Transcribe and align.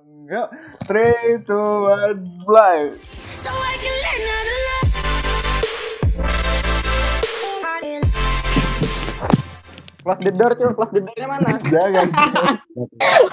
Yuk, 0.00 0.48
three, 0.88 1.44
two, 1.44 1.68
one, 1.84 2.24
play. 2.48 2.96
So 3.36 3.52
I 3.52 3.76
can 3.76 3.92
learn 4.00 4.20
how 4.24 4.40
to 4.48 4.56
love. 4.64 4.88
Close 10.00 10.20
the 10.24 10.32
door 10.32 10.56
cuy, 10.56 10.72
close 10.72 10.92
the 10.96 11.04
doornya 11.04 11.28
mana? 11.28 11.60
Jangan. 11.74 12.08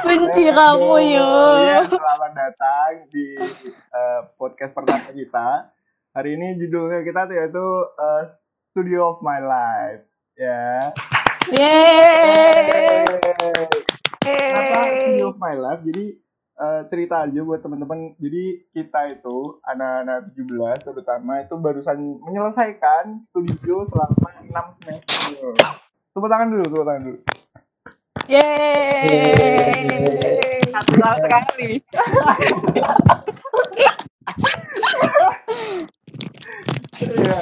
Benci 0.04 0.52
kamu 0.52 0.94
yo. 1.16 1.32
Iya, 1.64 1.88
selamat 1.88 2.32
datang 2.36 3.08
di 3.16 3.40
eh, 3.72 4.22
podcast 4.36 4.76
pertama 4.76 5.08
kita. 5.16 5.72
Hari 6.12 6.36
ini 6.36 6.60
judulnya 6.60 7.08
kita 7.08 7.32
tuh 7.32 7.36
yaitu 7.40 7.68
eh, 7.96 8.24
Studio 8.76 9.16
of 9.16 9.24
My 9.24 9.40
Life. 9.40 10.04
Ya. 10.36 10.92
Yeay. 11.48 13.08
Kenapa 14.20 14.80
Studio 15.00 15.32
of 15.32 15.40
My 15.40 15.56
Life? 15.56 15.88
Jadi 15.88 16.27
eh, 16.58 16.82
cerita 16.90 17.24
aja 17.24 17.40
buat 17.46 17.62
teman-teman. 17.62 18.18
Jadi 18.18 18.66
kita 18.74 19.14
itu 19.14 19.62
anak-anak 19.62 20.34
17 20.34 20.86
terutama 20.90 21.46
itu 21.46 21.56
barusan 21.58 22.18
menyelesaikan 22.26 23.22
studio 23.22 23.86
selama 23.86 24.30
6 24.42 24.78
semester. 24.82 25.54
Tepuk 26.12 26.30
tangan 26.30 26.50
dulu, 26.50 26.66
tepuk 26.66 26.86
tangan 26.86 27.04
dulu. 27.06 27.20
Yeay. 28.28 29.62
Satu 30.74 30.92
tahun 30.98 31.18
sekali. 31.22 31.70
Iya. 36.98 37.42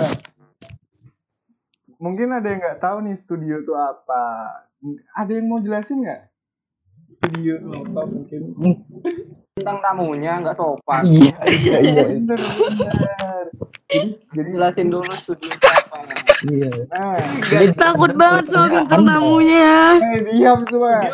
Mungkin 1.95 2.27
ada 2.35 2.48
yang 2.52 2.59
nggak 2.59 2.84
tahu 2.84 2.98
nih 3.07 3.16
studio 3.18 3.63
itu 3.63 3.73
apa. 3.73 4.23
Ada 5.16 5.32
yang 5.40 5.48
mau 5.49 5.63
jelasin 5.63 6.04
nggak? 6.04 6.34
Studio 7.16 7.55
apa 7.72 8.02
mungkin? 8.05 8.42
Tentang 9.55 9.78
tamunya 9.80 10.34
nggak 10.40 10.55
sopan. 10.55 11.02
Iya, 11.05 11.36
iya, 11.48 11.76
iya, 11.80 12.04
Bener, 12.05 12.36
bener. 12.36 13.46
Jadi, 13.85 14.10
jadi 14.34 14.49
Jelasin 14.52 14.88
dulu 14.90 15.13
studio 15.16 15.49
apa. 15.55 15.98
iya. 16.44 16.70
nah, 16.90 17.16
Ini 17.40 17.72
Takut 17.74 18.12
banget 18.13 18.46
soal 18.49 18.68
bintang 18.68 19.02
Anda. 19.02 19.12
tamunya. 19.16 19.76
eh, 20.04 20.22
diam 20.27 20.60
semua. 20.68 20.99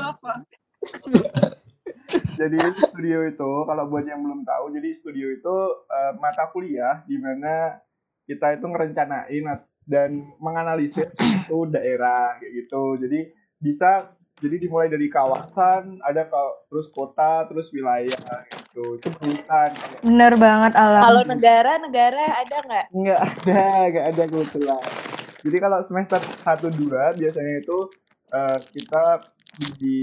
Jadi 2.12 2.58
studio 2.76 3.24
itu 3.24 3.52
kalau 3.64 3.88
buat 3.88 4.04
yang 4.04 4.20
belum 4.20 4.44
tahu, 4.44 4.74
jadi 4.74 4.92
studio 4.92 5.32
itu 5.32 5.56
eh, 5.88 6.12
mata 6.20 6.52
kuliah 6.52 7.08
di 7.08 7.16
mana 7.16 7.80
kita 8.26 8.60
itu 8.60 8.66
ngerencanain 8.68 9.46
dan 9.86 10.10
menganalisis 10.36 11.08
suatu 11.14 11.72
daerah 11.72 12.36
kayak 12.36 12.52
gitu. 12.58 13.00
Jadi 13.00 13.20
bisa 13.58 14.12
jadi 14.42 14.56
dimulai 14.58 14.90
dari 14.90 15.08
kawasan, 15.08 16.02
ada 16.02 16.26
ka- 16.26 16.58
terus 16.68 16.90
kota, 16.90 17.46
terus 17.46 17.70
wilayah 17.70 18.42
gitu. 18.50 18.98
Itu 18.98 19.08
berurutan. 19.22 19.70
Bener 20.02 20.34
banget 20.36 20.74
alam. 20.74 21.02
Kalau 21.06 21.24
negara, 21.30 21.72
negara 21.78 22.22
ada 22.42 22.58
nggak? 22.66 22.86
Nggak 22.92 23.20
ada, 23.22 23.64
nggak 23.94 24.06
ada 24.12 24.24
kebetulan. 24.26 24.84
Jadi 25.42 25.58
kalau 25.62 25.80
semester 25.86 26.22
1 26.42 26.68
2 26.74 27.04
biasanya 27.18 27.54
itu 27.62 27.78
eh, 28.34 28.58
kita 28.74 29.04
di, 29.78 29.98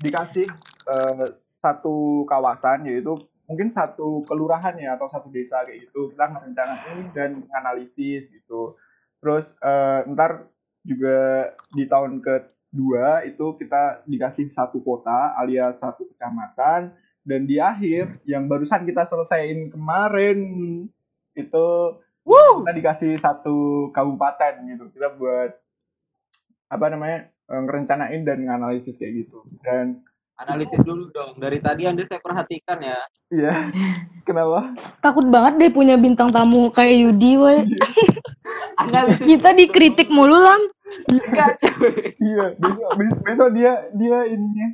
dikasih 0.00 0.48
eh, 0.88 1.26
satu 1.64 2.28
kawasan 2.28 2.86
yaitu 2.86 3.16
mungkin 3.48 3.72
satu 3.72 4.28
kelurahan 4.28 4.76
ya 4.76 5.00
atau 5.00 5.08
satu 5.08 5.32
desa 5.32 5.64
kayak 5.64 5.88
gitu. 5.88 6.12
Kita 6.12 6.24
ngerencanain 6.28 7.08
dan 7.16 7.30
menganalisis 7.44 8.28
gitu. 8.28 8.76
Terus 9.24 9.56
eh, 9.64 10.04
ntar 10.12 10.48
juga 10.84 11.52
di 11.72 11.84
tahun 11.84 12.20
kedua 12.68 13.24
itu 13.24 13.56
kita 13.56 14.04
dikasih 14.04 14.52
satu 14.52 14.84
kota 14.84 15.34
alias 15.40 15.80
satu 15.80 16.04
kecamatan 16.14 16.92
dan 17.24 17.40
di 17.48 17.56
akhir 17.60 18.20
yang 18.28 18.48
barusan 18.48 18.84
kita 18.84 19.08
selesaiin 19.08 19.72
kemarin 19.72 20.38
itu 21.32 21.66
kita 22.28 22.72
dikasih 22.76 23.12
satu 23.16 23.88
kabupaten 23.96 24.68
gitu 24.68 24.84
kita 24.92 25.16
buat 25.16 25.56
apa 26.68 26.86
namanya 26.92 27.32
eh, 27.32 27.60
ngerencanain 27.64 28.20
dan 28.24 28.38
nganalisis 28.44 29.00
kayak 29.00 29.24
gitu 29.24 29.40
dan 29.64 30.04
Analisis 30.38 30.78
dulu 30.86 31.10
dong. 31.10 31.34
Dari 31.42 31.58
tadi 31.58 31.82
Anda 31.90 32.06
saya 32.06 32.22
perhatikan 32.22 32.78
ya. 32.78 32.98
iya 33.28 33.68
kenapa 34.24 34.72
Takut 35.04 35.26
banget 35.28 35.60
deh 35.60 35.70
punya 35.74 35.98
bintang 35.98 36.30
tamu 36.30 36.70
kayak 36.70 36.94
Yudi, 36.94 37.34
woi. 37.34 37.66
Analisis 38.80 39.26
Kita 39.26 39.50
dikritik 39.50 40.06
mulu, 40.14 40.38
Lam. 40.38 40.62
Iya 42.18 42.44
besok 42.56 42.90
bes- 42.96 43.20
besok 43.22 43.48
dia 43.52 43.72
dia 43.92 44.18
ininya 44.26 44.68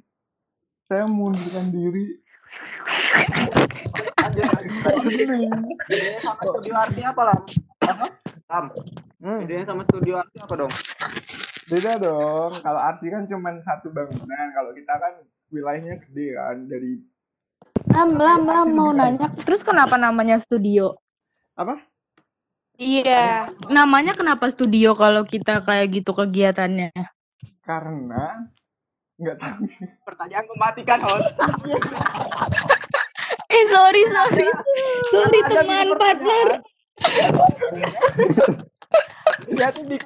saya 0.85 1.09
mundurkan 1.09 1.73
diri. 1.73 2.21
Bedanya 5.05 6.21
sama 6.21 6.43
studio 6.45 6.75
arti 6.77 7.01
apa 7.01 7.23
lah? 7.25 7.39
Apa? 7.83 8.07
Lam. 8.45 8.65
Hmm, 9.19 9.41
Bedanya 9.43 9.65
sama 9.65 9.83
studio 9.85 10.21
arti 10.21 10.37
apa 10.39 10.55
dong? 10.57 10.73
beda 11.65 11.97
dong 11.97 12.61
kalau 12.61 12.77
arsi 12.77 13.09
kan 13.09 13.25
cuma 13.25 13.49
satu 13.57 13.89
bangunan 13.89 14.53
kalau 14.53 14.77
kita 14.77 15.01
kan 15.01 15.17
wilayahnya 15.49 15.97
gede 15.97 16.37
kan 16.37 16.69
dari 16.69 17.01
Lam, 17.89 18.21
Lam, 18.21 18.45
Lam 18.45 18.69
mau 18.71 18.93
nanya. 18.93 19.33
Terus 19.41 19.65
kenapa 19.65 19.97
namanya 19.97 20.37
studio? 20.37 21.01
apa 21.55 21.81
Iya. 22.75 23.47
Namanya 23.71 24.19
kenapa 24.19 24.51
studio 24.51 24.99
kalau 24.99 25.23
kita 25.23 25.63
kayak 25.63 26.03
gitu 26.03 26.11
kegiatannya? 26.15 26.91
karena 27.65 28.45
nggak 29.17 29.41
tahu 29.41 29.65
Pertanyaan 30.05 30.45
mematikan 30.53 31.01
host. 31.01 31.33
Eh, 33.55 33.65
sorry, 33.71 34.03
sorry. 34.11 34.49
Sorry, 35.15 35.41
Ada 35.47 35.63
teman, 35.63 35.89
partner. 35.95 36.49
Ya 39.55 39.69
di 39.71 39.97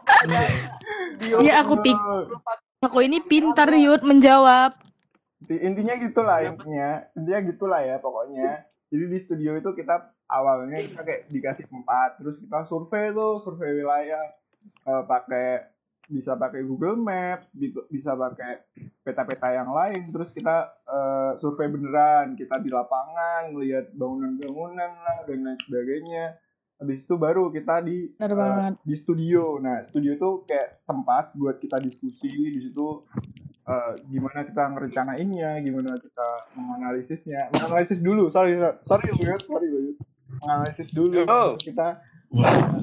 Iya, 1.40 1.64
aku 1.64 1.80
pik. 1.80 1.96
Aku 2.84 2.98
ini 3.00 3.24
pintar, 3.24 3.72
Yud, 3.72 4.04
menjawab. 4.04 4.76
Di- 5.40 5.64
intinya 5.64 5.96
gitulah 5.96 6.44
intinya 6.44 7.08
intinya 7.16 7.40
gitulah 7.46 7.80
ya 7.80 7.96
pokoknya 8.02 8.68
jadi 8.90 9.04
di 9.06 9.18
studio 9.22 9.56
itu 9.56 9.70
kita 9.72 10.12
awalnya 10.28 10.78
kita 10.84 11.00
kayak 11.02 11.22
dikasih 11.28 11.66
tempat 11.66 12.20
terus 12.20 12.36
kita 12.38 12.62
survei 12.68 13.10
tuh 13.10 13.40
survei 13.42 13.72
wilayah 13.74 14.22
Eh, 14.88 15.04
pakai 15.06 15.64
bisa 16.08 16.32
pakai 16.32 16.64
Google 16.64 16.96
Maps 16.96 17.52
bi- 17.52 17.72
bisa 17.92 18.16
pakai 18.16 18.64
peta-peta 19.04 19.52
yang 19.52 19.70
lain. 19.70 20.02
Terus 20.08 20.32
kita 20.32 20.72
eh, 20.88 21.32
survei 21.38 21.68
beneran 21.68 22.34
kita 22.34 22.58
di 22.58 22.72
lapangan 22.72 23.52
ngelihat 23.52 23.92
bangunan-bangunan 23.94 24.90
lah 24.98 25.18
dan 25.28 25.44
lain 25.44 25.60
sebagainya. 25.62 26.36
Habis 26.78 27.04
itu 27.04 27.14
baru 27.18 27.50
kita 27.50 27.82
di 27.84 28.12
banget. 28.18 28.72
di 28.82 28.94
studio. 28.96 29.58
Nah 29.60 29.84
studio 29.84 30.14
itu 30.14 30.30
kayak 30.48 30.84
tempat 30.84 31.34
buat 31.36 31.60
kita 31.60 31.78
diskusi 31.78 32.28
di 32.28 32.60
situ 32.60 33.04
eh, 33.68 33.92
gimana 34.08 34.48
kita 34.48 34.62
ngerencanainnya, 34.72 35.60
gimana 35.60 36.00
kita 36.00 36.28
menganalisisnya, 36.56 37.52
menganalisis 37.52 38.00
dulu, 38.00 38.32
sorry, 38.32 38.56
sorry 38.88 39.12
Buyut, 39.12 39.44
sorry 39.44 39.68
Menganalisis 40.28 40.92
dulu, 40.92 41.24
Oh. 41.24 41.56
kita 41.56 42.04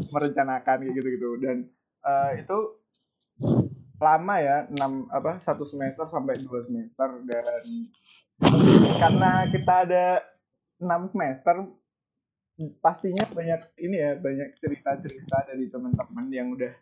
merencanakan 0.10 0.82
kayak 0.82 0.94
gitu-gitu, 0.98 1.38
dan 1.38 1.70
eh, 2.06 2.42
itu 2.42 2.58
lama 4.02 4.36
ya, 4.42 4.58
enam 4.70 5.08
apa 5.14 5.40
satu 5.46 5.64
semester 5.64 6.06
sampai 6.10 6.42
dua 6.42 6.66
semester. 6.66 7.22
Dan 7.24 7.46
karena 9.00 9.48
kita 9.48 9.74
ada 9.88 10.06
enam 10.82 11.08
semester 11.08 11.56
pastinya 12.80 13.24
banyak 13.32 13.62
ini 13.84 13.96
ya 14.00 14.12
banyak 14.16 14.60
cerita-cerita 14.60 15.48
dari 15.52 15.68
teman-teman 15.72 16.28
yang 16.32 16.52
udah 16.52 16.74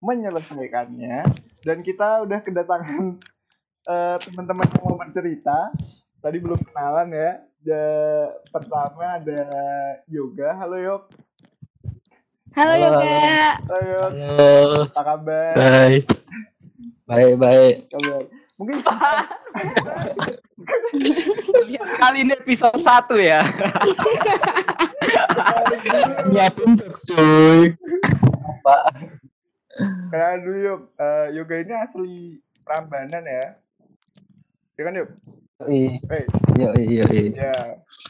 menyelesaikannya. 0.00 1.26
Dan 1.62 1.78
kita 1.82 2.24
udah 2.24 2.38
kedatangan 2.40 3.18
eh, 3.90 4.16
teman-teman 4.30 4.66
yang 4.70 4.82
mau 4.86 4.96
bercerita. 4.98 5.70
Tadi 6.22 6.38
belum 6.38 6.62
kenalan 6.70 7.10
ya 7.10 7.30
Da- 7.62 8.34
pertama 8.50 9.22
ada 9.22 9.40
Yoga 10.06 10.50
halo 10.52 10.76
Yok 10.76 11.02
Halo, 12.52 12.74
Halo, 12.74 12.84
Yoga. 12.84 13.14
halo 13.64 13.78
Yok 13.80 14.10
Halo, 14.12 14.82
apa 14.84 15.02
kabar 15.06 15.54
baik. 15.54 16.04
Baik, 17.06 17.34
baik. 17.38 17.74
kabar 17.88 18.20
mungkin 18.58 18.76
lihat 21.66 21.88
kali 21.98 22.18
ini 22.22 22.34
episode 22.36 22.78
1 22.78 22.86
ya. 23.18 23.40
Nyiapin 26.28 26.70
cuy. 26.78 27.74
Apa? 28.42 28.76
kenalan 30.12 30.38
dulu 30.42 30.58
Yok 30.60 30.80
Eh, 30.94 31.26
Yoga 31.32 31.54
ini 31.56 31.72
asli 31.72 32.12
Prambanan 32.62 33.24
ya 33.24 33.56
ya 34.72 34.82
kan 34.82 34.94
Yok 34.94 35.10
Eh 35.68 36.00
yoi, 36.58 36.84
yoi. 37.00 37.22
ya 37.34 37.54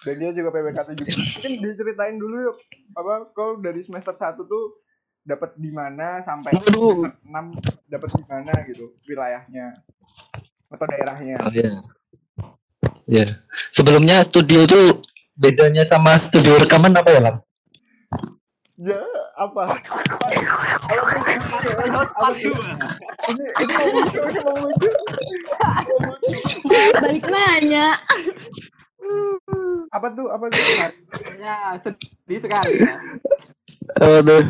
dan 0.03 0.15
dia 0.19 0.31
juga 0.35 0.49
PPK 0.51 0.79
17 0.99 1.15
mungkin 1.15 1.53
diceritain 1.63 2.17
dulu 2.19 2.37
Yok 2.51 2.59
apa 2.99 3.15
kau 3.33 3.59
dari 3.61 3.81
semester 3.85 4.15
1 4.15 4.39
tuh 4.45 4.81
dapat 5.23 5.55
di 5.59 5.71
mana 5.71 6.19
sampai 6.23 6.51
Waduh. 6.57 7.07
semester 7.07 7.23
6 7.25 7.93
dapat 7.93 8.09
di 8.13 8.25
mana 8.27 8.53
gitu 8.67 8.85
wilayahnya 9.07 9.67
atau 10.73 10.87
daerahnya 10.89 11.37
Oh 11.43 11.53
iya. 11.53 11.83
Ya. 13.11 13.27
Sebelumnya 13.75 14.23
studio 14.25 14.65
tuh 14.65 15.03
bedanya 15.35 15.83
sama 15.89 16.17
studio 16.23 16.55
rekaman 16.61 16.95
apa 16.95 17.11
ya, 17.11 17.21
Lam? 17.21 17.37
Ya, 18.79 19.03
apa? 19.39 19.79
Ini 23.31 23.45
ini 23.63 23.73
mau 23.75 23.87
lucu, 23.91 24.21
ini 24.23 24.41
mau 24.43 24.55
lucu. 24.59 24.91
Balik 26.99 27.25
nanya. 27.29 27.99
Apa 29.93 30.09
tuh? 30.17 30.27
Apa 30.33 30.49
tuh? 30.49 30.63
Ya, 31.37 31.77
sedih 31.85 32.39
sekali. 32.41 32.81
ya. 32.81 32.93
Aduh. 34.01 34.45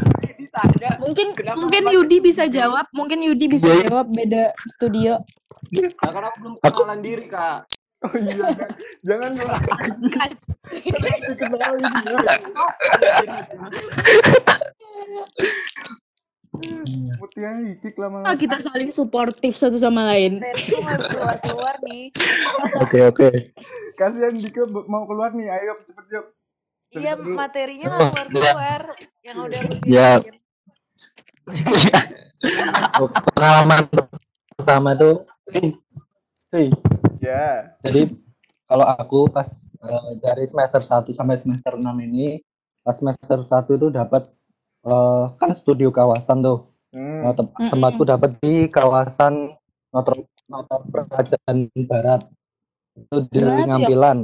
Mungkin 1.00 1.32
Kenapa 1.32 1.56
mungkin 1.56 1.82
Yudi 1.88 2.20
bisa 2.20 2.44
jawab. 2.46 2.84
Mungkin 2.92 3.24
Yudi 3.24 3.48
bisa 3.48 3.72
Iya, 3.72 3.74
iya. 3.74 3.84
jawab 3.88 4.06
beda 4.12 4.52
studio. 4.68 5.24
Nah, 5.72 5.88
karena 6.12 6.28
aku 6.28 6.38
belum 6.44 6.54
kenalan 6.60 7.00
diri, 7.00 7.24
Kak. 7.32 7.64
Oh 8.02 8.10
iya, 8.18 8.34
jangan 9.06 9.30
jangan 9.38 9.60
dikenalin. 11.22 11.86
Mutia 16.52 17.56
hikik 17.56 17.96
Ah, 18.28 18.36
kita 18.36 18.60
saling 18.60 18.92
suportif 18.92 19.56
satu 19.56 19.80
sama 19.80 20.04
lain. 20.12 20.36
Dari 20.36 20.84
mau 20.84 21.00
keluar-keluar 21.00 21.76
nih. 21.88 22.12
Oke, 22.84 22.98
oke. 23.08 23.28
Kasihan 23.96 24.36
Dika 24.36 24.68
mau 24.84 25.08
keluar 25.08 25.32
nih, 25.32 25.48
ayo 25.48 25.80
cepet 25.88 26.06
yuk. 26.12 26.26
Iya, 26.92 27.12
materinya 27.16 27.86
Oh, 27.88 27.92
nggak 27.96 28.12
keluar-keluar. 28.28 28.80
Yang 29.24 29.36
udah 29.40 29.60
Ya. 29.88 30.10
bikin. 30.20 30.34
Oh, 33.00 33.08
Pengalaman 33.32 33.80
pertama 34.52 34.90
tuh 34.92 35.24
sih. 36.52 36.68
Ya. 37.24 37.72
Jadi 37.80 38.12
kalau 38.68 38.84
aku 38.84 39.24
pas 39.32 39.48
eh, 39.80 40.10
dari 40.20 40.44
semester 40.44 40.84
1 40.84 41.16
sampai 41.16 41.40
semester 41.40 41.80
6 41.80 41.86
ini 42.04 42.44
pas 42.84 42.92
semester 42.92 43.40
1 43.40 43.72
itu 43.72 43.88
dapat 43.88 44.28
eh, 44.82 45.24
kan 45.38 45.50
studio 45.52 45.88
kawasan 45.90 46.42
tuh. 46.42 46.68
Hmm. 46.92 47.24
Nah, 47.24 47.32
tem- 47.32 47.48
Mm-mm. 47.48 47.70
tempatku 47.72 48.02
dapat 48.04 48.30
di 48.38 48.68
kawasan 48.68 49.56
Notor 49.92 50.24
Notor 50.46 50.80
Prajan 50.88 51.56
Barat. 51.88 52.28
Itu 52.92 53.24
di 53.32 53.40
mana 53.40 53.56
tuh 53.56 53.56
ya? 53.56 53.66
Ngampilan. 53.72 54.18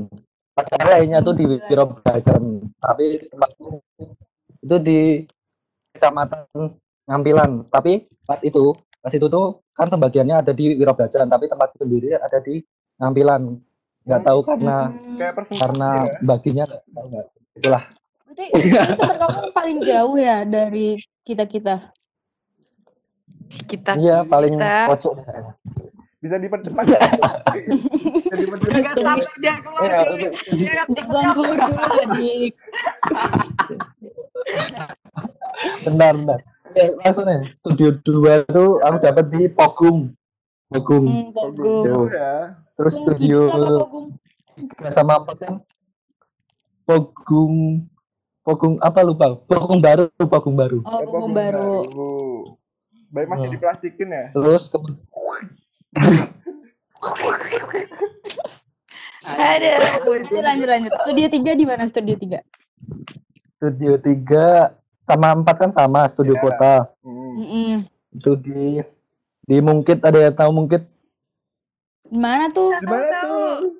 Padahal 0.52 0.86
lainnya 0.98 1.22
tuh 1.22 1.32
di 1.32 1.44
Wiro 1.46 1.84
Prajan, 1.96 2.42
tapi 2.76 3.22
tempatku 3.24 3.78
itu 4.58 4.76
di 4.82 5.00
Kecamatan 5.94 6.44
Ngampilan. 7.08 7.64
Tapi 7.70 8.04
pas 8.26 8.42
itu, 8.42 8.74
pas 9.00 9.14
itu 9.14 9.26
tuh 9.30 9.62
kan 9.72 9.86
pembagiannya 9.88 10.42
ada 10.44 10.52
di 10.52 10.74
Wiro 10.76 10.92
Prajan, 10.92 11.30
tapi 11.30 11.46
tempatku 11.46 11.78
sendiri 11.80 12.18
ada 12.18 12.42
di 12.42 12.60
Ngampilan. 12.98 13.42
Nggak 14.04 14.22
tahu 14.24 14.40
karena 14.44 14.76
Hmm. 14.88 15.16
Karena 15.56 15.88
ya. 16.04 16.18
baginya 16.26 16.64
nggak 16.68 16.82
tahu 16.92 17.06
nggak. 17.08 17.26
Itulah. 17.56 17.84
Berarti 18.38 18.54
ini 18.70 18.94
teman 18.94 19.16
kamu 19.18 19.36
yang 19.42 19.50
paling 19.52 19.78
jauh 19.82 20.14
ya 20.14 20.36
dari 20.46 20.94
kita 21.26 21.44
kita. 21.50 21.74
Kita 23.66 23.98
Iya, 23.98 24.22
paling 24.22 24.54
kita. 24.54 24.86
pojok. 24.86 25.14
Bisa 26.18 26.36
dipercepat. 26.38 26.84
Bisa 26.86 28.36
dipercepat. 28.38 28.74
Enggak 28.78 28.94
sampai 29.02 29.34
dia 29.42 29.54
keluar. 29.58 29.82
Iya. 29.82 30.30
Dia 30.54 30.82
nggak 30.86 31.04
keluar 31.06 31.26
dulu 31.34 31.54
adik. 31.98 32.52
Bentar, 35.82 36.12
bentar. 36.14 36.38
Ya, 36.78 36.84
langsung 37.02 37.26
nih. 37.26 37.40
Studio 37.58 37.88
2 38.06 38.54
tuh 38.54 38.78
aku 38.86 38.96
dapat 39.02 39.24
di 39.34 39.50
Pogum. 39.50 40.14
Pogum. 40.70 41.04
Hmm, 41.10 41.26
Pogum. 41.34 42.06
Ya. 42.14 42.54
Terus 42.78 42.94
studio 42.94 43.50
apa 43.50 43.82
Pogum? 43.82 44.04
sama 44.94 45.18
apa 45.18 45.32
kan? 45.34 45.54
Pogum 46.86 47.82
Pogum 48.48 48.80
apa 48.80 49.04
lupa? 49.04 49.36
Pogum 49.44 49.76
baru, 49.76 50.08
Pogum 50.16 50.56
baru. 50.56 50.80
Oh, 50.88 50.96
Eh, 50.96 51.04
Pogum 51.04 51.36
baru. 51.36 51.68
Baik 53.12 53.28
masih 53.28 53.44
Hmm. 53.44 53.54
diplastikin 53.60 54.08
ya. 54.08 54.24
Terus 54.32 54.72
kemudian 54.72 55.04
Ada. 59.28 60.00
Lanjut 60.00 60.40
lanjut 60.40 60.64
lanjut. 60.66 60.92
Studio 61.04 61.26
3 61.28 61.52
di 61.52 61.64
mana 61.68 61.84
studio 61.84 62.16
3? 62.16 62.40
studio 63.58 63.98
3 63.98 64.72
sama 65.02 65.34
4 65.34 65.56
kan 65.58 65.68
sama 65.68 66.08
studio 66.08 66.32
Ya. 66.32 66.40
kota. 66.40 66.74
Mm-mm. 67.04 67.84
Itu 68.14 68.32
di 68.32 68.80
di 69.44 69.56
Mungkit 69.58 70.00
ada 70.00 70.16
yang 70.16 70.32
tahu 70.32 70.50
Mungkit? 70.54 70.88
Di 72.06 72.16
mana 72.16 72.48
tuh? 72.48 72.72
Gimana 72.80 73.12
tuh? 73.20 73.76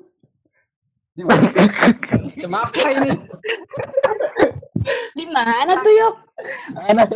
Kenapa 2.37 2.85
ini? 2.93 3.11
Di 5.13 5.27
mana 5.29 5.81
tuh, 5.81 5.93
Yok? 5.93 6.15
Anak 6.87 7.11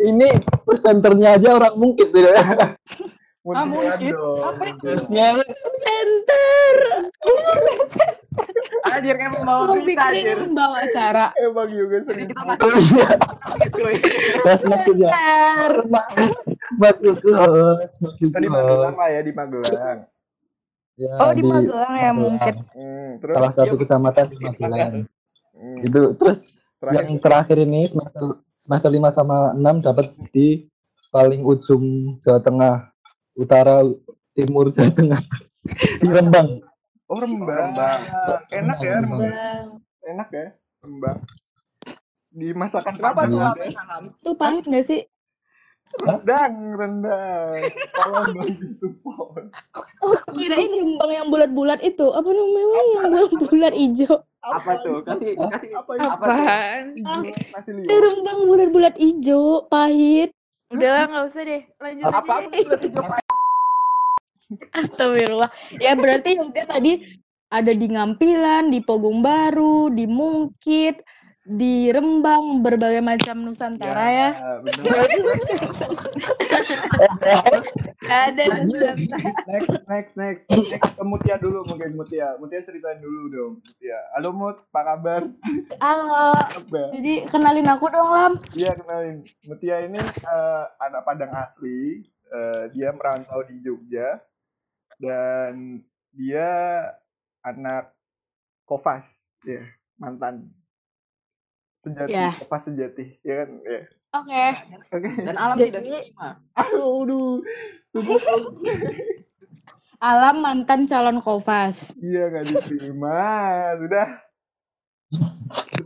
ini 0.00 0.28
presenternya 0.64 1.36
aja 1.36 1.54
orang 1.54 1.74
Mungkit 1.76 2.08
gitu. 2.08 2.30
Mutia 3.42 3.66
mungkin. 3.66 4.14
dong. 4.14 4.38
Apa 4.38 4.64
itu? 4.70 4.78
Terusnya 4.80 5.26
Center. 5.82 6.76
Anjir 8.82 9.14
kan 9.14 9.30
berita 9.34 9.74
pikir 9.82 9.98
anjir. 9.98 10.36
membawa 10.40 10.76
acara. 10.80 11.24
Emang 11.34 11.66
juga 11.66 11.96
Jadi 12.02 12.06
sering. 12.06 12.26
kita 12.30 12.40
Oh 12.62 12.70
iya, 12.72 13.08
masih 13.42 13.68
terus 13.68 14.62
maksudnya 14.62 15.10
maksud 17.98 18.28
Tadi 18.30 18.46
Magelang 18.46 18.94
lah 18.94 19.08
ya 19.10 19.20
di 19.22 19.32
Magelang. 19.32 19.98
Ya, 20.94 21.12
Oh, 21.18 21.32
di 21.34 21.42
Magelang 21.42 21.94
ya, 21.96 22.10
Mungkit. 22.14 22.56
Hmm, 22.74 23.08
terus 23.18 23.34
Salah 23.34 23.52
satu 23.52 23.74
kecamatan 23.74 24.24
di 24.28 24.36
Magelang. 24.38 24.92
hmm, 25.52 25.76
Itu 25.82 25.98
terus 26.14 26.46
terakhir 26.82 27.04
yang 27.06 27.20
terakhir 27.22 27.56
ini 27.62 27.86
semester 27.86 28.42
semester 28.58 28.90
5 28.90 29.14
sama 29.14 29.54
6 29.54 29.86
dapat 29.86 30.06
di 30.34 30.66
paling 31.14 31.46
ujung 31.46 32.18
Jawa 32.18 32.42
Tengah, 32.42 32.74
utara 33.38 33.86
timur 34.34 34.74
Jawa 34.74 34.90
Tengah. 34.90 35.22
di 36.02 36.10
Rembang. 36.10 36.58
Oh 37.06 37.22
Rembang. 37.22 37.70
Rembang. 37.70 38.00
Enak 38.50 38.78
ya 38.82 38.92
Rembang. 38.98 39.20
Rembang. 39.22 39.66
Enak 40.02 40.28
ya 40.34 40.46
Rembang. 40.82 41.18
Di 42.32 42.48
masakan 42.50 42.94
Kenapa 42.98 43.20
tuh? 43.30 43.38
Ya. 43.38 43.52
Itu 44.02 44.32
pahit 44.34 44.64
nggak 44.66 44.86
sih? 44.88 45.06
Rendang, 46.00 46.72
rendang. 46.80 47.68
Kalau 47.92 48.32
dong 48.32 48.56
disupport. 48.56 49.52
Oh, 50.00 50.16
kirain 50.32 50.72
rembang 50.72 51.12
yang 51.12 51.28
bulat-bulat 51.28 51.84
itu. 51.84 52.08
Apa 52.10 52.26
namanya 52.32 52.80
yang 52.96 53.06
bulat-bulat 53.12 53.74
hijau? 53.76 54.24
Apa 54.42 54.82
tuh? 54.82 55.06
Kasih 55.06 55.38
kasih 55.38 55.70
Apa? 56.02 56.26
Hijau, 56.98 57.22
nasi 57.30 57.70
Ada 57.70 57.78
liwet. 57.78 58.02
rembang 58.02 58.38
bulat-bulat 58.50 58.94
hijau, 58.98 59.70
pahit. 59.70 60.34
Udahlah, 60.74 61.06
nggak 61.06 61.24
usah 61.30 61.42
deh. 61.46 61.62
Lanjut 61.78 62.04
aja 62.10 62.18
apa 62.18 62.34
deh. 62.50 62.64
tuh 62.66 62.78
tujuh 62.82 63.04
Astagfirullah. 64.74 65.50
Ya 65.78 65.96
berarti 65.96 66.36
udah 66.36 66.66
tadi 66.68 66.92
ada 67.52 67.72
di 67.72 67.86
Ngampilan, 67.86 68.72
di 68.72 68.80
Pogong 68.82 69.22
Baru, 69.22 69.92
di 69.92 70.04
Mungkit, 70.08 71.00
di 71.42 71.90
Rembang, 71.90 72.62
berbagai 72.62 73.02
macam 73.02 73.42
Nusantara 73.42 74.06
ya. 74.06 74.30
bener. 74.62 75.08
Ada 78.02 78.42
next, 78.66 79.10
next, 79.46 80.14
next, 80.14 80.14
next 80.18 80.46
ke 80.94 81.02
Mutia 81.02 81.38
dulu 81.42 81.66
mungkin 81.66 81.98
Mutia. 81.98 82.38
Mutia 82.38 82.62
ceritain 82.62 83.02
dulu 83.02 83.22
dong. 83.30 83.52
Mutia. 83.58 83.98
Halo 84.14 84.30
Mut, 84.30 84.56
apa 84.70 84.80
kabar? 84.94 85.22
Halo. 85.82 86.30
Kabar. 86.36 86.86
Jadi 86.94 87.26
kenalin 87.26 87.70
aku 87.70 87.90
dong, 87.90 88.10
Lam. 88.10 88.32
Iya 88.54 88.78
kenalin. 88.78 89.26
Mutia 89.42 89.82
ini 89.82 89.98
eh, 89.98 90.64
anak 90.78 91.02
Padang 91.02 91.34
asli. 91.34 92.06
Eh, 92.32 92.64
dia 92.72 92.94
merantau 92.94 93.42
di 93.44 93.58
Jogja 93.60 94.22
dan 95.02 95.82
dia 96.14 96.48
anak 97.42 97.90
Kofas, 98.62 99.04
ya 99.42 99.60
mantan 99.98 100.48
sejati, 101.82 102.12
Ya. 102.14 102.30
Kofas 102.38 102.62
sejati, 102.64 103.04
ya 103.20 103.34
kan? 103.42 103.48
Ya. 103.62 103.80
Oke. 104.12 104.44
Oke. 104.92 105.10
Dan 105.26 105.36
alam 105.36 105.56
Jadi- 105.58 105.70
tidak 105.72 105.82
diterima. 105.82 106.28
Aduh, 106.54 107.42
Alam 110.02 110.42
mantan 110.42 110.90
calon 110.90 111.22
Kofas. 111.22 111.94
Iya 111.98 112.26
nggak 112.26 112.44
diterima, 112.50 113.18
sudah. 113.78 114.08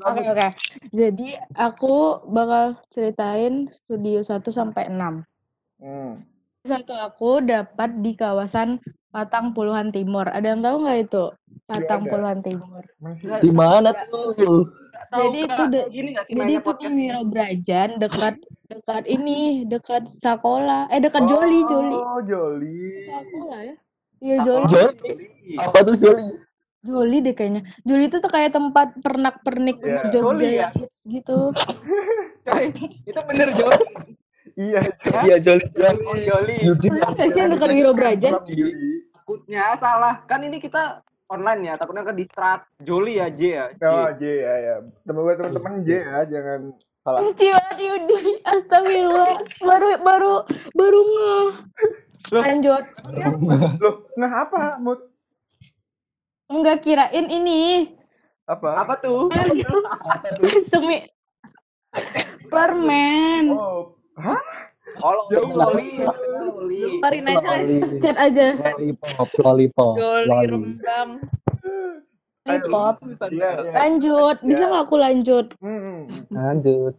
Oke, 0.06 0.22
oke. 0.24 0.48
Jadi 0.94 1.36
aku 1.52 2.24
bakal 2.30 2.80
ceritain 2.88 3.66
studio 3.68 4.22
1 4.24 4.48
sampai 4.48 4.88
6. 4.88 5.20
Hmm. 5.82 6.22
Satu 6.64 6.96
aku 6.96 7.44
dapat 7.44 8.00
di 8.00 8.16
kawasan 8.16 8.80
Patang 9.16 9.56
Puluhan 9.56 9.88
Timur. 9.88 10.28
Ada 10.28 10.52
yang 10.52 10.60
tahu 10.60 10.76
nggak 10.84 10.98
itu? 11.08 11.24
Patang 11.64 12.04
ada. 12.04 12.10
Puluhan 12.12 12.38
Timur. 12.44 12.84
Masih 13.00 13.40
Di 13.40 13.48
mana 13.48 13.96
tuh? 14.12 14.68
Jadi 15.08 15.38
itu 15.48 15.62
de- 15.72 15.88
Jadi 16.28 16.52
itu 16.52 16.70
di? 16.76 16.86
Wirobrajan 16.92 17.96
dekat 17.96 18.36
dekat 18.68 19.04
ini, 19.08 19.64
dekat 19.64 20.04
sekolah. 20.04 20.92
Eh 20.92 21.00
dekat 21.00 21.24
Joli, 21.24 21.64
Joli. 21.64 21.96
Oh, 21.96 22.20
Joli. 22.20 23.08
Sekolah 23.08 23.60
ya? 23.64 23.74
Iya 24.20 24.36
Joli. 24.44 24.64
Joli. 24.68 24.96
Joli. 25.00 25.54
Apa 25.64 25.78
tuh 25.80 25.96
Joli? 25.96 26.26
Joli 26.84 27.16
deh 27.24 27.32
kayaknya. 27.32 27.62
Joli 27.88 28.12
itu 28.12 28.20
tuh 28.20 28.28
kayak 28.28 28.52
tempat 28.52 29.00
pernak-pernik 29.00 29.80
Iya. 29.80 30.12
Jogja 30.12 30.20
Joli 30.20 30.44
ya? 30.44 30.60
yang 30.68 30.72
hits 30.76 31.08
gitu. 31.08 31.56
Coy, 32.46 32.68
itu 33.08 33.20
bener 33.32 33.48
Joli. 33.56 33.84
Iya, 34.60 34.80
Iya 35.24 35.36
Joli. 35.40 35.64
Oh, 36.04 36.16
Joli. 36.20 36.54
Yudi 36.68 36.88
Bener 36.92 37.16
nggak 37.16 37.28
sih 37.32 37.40
yang 37.40 37.50
dekat 37.56 37.68
Wiro 37.72 37.92
Brajan? 37.96 38.32
Juli. 38.44 39.05
Takutnya 39.26 39.74
salah. 39.82 40.22
Kan 40.30 40.46
ini 40.46 40.62
kita 40.62 41.02
online 41.26 41.66
ya, 41.66 41.74
takutnya 41.74 42.06
ke 42.06 42.14
distrak. 42.14 42.62
Joli 42.78 43.18
ya, 43.18 43.26
J 43.26 43.40
ya. 43.42 43.66
J. 43.74 43.82
Oh, 43.82 44.06
J 44.14 44.22
ya, 44.22 44.54
ya. 44.54 44.74
Temen 45.02 45.26
buat 45.26 45.34
temen-temen 45.34 45.82
J 45.82 45.88
ya, 45.98 46.18
jangan 46.30 46.70
salah. 47.02 47.26
Benci 47.26 47.50
banget 47.50 47.78
Yudi. 47.82 48.18
Astagfirullah. 48.46 49.42
Baru 49.66 49.90
baru 50.06 50.34
baru 50.78 51.00
ngeh. 51.10 51.48
Lanjut. 52.38 52.84
Loh, 53.82 54.06
nah 54.14 54.46
apa? 54.46 54.78
Mut? 54.78 55.10
Enggak 56.46 56.86
kirain 56.86 57.26
ini. 57.26 57.90
Apa? 58.46 58.86
Apa 58.86 58.94
tuh? 59.02 59.26
Semi 60.70 61.02
permen. 62.46 63.50
Oh, 63.58 63.98
hah? 64.22 64.55
Joli. 64.98 66.02
Keluarin 67.00 67.26
aja 67.28 67.50
Chat 68.00 68.16
aja. 68.16 68.46
Lollipop, 68.56 69.28
lollipop. 69.40 69.94
Rembang. 70.26 71.10
Hip-hop. 72.46 72.96
Iya, 73.26 73.50
iya. 73.58 73.72
Lanjut. 73.74 74.36
Bisa 74.40 74.62
Ya. 74.62 74.68
nggak 74.70 74.82
aku 74.86 74.96
lanjut? 74.96 75.46
Hmm. 75.58 76.06
Lanjut. 76.30 76.94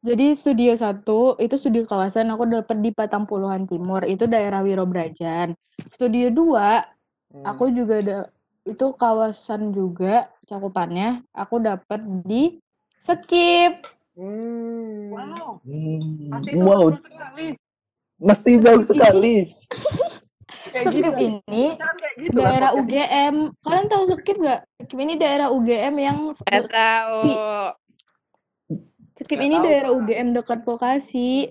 Jadi 0.00 0.32
studio 0.32 0.72
satu 0.74 1.36
itu 1.36 1.54
studio 1.54 1.84
kawasan 1.84 2.32
aku 2.32 2.48
dapat 2.48 2.80
di 2.80 2.90
Patang 2.90 3.28
Puluhan 3.28 3.68
Timur 3.68 4.00
itu 4.02 4.24
daerah 4.24 4.64
Wirobrajan. 4.64 5.52
Studio 5.92 6.32
2 6.32 6.82
Hmm. 7.30 7.46
aku 7.46 7.70
juga 7.70 8.02
ada 8.02 8.18
itu 8.66 8.90
kawasan 8.98 9.70
juga 9.70 10.26
cakupannya 10.50 11.22
aku 11.30 11.62
dapat 11.62 12.02
di 12.26 12.58
Skip. 12.98 13.86
Hmm. 14.20 15.08
Wow. 15.08 15.64
Hmm, 15.64 16.28
Pasti 16.28 16.52
Wow, 16.60 16.84
sekali. 17.00 17.46
mesti 18.20 18.52
jauh 18.60 18.82
sekali. 18.84 19.34
Skip 20.60 20.92
gitu. 20.92 21.10
ini 21.16 21.72
gitu 22.20 22.36
daerah. 22.36 22.76
UGM. 22.76 23.48
Kalian 23.64 23.86
tahu 23.88 24.02
Skip 24.12 24.36
nggak? 24.36 24.60
Skip 24.84 24.98
ini 25.00 25.16
daerah 25.16 25.48
UGM 25.48 25.94
yang 25.96 26.18
Gak 26.44 26.68
tahu. 26.68 27.20
Skip 29.16 29.40
ini 29.40 29.56
tahu, 29.56 29.64
daerah. 29.64 29.90
UGM 29.96 30.36
dekat 30.36 30.60
Vokasi. 30.68 31.48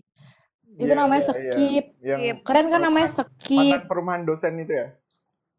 Itu 0.78 0.94
Iya, 0.94 0.96
namanya 0.96 1.26
iya, 1.26 1.34
iya. 1.34 1.34
Skip. 1.34 1.86
Skip. 1.98 2.38
Keren 2.46 2.68
kan 2.70 2.82
namanya 2.86 3.10
Skip. 3.10 3.58
mantan 3.58 3.84
perumahan 3.90 4.22
dosen 4.30 4.62
itu 4.62 4.78
ya? 4.78 4.88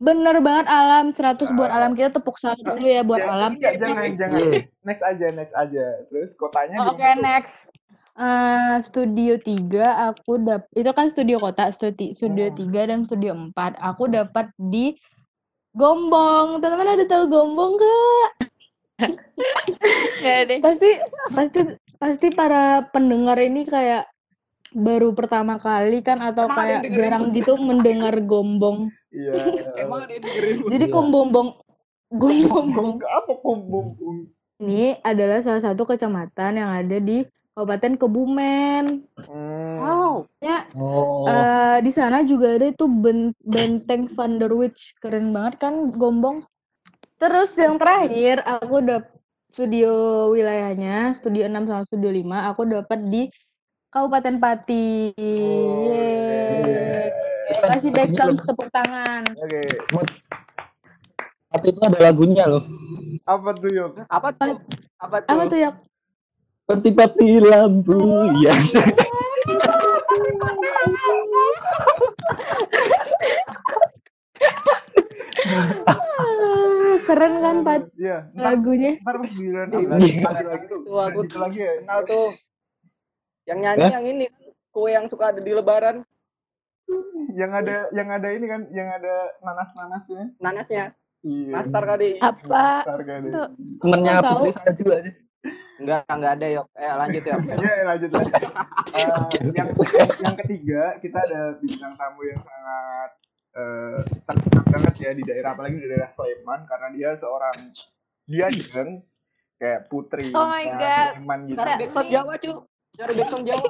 Bener 0.01 0.41
banget 0.41 0.65
alam 0.65 1.13
100 1.13 1.53
buat 1.53 1.69
Ah. 1.69 1.77
alam 1.77 1.93
kita 1.93 2.09
tepuk 2.11 2.41
salam 2.41 2.57
dulu 2.59 2.89
ya 2.89 3.05
buat 3.05 3.21
Ya, 3.21 3.29
alam. 3.29 3.53
Enggak, 3.55 3.75
jangan, 3.77 4.09
jangan. 4.17 4.41
Iya. 4.41 4.61
Next 4.81 5.03
aja, 5.05 5.27
next 5.31 5.55
aja. 5.55 5.85
Terus 6.09 6.31
kotanya 6.35 6.77
Oh, 6.81 6.85
di 6.89 6.91
Oke 6.97 7.05
tuh? 7.07 7.21
next. 7.21 7.57
Eh, 8.17 8.77
studio 8.81 9.33
3 9.37 9.85
aku 10.09 10.41
dap 10.41 10.65
itu 10.73 10.91
kan 10.91 11.07
studio 11.07 11.37
kota, 11.37 11.69
studio 11.69 12.11
studio 12.11 12.49
Hmm. 12.49 12.57
3 12.59 12.81
dan 12.83 13.01
studio 13.01 13.33
4. 13.33 13.77
Aku 13.79 14.09
dapat 14.09 14.49
di 14.59 14.97
Gombong. 15.71 16.59
Teman-teman 16.59 16.97
ada 16.97 17.05
tahu 17.07 17.25
Gombong 17.29 17.73
gak? 17.77 18.29
Gak 20.19 20.41
deh. 20.49 20.59
Pasti 20.61 20.91
pasti 21.31 21.61
pasti 21.97 22.27
para 22.31 22.89
pendengar 22.89 23.37
ini 23.37 23.65
kayak 23.65 24.09
baru 24.73 25.13
pertama 25.13 25.57
kali 25.57 26.01
kan 26.01 26.21
atau 26.21 26.47
kayak 26.47 26.89
jarang 26.91 27.33
gitu 27.33 27.57
mendengar 27.57 28.17
Gombong. 28.21 28.89
Iya. 29.11 29.33
Emang 29.83 30.07
ada 30.07 30.13
yang 30.15 30.23
dengerin? 30.25 30.57
Jadi 30.71 30.85
Iya. 30.87 30.95
Gombong 30.95 31.29
Gombong 32.11 32.99
Enggak 32.99 33.13
apa 33.23 33.33
kumbung 33.39 33.95
ini 34.61 34.93
adalah 35.01 35.41
salah 35.41 35.63
satu 35.63 35.89
kecamatan 35.89 36.61
yang 36.61 36.69
ada 36.69 37.01
di 37.01 37.25
Kabupaten 37.57 37.97
Kebumen. 37.97 38.85
Hmm. 39.25 39.77
Wow. 39.81 40.13
Ya, 40.41 40.69
Oh, 40.77 41.25
eh, 41.25 41.81
di 41.81 41.89
sana 41.89 42.21
juga 42.23 42.61
ada 42.61 42.69
itu 42.69 42.85
ben- 42.89 43.33
benteng 43.41 44.13
Van 44.13 44.37
der 44.37 44.53
Witch. 44.53 44.93
Keren 45.01 45.33
banget 45.33 45.65
kan 45.65 45.93
Gombong. 45.97 46.45
Terus 47.17 47.57
yang 47.57 47.81
terakhir 47.81 48.45
aku 48.45 48.81
dapat 48.81 49.13
studio 49.49 49.93
wilayahnya, 50.33 51.17
studio 51.17 51.49
6 51.49 51.65
sama 51.65 51.83
studio 51.85 52.13
5, 52.13 52.49
aku 52.53 52.69
dapat 52.69 53.01
di 53.09 53.23
Kabupaten 53.91 54.37
Pati. 54.39 54.89
Oh, 55.17 55.89
Yeay. 55.89 56.65
iya. 56.65 57.00
Kasih 57.51 57.91
backsound 57.91 58.39
tepuk 58.47 58.69
tangan. 58.71 59.23
Oke. 59.35 59.61
Tapi 61.51 61.67
itu 61.67 61.81
ada 61.83 61.99
lagunya 61.99 62.45
loh. 62.47 62.63
Apa 63.27 63.51
tuh 63.59 63.71
yuk? 63.71 63.91
Apa 64.07 64.29
tuh? 64.33 64.55
Apa 65.03 65.17
tuh? 65.19 65.31
Apa 65.35 65.43
tuh 65.51 65.59
ya? 65.59 65.71
Peti-peti 66.71 67.43
lampu 67.43 67.99
ya. 68.47 68.55
Ah, 75.87 76.95
Keren 77.07 77.35
kan 77.43 77.57
Pat 77.63 77.83
Iya. 77.97 78.31
Lagunya? 78.35 78.93
ntar 79.03 79.17
pas 79.19 79.31
giliran 79.31 79.69
Iya. 79.71 79.89
lagi, 79.89 80.11
lagi, 80.21 80.45
lagi 80.47 80.65
tuh. 80.69 80.79
Tuh, 80.85 80.99
aku 81.01 81.21
lagi 81.39 81.59
ya. 81.61 81.73
kenal 81.83 82.01
tuh. 82.07 82.29
Yang 83.49 83.59
nyanyi 83.61 83.87
yang 83.91 84.05
ini 84.07 84.25
kue 84.71 84.89
yang 84.93 85.07
suka 85.11 85.35
ada 85.35 85.41
di 85.43 85.51
lebaran 85.51 86.07
Yang 87.31 87.51
ada, 87.57 87.77
yang 87.93 88.09
ada 88.11 88.29
ini 88.31 88.47
kan, 88.47 88.63
yang 88.71 88.89
ada 88.91 89.15
nanas-nanasnya. 89.41 90.35
nanasnya 90.37 90.85
Iya. 91.21 91.53
nastar 91.53 91.85
kali 91.85 92.17
Apa? 92.17 92.81
Nastar. 92.81 92.99
Tuh. 93.05 93.49
Temennya. 93.79 94.15
Putri 94.25 94.51
Salju 94.51 94.85
aja. 94.89 95.13
enggak 95.77 96.05
enggak 96.07 96.33
ada 96.37 96.47
yok 96.51 96.67
eh 96.77 96.93
lanjut 96.93 97.23
ya 97.29 97.37
Ya, 97.57 97.73
lanjut 97.87 98.11
lagi. 98.13 98.33
Eh, 98.93 99.09
yang, 99.53 99.69
yang 100.21 100.37
ketiga, 100.37 100.83
kita 100.99 101.19
ada 101.19 101.57
bintang 101.57 101.97
tamu 101.97 102.21
yang 102.23 102.41
sangat 102.41 103.11
eh 103.51 103.99
terkenal 104.23 104.65
banget 104.71 104.95
ya 104.97 105.11
di 105.11 105.23
daerah 105.23 105.51
apalagi 105.53 105.77
di 105.77 105.89
daerah 105.89 106.09
Sleman 106.09 106.61
karena 106.65 106.89
dia 106.91 107.11
seorang 107.17 107.57
dia 108.25 108.47
kan 108.71 108.89
kayak 109.57 109.81
putri 109.89 110.29
Oh 110.31 110.47
my 110.47 110.65
nah, 110.65 110.77
God. 110.77 111.09
Sleman 111.17 111.39
gitu. 111.45 111.59
backsound 111.59 112.09
Jawa 112.09 112.35
cu 112.37 112.53
cari 112.95 113.13
backsound 113.15 113.45
Jawa 113.45 113.67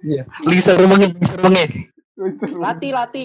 Iya. 0.00 0.22
Lisa 0.44 0.72
Rumenge, 0.76 1.08
Lisa 1.12 1.34
Rumenge. 1.36 1.66
Lati 2.56 2.88
lati 2.90 3.24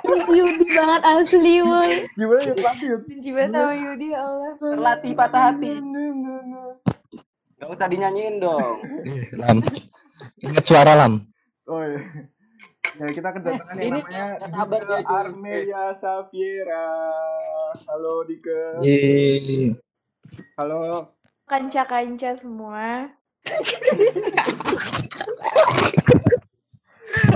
Benci 0.00 0.32
Yudi 0.42 0.66
banget 0.74 1.02
asli 1.06 1.54
woy. 1.62 1.92
Gimana 2.18 2.42
ya 2.42 2.54
Pak 2.58 2.74
Yud? 2.82 3.02
Benci 3.06 3.30
banget 3.30 3.50
sama 3.54 3.74
Yudi 3.74 4.06
ya 4.10 4.20
Allah. 4.26 4.52
terlatih 4.58 5.12
patah 5.14 5.42
hati 5.50 5.70
nggak 7.60 7.76
usah 7.76 7.88
dinyanyiin 7.92 8.40
dong 8.40 8.80
Eh, 9.04 9.36
Lam. 9.36 9.60
Ingat 10.40 10.64
suara 10.64 10.96
Lam. 10.96 11.20
Oh 11.68 11.84
iya. 11.84 12.00
Ya 12.98 13.06
kita 13.06 13.30
kedatangan 13.30 13.76
yang 13.76 13.84
Ini 13.84 14.00
namanya 14.00 14.26
Dika 14.40 14.98
cuy. 15.04 15.04
Armelia 15.06 15.84
Safiera. 15.94 16.88
Halo 17.86 18.24
Dika. 18.24 18.80
Yeay. 18.80 19.76
Halo. 20.56 21.12
Kanca-kanca 21.46 22.40
semua. 22.40 23.12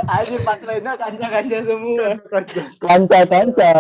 Aja 0.05 0.37
pas 0.47 0.61
Lena 0.63 0.93
kanca-kanca 0.95 1.59
semua 1.65 2.09
Kanca-kanca. 2.79 3.73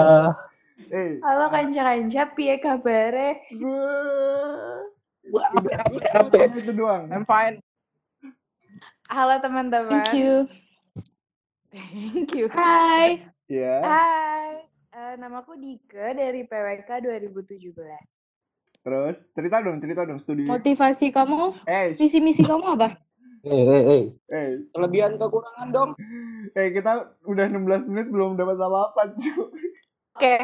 Eh, 0.90 1.22
Halo 1.22 1.46
kanca-kanca, 1.52 2.22
piye 2.34 2.58
kabare? 2.58 3.40
gua 5.24 5.40
apa 6.12 6.52
itu 6.52 6.72
doang. 6.76 7.08
I'm 7.08 7.24
fine 7.24 7.56
Halo 9.08 9.36
teman-teman. 9.40 10.00
Thank 10.00 10.16
you. 10.16 10.48
Thank 11.68 12.32
you. 12.32 12.48
Hai. 12.48 13.20
Ya. 13.52 13.84
Hai. 13.84 14.64
Eh, 14.96 15.14
namaku 15.20 15.60
Dike 15.60 16.16
dari 16.16 16.48
PWK 16.48 16.88
2017. 17.04 17.76
Terus 18.84 19.16
cerita 19.32 19.64
dong, 19.64 19.80
cerita 19.80 20.04
dong 20.04 20.20
studi. 20.20 20.44
Motivasi 20.44 21.08
kamu, 21.08 21.56
Eh, 21.64 21.96
visi 21.96 22.20
misi 22.20 22.44
kamu 22.44 22.76
apa? 22.76 23.00
Eh, 23.44 23.64
eh, 23.64 23.82
eh. 23.88 24.04
eh, 24.28 24.48
kelebihan 24.72 25.20
kekurangan 25.20 25.68
dong 25.68 25.90
eh 26.58 26.68
kita 26.72 27.12
udah 27.24 27.44
16 27.48 27.88
menit 27.88 28.08
belum 28.12 28.36
dapat 28.36 28.60
apa-apa, 28.60 29.16
cu. 29.16 29.52
Oke. 30.14 30.36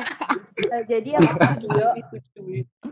Eh, 0.73 0.83
jadi 0.89 1.21
aku 1.21 1.37
studio. 1.61 1.89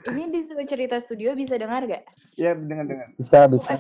Ini 0.09 0.23
disuruh 0.31 0.69
cerita 0.69 0.97
studio 1.01 1.33
bisa 1.33 1.57
dengar 1.57 1.85
gak? 1.89 2.05
Ya, 2.37 2.53
dengar-dengar. 2.53 3.09
Bisa, 3.17 3.49
bisa. 3.49 3.73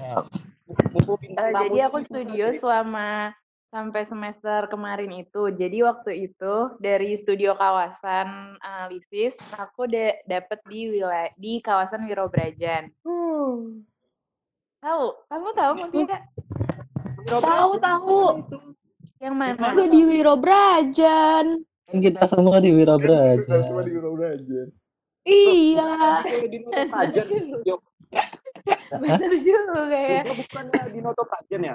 Mumpung 0.93 1.21
Eh, 1.21 1.33
bintang 1.33 1.53
jadi 1.53 1.79
aku 1.89 1.99
studio 2.05 2.47
selama 2.57 3.33
sampai 3.69 4.03
semester 4.09 4.67
kemarin 4.73 5.13
itu. 5.13 5.53
Jadi 5.53 5.85
waktu 5.85 6.13
itu 6.31 6.55
dari 6.81 7.17
studio 7.21 7.53
kawasan 7.57 8.57
analisis 8.65 9.37
aku 9.55 9.89
da- 9.89 10.19
dapet 10.25 10.61
di 10.69 10.99
wilayah 10.99 11.31
di 11.37 11.61
kawasan 11.61 12.09
Wirobrajan. 12.09 12.91
Uh. 13.05 13.85
Tahu? 14.79 15.07
Kamu 15.27 15.49
tahu 15.53 15.73
mungkin 15.75 16.07
gak? 16.07 16.23
Tahu 17.29 17.73
tahu. 17.83 18.21
Yang 19.19 19.35
mana? 19.35 19.75
Udah 19.75 19.89
di 19.91 20.01
Wirobrajan. 20.07 21.47
Kan 21.89 22.05
kita 22.05 22.29
semua 22.29 22.61
di 22.61 22.69
Wira 22.69 23.01
Kita 23.01 23.65
semua 23.65 23.81
di 23.81 23.97
Wiro 23.97 24.13
Braja. 24.13 24.69
Iya. 25.25 26.21
Bener 29.01 29.33
juga 29.41 29.97
ya. 29.97 30.29
Bukannya 30.29 30.93
di 30.93 31.01
Noto 31.01 31.25
Prajen 31.25 31.73
ya? 31.73 31.75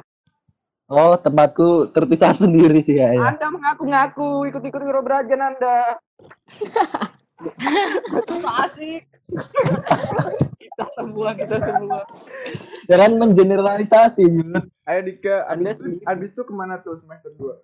Oh, 0.92 1.16
tempatku 1.16 1.96
terpisah 1.96 2.36
sendiri 2.42 2.84
sih 2.84 3.00
ya. 3.00 3.16
ya. 3.16 3.32
Anda 3.32 3.48
mengaku-ngaku 3.48 4.52
ikut-ikut 4.52 4.82
Wiro 4.84 5.00
Brajen 5.00 5.40
Anda. 5.40 5.96
Asik. 8.68 9.04
kita 10.60 10.86
semua, 11.00 11.32
kita 11.36 11.58
semua. 11.64 12.04
Jangan 12.92 13.12
mengeneralisasi, 13.20 14.24
Yud. 14.28 14.68
Ayo 14.84 15.00
Dika, 15.08 15.48
abis 15.48 15.56
Anda 15.56 15.70
itu, 15.72 15.86
abis 16.04 16.30
itu 16.36 16.42
ke 16.44 16.54
mana 16.54 16.84
tuh 16.84 17.00
semester 17.00 17.32
2? 17.40 17.56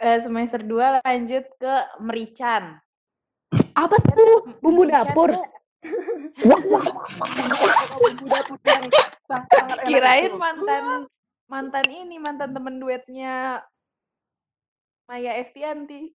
Eh, 0.00 0.18
semester 0.22 0.60
2 0.62 1.02
lanjut 1.02 1.44
ke 1.58 1.74
Merican. 1.98 2.78
Apa 3.74 3.96
tuh? 3.98 4.54
Bumbu 4.62 4.86
dapur. 4.86 5.34
Bumbu 8.00 8.24
dapur 8.30 8.58
yang 8.62 8.86
sangat 9.26 9.78
Kirain 9.86 10.32
mantan 10.38 11.10
mantan 11.50 11.86
ini 11.90 12.16
mantan 12.22 12.54
temen 12.54 12.78
duetnya 12.78 13.66
Maya 15.10 15.34
Estianti. 15.42 16.14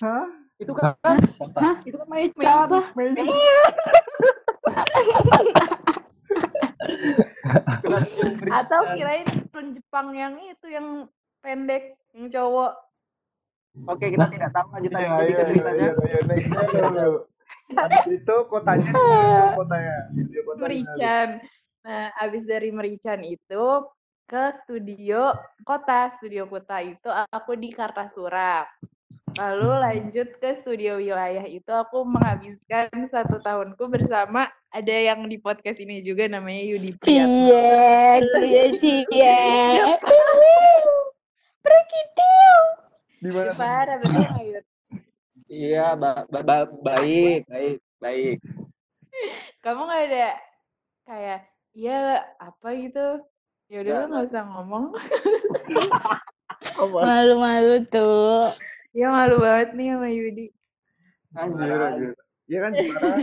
Hah? 0.00 0.24
Itu 0.56 0.72
kan, 0.72 0.96
Hah? 1.04 1.76
itu 1.84 1.96
kan 2.00 2.08
Maichan. 2.08 2.48
Apa? 2.48 2.80
Mei? 2.96 3.12
Atau 8.48 8.80
kirain 8.96 9.28
film 9.52 9.76
Jepang 9.76 10.16
yang 10.16 10.40
itu 10.40 10.66
yang 10.72 11.04
pendek, 11.44 12.00
yang 12.16 12.32
cowok. 12.32 12.72
Oke, 13.86 14.08
kita 14.08 14.26
tidak 14.32 14.50
tahu 14.56 14.66
lanjut 14.72 14.90
Iya, 14.96 14.98
aja 14.98 15.22
iya, 15.22 15.36
ke 15.36 15.42
ceritanya. 15.52 15.88
iya, 15.94 16.20
iya, 16.34 16.80
dulu. 16.90 17.14
Abis 17.70 18.06
itu 18.10 18.36
kotanya, 18.50 18.92
kotanya. 19.54 19.96
Merican. 20.58 21.28
Nah, 21.80 22.12
abis 22.20 22.42
dari 22.44 22.68
Merican 22.74 23.20
itu 23.24 23.64
ke 24.30 24.54
studio 24.62 25.34
kota. 25.66 26.14
Studio 26.22 26.46
kota 26.46 26.78
itu 26.78 27.10
aku 27.10 27.58
di 27.58 27.74
Kartasura. 27.74 28.62
Lalu 29.38 29.70
lanjut 29.82 30.38
ke 30.38 30.54
studio 30.58 30.98
wilayah 30.98 31.46
itu 31.46 31.70
aku 31.70 32.02
menghabiskan 32.06 32.90
satu 33.10 33.38
tahunku 33.42 33.82
bersama 33.90 34.46
ada 34.70 34.90
yang 34.94 35.26
di 35.26 35.38
podcast 35.38 35.78
ini 35.82 36.02
juga 36.02 36.26
namanya 36.30 36.62
Yudi 36.62 36.94
Priyatno. 36.98 38.26
Cie, 38.42 38.74
cie, 38.78 39.02
cie. 39.06 39.38
Prekitiu. 41.62 42.54
Di 43.22 43.30
mana? 43.30 43.52
Parah 43.54 43.96
betul? 44.02 44.62
Iya, 45.50 45.94
ba- 45.98 46.26
ba- 46.30 46.46
ba- 46.46 46.74
baik, 46.82 47.46
baik, 47.50 47.78
baik. 47.98 48.38
Kamu 49.62 49.82
nggak 49.86 50.02
ada 50.10 50.28
kayak 51.06 51.40
ya 51.74 51.98
apa 52.38 52.68
gitu? 52.78 53.06
Ya 53.70 53.86
udah 53.86 53.92
lu 54.02 54.04
nggak 54.10 54.26
usah 54.34 54.42
ngomong. 54.50 54.84
Malu-malu 56.90 57.86
tuh. 57.86 58.50
Ya 58.90 59.14
malu 59.14 59.38
banget 59.38 59.78
nih 59.78 59.94
sama 59.94 60.08
Yudi. 60.10 60.46
Anjir, 61.38 61.70
anjir. 61.70 62.10
Iya 62.50 62.58
kan 62.66 62.70
Jepara? 62.74 63.14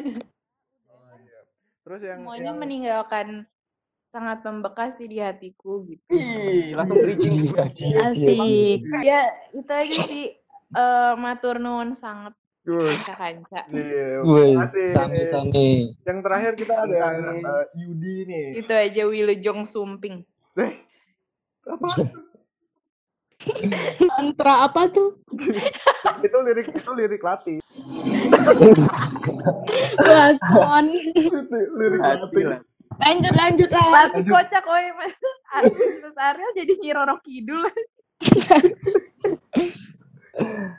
Iya. 1.18 1.40
Terus 1.84 2.02
yang 2.08 2.20
Semuanya 2.24 2.46
yang 2.48 2.58
meninggalkan 2.64 3.28
sangat 4.16 4.40
membekas 4.48 4.96
sih 4.96 5.12
di 5.12 5.20
hatiku 5.20 5.84
gitu. 5.84 6.16
Ih, 6.16 6.72
langsung 6.72 6.96
bridging. 7.04 7.52
Iya, 7.52 7.68
iya, 7.76 7.88
iya. 7.92 8.00
Asik. 8.08 8.80
Ya 9.04 9.22
itu 9.52 9.72
aja 9.72 9.98
sih 10.08 10.26
eh 10.72 11.14
matur 11.20 11.60
nuwun 11.60 12.00
sangat 12.00 12.32
kanca. 13.04 13.68
Iya, 13.72 14.24
makasih. 14.24 14.96
sami-sami. 14.96 15.68
Yang 16.08 16.20
terakhir 16.24 16.52
kita 16.56 16.74
ada 16.88 16.96
Sami. 17.00 17.40
eh, 17.44 17.66
Yudi 17.84 18.16
nih. 18.28 18.46
Itu 18.64 18.72
aja 18.72 19.02
Wilujong 19.08 19.68
Sumping. 19.68 20.24
Eh, 20.58 20.74
apa? 21.70 21.88
Mantra 24.10 24.66
apa 24.66 24.90
tuh? 24.90 25.22
itu 26.26 26.38
lirik 26.42 26.74
itu 26.74 26.92
lirik 26.98 27.22
latih. 27.22 27.62
Itu 31.28 31.58
lirik 31.78 32.02
latih. 32.02 32.44
lah. 32.50 32.62
Lanjut, 32.98 33.34
lanjut 33.38 33.70
lah. 33.70 34.10
Tapi 34.10 34.26
kocak 34.26 34.66
oi 34.66 34.90
mas. 34.98 35.14
Terus 35.70 36.18
Ariel 36.18 36.52
jadi 36.58 36.74
Nyiroro 36.82 37.22
Kidul. 37.22 37.62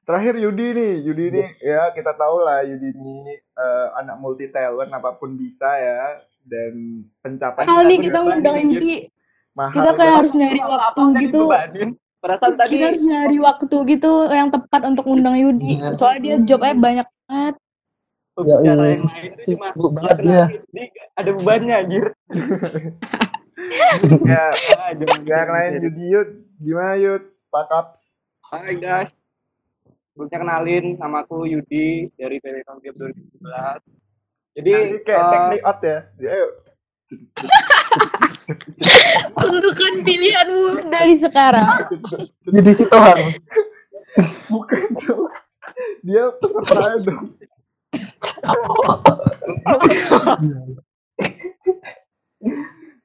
Terakhir 0.03 0.35
Yudi 0.39 0.67
nih, 0.75 0.93
Yudi 1.03 1.25
ini 1.35 1.43
ya 1.63 1.91
kita 1.95 2.15
tahu 2.19 2.43
lah 2.43 2.63
Yudi 2.67 2.95
ini 2.95 3.39
eh, 3.39 3.87
anak 3.99 4.19
multi 4.19 4.51
talent 4.51 4.91
apa 4.91 5.19
pun 5.19 5.35
bisa 5.39 5.79
ya 5.79 6.23
dan 6.47 7.05
pencapaian 7.23 7.67
Kali 7.67 7.95
nih 7.99 7.99
kita 8.11 8.19
ngundang 8.23 8.57
banding, 8.59 8.71
Yudi. 8.79 8.95
Mahal 9.59 9.75
Kita 9.75 9.91
kayak 9.99 10.15
harus 10.23 10.33
nyari 10.39 10.61
waktu 10.63 11.03
gitu. 11.27 11.41
Perasaan 12.19 12.55
tadi 12.59 12.71
Kita 12.75 12.85
harus 12.91 13.03
nyari 13.03 13.39
waktu 13.43 13.77
gitu 13.99 14.13
yang 14.31 14.49
tepat 14.55 14.83
untuk 14.87 15.05
ngundang 15.07 15.37
Yudi. 15.39 15.83
Iya. 15.83 15.95
Soalnya 15.95 16.21
dia 16.23 16.35
jobnya 16.47 16.75
banyak 16.79 17.07
banget. 17.27 17.55
Ya, 18.39 18.43
iya. 18.47 18.57
yang 18.71 18.79
lain 18.79 18.99
itu 19.03 19.59
cuma 19.59 19.75
Sibuk 19.75 19.91
banget 19.99 20.17
di, 20.71 20.83
ada 21.19 21.31
bebannya 21.35 21.75
anjir. 21.75 22.05
ya 24.31 24.55
Ah, 24.79 24.95
jangan 24.95 25.27
yang 25.27 25.51
lain. 25.51 25.71
Yudi 25.83 26.05
Yud 26.15 26.29
gimana 26.63 26.95
Yud 26.95 27.23
Pak 27.51 27.67
Kaps 27.67 28.15
Hai 28.47 28.79
guys. 28.79 29.11
Sebelumnya 30.15 30.39
kenalin 30.39 30.95
nama 31.03 31.27
aku 31.27 31.51
Yudi 31.51 32.15
dari 32.15 32.39
PW 32.39 32.63
Kampiap 32.63 32.95
2017. 32.95 33.99
Jadi 34.59 34.71
ini 34.75 34.99
kayak 35.07 35.23
eh, 35.23 35.31
teknik 35.31 35.63
out 35.63 35.79
ya 35.79 35.99
Ya, 36.19 36.29
ayo 36.35 36.49
Tentukan 39.37 39.93
pilihanmu 40.03 40.89
dari 40.89 41.15
sekarang. 41.21 41.69
Jadi 42.49 42.71
si 42.73 42.85
Tuhan. 42.89 43.37
bukan 44.51 44.83
dong 44.99 45.31
dia 46.03 46.33
peserta 46.43 46.99
dong 47.07 47.39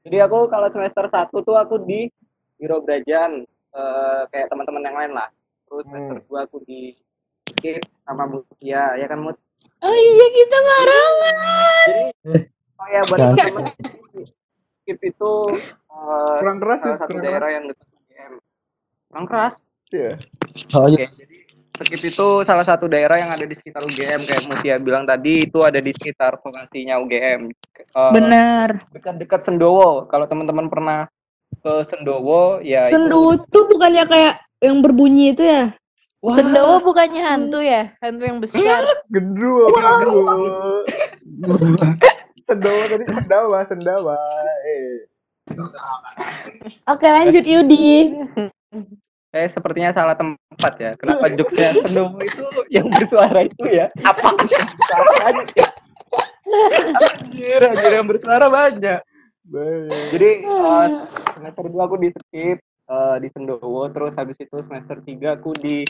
Jadi 0.04 0.18
aku 0.20 0.38
kalau 0.52 0.68
semester 0.70 1.06
1 1.10 1.32
tuh 1.32 1.56
aku 1.58 1.76
di 1.86 2.12
Wiro 2.60 2.84
Brajan 2.84 3.48
eh, 3.74 4.22
kayak 4.30 4.52
teman-teman 4.52 4.84
yang 4.86 4.98
lain 5.00 5.12
lah. 5.16 5.30
Terus 5.68 5.84
semester 5.90 6.18
2 6.28 6.46
aku 6.46 6.58
di 6.68 6.94
Skip 7.54 7.84
sama 8.04 8.28
Mutia, 8.28 9.00
ya 9.00 9.06
kan 9.08 9.20
Mut? 9.24 9.38
Oh 9.84 9.96
iya 9.96 10.28
kita 10.32 10.58
barengan. 10.60 11.88
Jadi 11.88 12.06
oh 12.80 12.88
ya 12.92 13.02
buat 13.08 13.20
Kan. 13.36 13.54
Skip 14.84 15.00
itu 15.02 15.32
eh, 15.88 16.36
kurang 16.38 16.60
keras 16.60 16.78
ya 16.78 16.86
salah 16.86 17.00
satu 17.00 17.08
kurang 17.10 17.24
daerah 17.24 17.40
keras 17.40 17.56
yang 17.56 17.66
dekat 17.66 17.88
UGM. 17.90 18.34
Kurang 19.08 19.26
keras. 19.26 19.54
ya 19.90 20.12
Oh, 20.74 20.86
Oke, 20.86 20.94
iya. 20.94 21.08
jadi 21.16 21.36
Skip 21.74 22.04
itu 22.06 22.28
salah 22.44 22.62
satu 22.62 22.86
daerah 22.86 23.16
yang 23.16 23.32
ada 23.32 23.44
di 23.44 23.56
sekitar 23.56 23.82
UGM 23.82 24.22
kayak 24.22 24.44
Mutia 24.46 24.76
bilang 24.78 25.04
tadi 25.04 25.42
itu 25.42 25.60
ada 25.60 25.80
di 25.80 25.90
sekitar 25.90 26.38
lokasinya 26.38 27.00
UGM. 27.00 27.48
Eh, 27.74 28.12
Benar. 28.12 28.92
Dekat-dekat 28.92 29.42
Sendowo. 29.44 30.06
Kalau 30.06 30.28
teman-teman 30.28 30.68
pernah 30.68 31.08
ke 31.56 31.74
Sendowo 31.88 32.60
ya 32.60 32.78
itu- 32.80 32.92
Sendowo 32.92 33.40
tuh 33.48 33.66
bukannya 33.68 34.04
kayak 34.04 34.34
yang 34.60 34.80
berbunyi 34.80 35.32
itu 35.32 35.42
ya? 35.42 35.72
Wah, 36.20 36.36
Sendawa 36.36 36.80
bukannya 36.80 37.20
hantu 37.20 37.60
ya? 37.60 37.96
Hantu 38.00 38.24
yang 38.24 38.40
besar. 38.40 38.84
gendruwo 39.14 39.68
sendawa 42.48 42.84
tadi 42.92 43.04
sendawa 43.08 43.60
sendawa 43.68 44.18
eh 44.68 45.08
Oke 46.88 47.08
lanjut 47.08 47.44
Yudi. 47.44 48.16
saya 49.34 49.50
sepertinya 49.50 49.90
salah 49.92 50.14
tempat 50.14 50.74
ya. 50.78 50.92
Kenapa 50.94 51.26
jokesnya 51.34 51.74
Sendowo 51.82 52.22
itu 52.22 52.46
yang 52.70 52.88
bersuara 52.94 53.42
itu 53.44 53.66
ya? 53.66 53.90
Apa? 54.06 54.38
Anjir, 57.34 57.60
anjir 57.66 57.92
yang 57.98 58.06
bersuara 58.06 58.46
banyak. 58.46 59.02
baik 59.44 60.16
Jadi 60.16 60.30
eh, 60.48 60.88
semester 61.36 61.66
2 61.68 61.76
aku 61.76 61.98
di 62.00 62.10
skip 62.14 62.58
eh, 62.64 63.18
di 63.20 63.28
Sendowo, 63.34 63.90
terus 63.92 64.14
habis 64.16 64.38
itu 64.40 64.56
semester 64.64 65.02
3 65.02 65.36
aku 65.36 65.52
di 65.58 65.84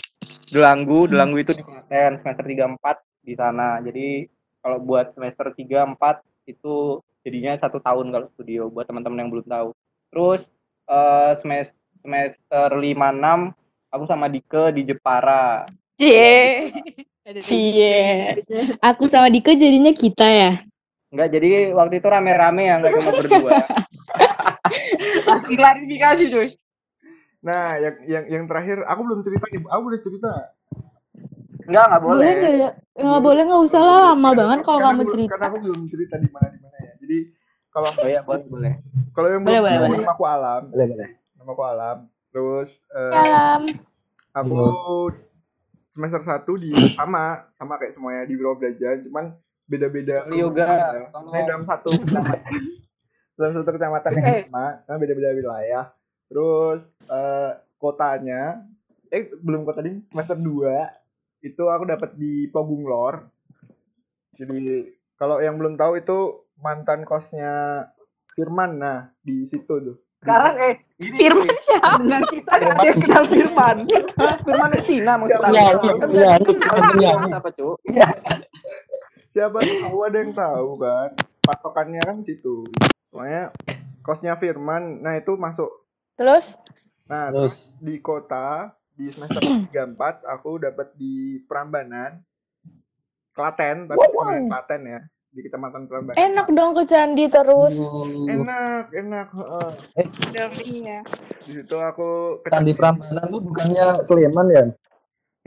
Delanggu, 0.50 1.12
Delanggu 1.12 1.38
itu 1.44 1.54
di 1.54 1.62
Klaten, 1.62 2.24
semester 2.24 2.46
3 2.48 2.80
4 2.80 3.28
di 3.28 3.34
sana. 3.38 3.78
Jadi 3.84 4.26
kalau 4.64 4.80
buat 4.82 5.14
semester 5.14 5.52
3 5.52 5.94
4 6.00 6.33
itu 6.46 7.00
jadinya 7.24 7.56
satu 7.58 7.80
tahun 7.80 8.12
kalau 8.12 8.28
studio 8.36 8.68
buat 8.68 8.86
teman-teman 8.86 9.24
yang 9.24 9.32
belum 9.32 9.48
tahu. 9.48 9.70
Terus 10.12 10.42
eh, 10.88 11.32
semester 11.40 11.76
semester 12.04 12.70
5 12.76 12.84
6 12.84 13.56
aku 13.94 14.04
sama 14.06 14.28
Dike 14.28 14.64
di 14.76 14.82
Jepara. 14.84 15.64
Cie. 15.96 16.74
Di- 17.24 17.40
Cie. 17.40 18.04
Aku 18.84 19.08
sama 19.08 19.32
Dika 19.32 19.56
jadinya 19.56 19.96
kita 19.96 20.28
ya. 20.28 20.52
Enggak, 21.14 21.30
jadi 21.38 21.72
waktu 21.72 22.02
itu 22.02 22.08
rame-rame 22.10 22.68
ya, 22.68 22.76
enggak 22.82 22.92
cuma 22.98 23.12
berdua. 23.14 23.52
Klarifikasi 25.48 26.24
cuy. 26.30 26.50
nah 27.44 27.76
yang 27.76 27.96
yang 28.08 28.24
yang 28.32 28.44
terakhir 28.48 28.88
aku 28.88 29.04
belum 29.04 29.20
cerita 29.20 29.44
nih 29.52 29.68
aku 29.68 29.84
udah 29.92 30.00
cerita 30.00 30.32
Enggak, 31.66 31.86
enggak 31.88 32.02
boleh. 32.02 32.18
Boleh 32.18 32.34
nggak 32.36 32.54
ya? 32.54 32.70
Nggak 32.94 33.22
boleh, 33.22 33.42
nggak 33.44 33.62
usah 33.64 33.82
lah. 33.82 34.00
Lama 34.12 34.30
banget 34.34 34.60
kalau 34.62 34.80
Karena 34.80 34.92
kamu 34.94 35.04
cerita. 35.10 35.32
Karena 35.34 35.46
aku 35.48 35.58
belum 35.62 35.80
cerita 35.88 36.16
di 36.16 36.30
mana 36.30 36.48
di 36.48 36.60
mana 36.60 36.78
ya. 36.78 36.92
Jadi 37.00 37.18
kalau 37.70 37.90
Oh 37.90 38.06
iya, 38.06 38.22
boleh, 38.22 38.46
boleh. 38.46 38.74
kalau 39.12 39.28
yang 39.28 39.42
Boleh, 39.42 39.60
boleh, 39.60 39.78
boleh. 39.80 39.98
nama 39.98 40.14
aku 40.14 40.26
Alam, 40.26 40.62
Boleh, 40.70 40.88
boleh. 40.88 41.10
nama 41.34 41.50
aku 41.50 41.64
Alam. 41.64 41.98
Terus 42.30 42.70
eh, 42.90 43.14
Salam. 43.14 43.62
aku 44.32 44.62
semester 45.94 46.22
1 46.22 46.54
di 46.58 46.70
sama 46.92 47.24
sama 47.54 47.74
kayak 47.78 47.94
semuanya 47.94 48.26
di 48.26 48.34
Biro 48.34 48.54
Belajar, 48.54 48.98
cuman 49.00 49.34
beda-beda 49.64 50.26
yoga, 50.30 50.66
ya. 50.66 51.10
Saya 51.10 51.44
dalam 51.48 51.64
satu 51.64 51.90
kecamatan, 51.94 52.62
dalam 53.38 53.52
satu 53.54 53.70
kecamatan 53.72 54.12
yang 54.12 54.26
Eh. 54.28 54.42
sama, 54.46 54.66
karena 54.84 54.98
beda-beda 55.00 55.30
wilayah. 55.32 55.86
Terus 56.28 56.82
eh, 57.04 57.52
kotanya, 57.78 58.42
eh 59.08 59.30
belum 59.36 59.64
kota 59.64 59.82
ini 59.82 60.02
semester 60.10 60.34
2 60.36 61.03
itu 61.44 61.64
aku 61.68 61.84
dapat 61.86 62.16
di 62.16 62.48
Pogung 62.48 62.88
Lor. 62.88 63.28
Jadi 64.40 64.88
kalau 65.20 65.44
yang 65.44 65.60
belum 65.60 65.76
tahu 65.76 66.00
itu 66.00 66.48
mantan 66.58 67.04
kosnya 67.04 67.86
Firman, 68.34 68.82
nah 68.82 69.14
di 69.22 69.46
situ 69.46 69.70
tuh. 69.70 69.98
Sekarang 70.24 70.56
eh 70.58 70.80
ini 70.98 71.20
Firman 71.20 71.58
siapa? 71.62 72.00
Dengan 72.02 72.24
kita 72.32 72.54
kenal 72.58 73.24
Firman. 73.30 73.78
Firman 74.42 74.70
dari 74.74 74.84
Cina 74.88 75.14
maksud 75.20 75.36
Siapa? 75.38 75.48
aku. 75.52 75.54
Iya, 75.54 75.68
Kan 76.00 76.10
iya, 76.10 76.30
iya, 76.34 76.38
kenal 76.40 76.76
iya. 76.98 77.12
Firman 77.14 77.32
apa, 77.38 77.50
Cuk? 77.54 77.76
siapa 79.34 79.66
tahu 79.66 79.98
ada 80.06 80.18
yang 80.22 80.30
tahu 80.38 80.78
kan 80.78 81.10
patokannya 81.42 82.02
kan 82.06 82.22
situ 82.22 82.62
soalnya 83.10 83.50
kosnya 84.06 84.38
Firman 84.38 85.02
nah 85.02 85.18
itu 85.18 85.34
masuk 85.42 85.74
Terus? 86.14 86.54
nah 87.10 87.34
Terus 87.34 87.74
terus 87.74 87.82
di 87.82 87.98
kota 87.98 88.78
di 88.94 89.10
semester 89.10 89.42
34 89.74 89.98
aku 90.26 90.62
dapat 90.62 90.94
di 90.94 91.42
Prambanan 91.50 92.22
Klaten 93.34 93.90
tapi 93.90 93.98
bukan 93.98 94.46
Klaten 94.50 94.82
ya 94.86 95.00
di 95.34 95.42
kecamatan 95.42 95.90
Prambanan 95.90 96.18
Enak 96.18 96.48
dong 96.54 96.78
ke 96.78 96.84
Candi 96.86 97.26
terus. 97.26 97.74
enak 98.30 98.94
enak 98.94 99.28
heeh. 99.34 99.70
Dong, 100.30 100.54
iya. 100.70 101.02
di 101.42 101.52
situ 101.58 101.78
aku 101.82 102.42
ke 102.46 102.54
Candi 102.54 102.78
Prambanan 102.78 103.26
tuh 103.34 103.42
bukannya 103.42 104.06
Sleman 104.06 104.48
ya? 104.54 104.64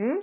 hmm? 0.03 0.19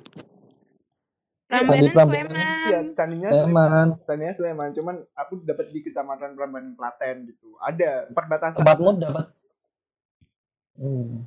Candi 1.48 1.88
Prambanan 1.96 2.28
iya 2.68 2.80
Sleman. 2.84 2.86
candinya 2.92 3.28
Sleman. 3.32 3.86
candinya 4.04 4.34
Sleman 4.36 4.70
cuman 4.76 4.96
aku 5.16 5.40
dapat 5.48 5.72
di 5.72 5.80
kecamatan 5.80 6.36
Prambanan 6.36 6.76
Klaten 6.76 7.24
gitu 7.32 7.56
ada 7.64 8.04
perbatasan 8.12 8.60
Tempatmu 8.60 9.00
dapat. 9.00 9.32
Hmm. 10.76 11.24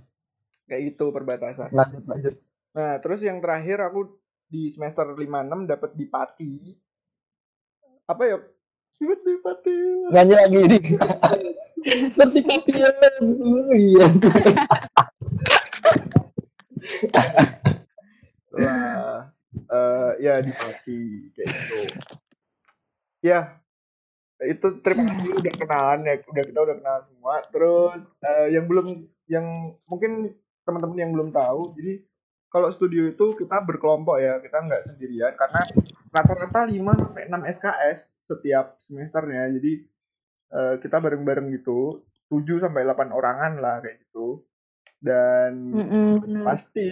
Kayak 0.68 0.94
gitu 0.94 1.10
perbatasan 1.16 1.72
Lanjut, 1.72 2.04
lanjut. 2.06 2.36
Nah, 2.78 3.02
terus 3.02 3.26
yang 3.26 3.42
terakhir 3.42 3.82
aku 3.82 4.22
di 4.48 4.70
semester 4.70 5.10
56 5.12 5.66
dapat 5.66 5.92
di 5.98 6.06
Pati. 6.06 6.54
Apa 8.06 8.24
ya? 8.24 8.38
Dapat 8.98 9.20
di 9.26 9.36
Pati. 9.42 9.78
Nyanyi 10.14 10.36
lagi 10.38 10.60
ini. 10.62 10.80
Seperti 12.14 12.40
kalian. 12.46 13.24
Iya. 13.74 14.08
Wah, 18.58 19.20
eh 19.52 20.12
ya 20.22 20.34
di 20.40 20.52
Pati 20.54 21.02
kayak 21.34 21.50
gitu. 21.50 21.78
Ya, 23.26 23.58
itu 24.46 24.68
terima 24.86 25.10
kasih 25.10 25.34
udah 25.34 25.54
kenalan 25.58 26.06
ya, 26.06 26.14
udah 26.22 26.44
kita 26.46 26.60
udah 26.62 26.76
kenalan 26.78 27.04
semua. 27.10 27.36
Terus 27.50 28.00
eh, 28.22 28.48
yang 28.54 28.66
belum, 28.70 28.88
yang 29.28 29.46
mungkin 29.90 30.38
teman-teman 30.68 31.00
yang 31.00 31.12
belum 31.16 31.30
tahu, 31.32 31.72
jadi 31.80 32.04
kalau 32.52 32.68
studio 32.72 33.08
itu 33.08 33.36
kita 33.40 33.64
berkelompok 33.64 34.20
ya, 34.20 34.40
kita 34.44 34.64
nggak 34.64 34.84
sendirian 34.88 35.32
karena 35.36 35.64
rata-rata 36.12 36.64
5 36.68 36.76
sampai 37.04 37.24
6 37.28 37.54
SKS 37.60 38.00
setiap 38.28 38.80
semesternya. 38.84 39.52
Jadi 39.56 39.74
eh, 40.52 40.76
kita 40.80 41.00
bareng-bareng 41.00 41.48
gitu, 41.56 42.04
7 42.32 42.64
sampai 42.64 42.84
8 42.88 43.12
orangan 43.12 43.54
lah 43.60 43.80
kayak 43.84 44.04
gitu. 44.08 44.44
Dan 44.98 45.76
Mm-mm, 45.76 46.24
bener. 46.24 46.44
pasti 46.44 46.90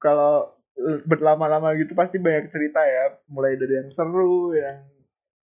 kalau 0.00 0.56
eh, 0.76 1.00
berlama-lama 1.04 1.76
gitu 1.78 1.92
pasti 1.92 2.16
banyak 2.18 2.50
cerita 2.50 2.82
ya 2.82 3.14
mulai 3.30 3.54
dari 3.54 3.84
yang 3.84 3.90
seru 3.94 4.56
yang 4.56 4.82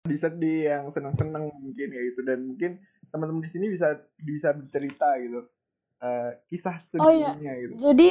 sedih-sedih 0.08 0.60
yang 0.72 0.84
seneng-seneng 0.96 1.52
mungkin 1.52 1.88
ya 1.92 2.02
gitu 2.08 2.24
dan 2.24 2.40
mungkin 2.48 2.80
teman-teman 3.12 3.44
di 3.44 3.52
sini 3.52 3.68
bisa 3.68 4.00
bisa 4.24 4.56
bercerita 4.56 5.20
gitu 5.20 5.44
Eh, 5.98 6.32
kisah 6.46 6.78
Oh 7.02 7.10
iya. 7.10 7.34
studionya 7.34 7.54
gitu 7.58 7.74
Jadi 7.82 8.10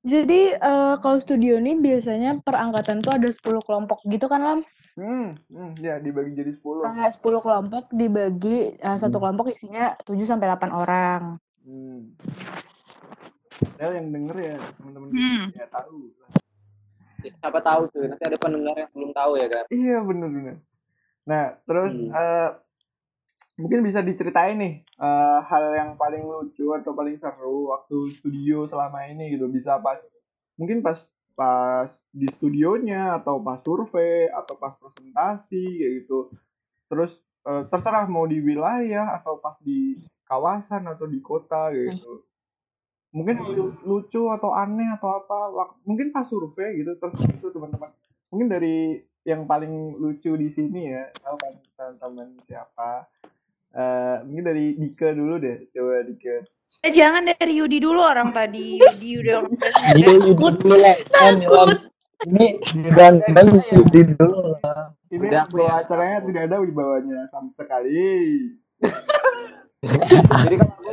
jadi 0.00 0.40
eh, 0.56 0.94
kalau 0.98 1.18
studio 1.20 1.60
ini 1.60 1.76
biasanya 1.78 2.40
per 2.40 2.56
angkatan 2.56 3.04
tuh 3.04 3.14
ada 3.14 3.28
10 3.30 3.60
kelompok 3.62 4.00
gitu 4.08 4.26
kan 4.26 4.40
Lam? 4.42 4.60
hmm, 4.98 5.38
hmm 5.52 5.70
ya 5.78 6.00
dibagi 6.02 6.34
jadi 6.34 6.50
10 6.50 6.82
Kayak 6.82 7.12
10 7.20 7.44
kelompok 7.44 7.84
dibagi 7.94 8.74
eh, 8.74 8.96
satu 8.98 9.20
kelompok 9.22 9.52
isinya 9.52 9.94
7 10.02 10.24
sampai 10.26 10.50
8 10.50 10.70
orang. 10.72 11.22
hmm. 11.62 12.00
Padahal 13.76 13.92
yang 13.96 14.08
denger 14.12 14.36
ya 14.40 14.56
teman-teman 14.80 15.08
Hmm. 15.14 15.46
ya 15.54 15.66
tahu 15.68 16.10
Siapa 17.20 17.60
tahu 17.60 17.84
tuh, 17.92 18.08
nanti 18.08 18.24
ada 18.24 18.40
pendengar 18.40 18.72
yang 18.80 18.90
belum 18.96 19.12
tahu 19.12 19.32
ya 19.36 19.46
kan. 19.52 19.64
Iya 19.68 19.96
bener-bener. 20.00 20.56
Nah 21.28 21.60
terus 21.68 21.92
Hmm. 22.00 22.08
eh, 22.08 22.50
mungkin 23.60 23.84
bisa 23.84 24.00
diceritain 24.00 24.56
nih 24.56 24.74
eh, 24.82 25.38
hal 25.44 25.64
yang 25.76 25.90
paling 26.00 26.24
lucu 26.24 26.72
atau 26.72 26.96
paling 26.96 27.20
seru 27.20 27.70
waktu 27.70 28.08
studio 28.10 28.64
selama 28.64 29.04
ini 29.12 29.36
gitu. 29.36 29.46
Bisa 29.52 29.76
pas 29.78 30.00
mungkin 30.56 30.80
pas 30.80 30.96
pas 31.36 31.88
di 32.12 32.26
studionya 32.28 33.20
atau 33.22 33.40
pas 33.40 33.60
survei 33.60 34.28
atau 34.32 34.56
pas 34.56 34.72
presentasi 34.74 35.60
kayak 35.60 35.92
gitu. 36.04 36.32
Terus 36.88 37.20
eh, 37.46 37.62
terserah 37.68 38.08
mau 38.08 38.24
di 38.24 38.40
wilayah 38.40 39.20
atau 39.20 39.36
pas 39.38 39.54
di 39.60 40.00
kawasan 40.24 40.88
atau 40.88 41.04
di 41.04 41.20
kota 41.20 41.68
kayak 41.68 42.00
gitu. 42.00 42.24
Mungkin 43.10 43.36
lu- 43.54 43.78
lucu 43.84 44.22
atau 44.30 44.54
aneh 44.54 44.86
atau 44.96 45.20
apa 45.20 45.74
mungkin 45.82 46.14
pas 46.14 46.24
survei 46.24 46.78
gitu 46.78 46.94
terus 46.96 47.18
itu 47.26 47.50
teman-teman 47.50 47.90
mungkin 48.30 48.46
dari 48.46 49.02
yang 49.26 49.44
paling 49.44 49.98
lucu 50.00 50.32
di 50.38 50.48
sini 50.48 50.94
ya 50.94 51.10
tahu 51.20 51.36
kan 51.36 51.54
teman-teman 51.76 52.38
siapa 52.46 53.04
Eh 53.70 54.16
mungkin 54.26 54.44
dari 54.50 54.64
Dika 54.74 55.14
dulu 55.14 55.38
deh 55.38 55.70
coba 55.70 56.02
Dika 56.02 56.36
Eh, 56.80 56.94
jangan 56.96 57.28
dari 57.28 57.60
Yudi 57.60 57.76
dulu 57.82 58.00
orang 58.00 58.32
tadi. 58.32 58.80
Yudi 58.80 59.20
udah 59.20 59.44
Ini 60.00 60.32
Yudi 60.32 60.54
dulu 60.64 60.76
lah. 60.80 60.96
Ini 62.24 62.46
dirangkang 62.72 63.48
Yudi 63.74 64.00
dulu 64.16 64.38
lah. 64.62 64.94
ini 65.10 65.26
bawa 65.26 65.82
ya. 65.82 65.82
acaranya 65.82 66.18
tidak 66.22 66.42
ada 66.46 66.56
wibawanya 66.62 67.26
sama 67.34 67.50
sekali 67.50 68.54
Jadi 70.46 70.54
kan 70.54 70.68
aku 70.70 70.92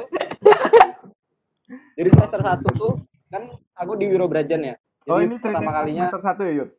Jadi 1.93 2.09
semester 2.09 2.41
1 2.41 2.81
tuh 2.81 2.93
kan 3.29 3.43
aku 3.77 3.91
di 4.01 4.09
Wiro 4.09 4.25
Brajan 4.25 4.65
ya. 4.65 4.75
Jadi 5.05 5.13
oh 5.13 5.19
ini 5.21 5.37
pertama 5.37 5.69
ceritanya 5.69 5.77
kalinya 5.77 6.03
semester 6.09 6.21
satu 6.25 6.41
ya 6.49 6.53
Yud 6.65 6.69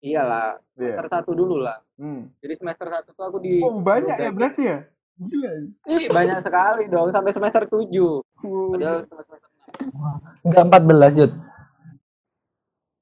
iyalah, 0.00 0.62
Iya. 0.74 0.94
semester 0.94 1.06
1 1.26 1.34
dulu 1.34 1.56
lah. 1.58 1.78
hmm. 1.96 2.30
Jadi 2.38 2.54
semester 2.56 2.86
1 2.86 3.10
tuh 3.10 3.24
aku 3.24 3.38
di 3.38 3.58
oh 3.58 3.78
banyak 3.78 4.16
ya 4.16 4.30
berarti 4.30 4.62
ya 4.64 4.78
gila 5.18 5.50
Ih, 5.88 6.06
banyak 6.08 6.38
sekali 6.40 6.86
dong 6.86 7.10
sampai 7.10 7.32
semester 7.32 7.62
7. 7.66 7.90
Wow. 8.38 8.70
Padahal 8.70 8.98
semester 9.04 9.36
6. 9.82 10.46
Enggak 10.46 10.64
14, 10.64 11.18
Yud. 11.18 11.32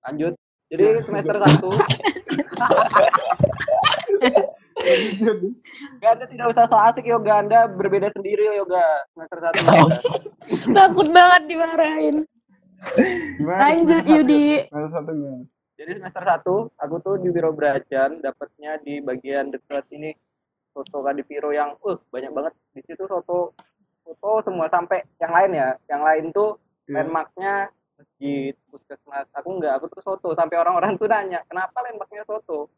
Lanjut. 0.03 0.35
Jadi 0.67 0.83
semester 1.01 1.37
1 1.37 1.63
Gak 5.97 6.11
ada 6.13 6.25
tidak 6.27 6.47
usah 6.53 6.65
so 6.65 6.77
asik 6.77 7.05
yoga 7.05 7.39
Anda 7.39 7.67
berbeda 7.67 8.13
sendiri 8.13 8.55
yoga 8.55 8.83
semester 9.11 9.39
1 9.41 10.73
Takut 10.73 11.09
banget 11.09 11.43
dimarahin. 11.47 12.17
gimana 13.37 13.59
Lanjut 13.59 14.01
satu, 14.01 14.13
Yudi. 14.13 14.47
semester 14.65 14.91
satu 14.93 15.11
gimana 15.13 15.45
Jadi 15.77 16.01
semester 16.01 16.25
1 16.25 16.73
aku 16.81 16.95
tuh 17.05 17.15
di 17.21 17.29
Wiro 17.29 17.53
Brajan 17.53 18.25
dapatnya 18.25 18.81
di 18.81 19.05
bagian 19.05 19.53
dekat 19.53 19.85
ini 19.93 20.17
soto 20.73 21.05
Kadipiro 21.05 21.53
yang 21.53 21.77
uh 21.85 21.99
banyak 22.09 22.33
banget 22.33 22.53
di 22.73 22.81
situ 22.85 23.05
soto 23.05 23.53
soto 24.01 24.31
semua 24.41 24.73
sampai 24.73 25.05
yang 25.21 25.33
lain 25.33 25.51
ya. 25.53 25.69
Yang 25.89 26.03
lain 26.03 26.25
tuh 26.33 26.51
Iya. 26.87 27.03
landmarknya 27.03 27.53
masjid, 27.99 28.55
puskesmas. 28.71 29.27
Aku 29.35 29.59
enggak, 29.59 29.75
aku 29.75 29.91
tuh 29.91 30.03
soto 30.07 30.31
sampai 30.39 30.55
orang-orang 30.55 30.95
tuh 30.95 31.11
nanya, 31.11 31.43
"Kenapa 31.51 31.83
landmarknya 31.83 32.23
soto?" 32.23 32.71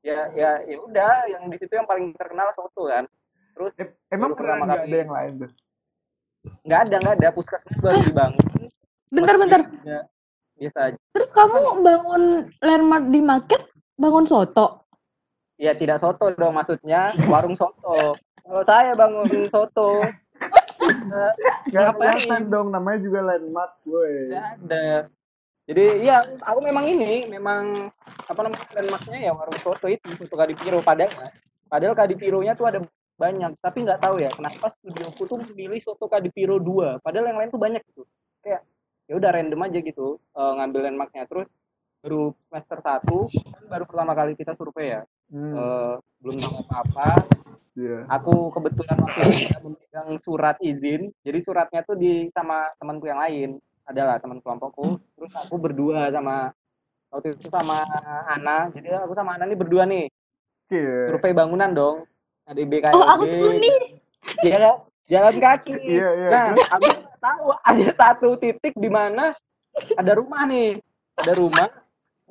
Ya 0.00 0.32
ya 0.32 0.64
ya 0.64 0.80
udah, 0.80 1.28
yang 1.28 1.44
di 1.52 1.60
situ 1.60 1.76
yang 1.76 1.84
paling 1.84 2.16
terkenal 2.16 2.48
soto 2.56 2.88
kan. 2.88 3.04
Terus 3.52 3.76
Eh, 3.76 3.92
emang 4.10 4.32
pernah 4.32 4.56
pertama 4.56 4.64
nggak 4.64 4.80
kali. 4.80 4.88
ada 4.88 4.96
yang 4.96 5.12
lain 5.12 5.32
tuh 5.44 5.50
nggak 6.64 6.80
ada 6.88 6.96
nggak 7.04 7.14
ada 7.20 7.28
puskesmas 7.36 7.78
baru 7.84 8.00
dibangun. 8.00 8.44
Bentar-bentar. 9.12 9.60
Ya, 9.84 10.00
biasa 10.60 10.78
aja. 10.92 10.98
Terus 11.16 11.30
kamu 11.32 11.80
bangun 11.80 12.22
landmark 12.60 13.04
di 13.08 13.20
market 13.24 13.62
bangun 13.96 14.28
soto. 14.28 14.84
Ya 15.56 15.72
tidak 15.72 16.04
soto 16.04 16.28
dong 16.36 16.56
maksudnya 16.56 17.16
warung 17.32 17.56
soto. 17.56 18.16
Kalau 18.44 18.62
saya 18.68 18.92
bangun 18.92 19.48
soto, 19.48 20.04
nggak 21.68 21.84
Ngapain? 21.96 21.96
kelihatan 21.96 22.42
dong 22.48 22.68
namanya 22.72 22.98
juga 23.00 23.20
landmark 23.24 23.72
gue 23.84 24.32
ada. 24.36 25.08
Jadi 25.70 26.02
iya, 26.02 26.18
aku 26.42 26.66
memang 26.66 26.82
ini, 26.88 27.28
memang 27.30 27.76
apa 28.26 28.40
namanya 28.42 28.66
landmarknya 28.74 29.18
ya 29.22 29.32
warung 29.36 29.60
soto 29.60 29.86
itu, 29.86 30.08
soto 30.16 30.34
Kadipiro. 30.34 30.82
Padahal, 30.82 31.12
padahal 31.70 31.94
Kadipironya 31.94 32.58
tuh 32.58 32.66
ada 32.66 32.80
banyak, 33.20 33.52
tapi 33.60 33.84
nggak 33.84 34.00
tahu 34.00 34.16
ya 34.18 34.32
kenapa 34.32 34.72
studioku 34.80 35.28
tuh 35.28 35.38
memilih 35.44 35.78
soto 35.84 36.08
Kadipiro 36.08 36.56
2. 36.58 37.04
Padahal 37.04 37.30
yang 37.30 37.38
lain 37.38 37.52
tuh 37.52 37.60
banyak 37.60 37.84
gitu. 37.92 38.02
Kayak 38.40 38.64
ya 39.10 39.18
udah 39.18 39.30
random 39.34 39.60
aja 39.60 39.78
gitu 39.82 40.08
eh, 40.16 40.52
ngambil 40.54 40.80
landmarknya 40.86 41.26
terus 41.26 41.50
baru 41.98 42.30
semester 42.46 42.78
1 42.78 43.02
kan 43.50 43.62
baru 43.68 43.84
pertama 43.84 44.12
kali 44.14 44.32
kita 44.32 44.54
survei 44.54 44.94
ya. 44.94 45.02
Hmm, 45.28 45.52
Eh, 45.52 45.94
belum 46.18 46.36
tahu 46.38 46.54
apa-apa, 46.64 47.08
iya. 47.74 48.02
aku 48.08 48.50
kebetulan 48.50 48.98
waktu 48.98 49.20
itu 49.20 49.58
memegang 49.60 50.08
surat 50.18 50.56
izin 50.60 51.10
jadi 51.20 51.38
suratnya 51.40 51.80
tuh 51.82 51.94
di 51.94 52.30
sama 52.30 52.70
temanku 52.76 53.04
yang 53.04 53.18
lain 53.18 53.50
adalah 53.84 54.18
teman 54.18 54.38
kelompokku 54.38 54.98
terus 55.14 55.32
aku 55.36 55.54
berdua 55.56 56.08
sama 56.08 56.50
waktu 57.10 57.30
itu 57.32 57.46
sama 57.48 57.82
Ana 58.26 58.70
jadi 58.70 59.02
aku 59.02 59.12
sama 59.12 59.34
Ana 59.34 59.44
nih 59.44 59.58
berdua 59.58 59.82
nih 59.84 60.06
Cie. 60.66 61.10
survei 61.10 61.30
bangunan 61.30 61.70
dong 61.70 61.96
ADB 62.46 62.72
KLB 62.80 62.94
Oh, 62.94 63.06
aku 63.08 63.24
tahu 63.26 63.50
nih. 63.56 63.76
Iya 64.40 64.56
kan? 64.56 64.76
jalan 65.06 65.34
kaki 65.36 65.72
Iya, 65.74 66.08
iya. 66.12 66.28
nah 66.30 66.44
aku 66.70 66.86
tahu 67.20 67.52
ada 67.60 67.86
satu 67.94 68.28
titik 68.40 68.74
di 68.74 68.88
mana 68.88 69.36
ada 69.94 70.12
rumah 70.16 70.42
nih. 70.48 70.80
Ada 71.20 71.32
rumah 71.36 71.68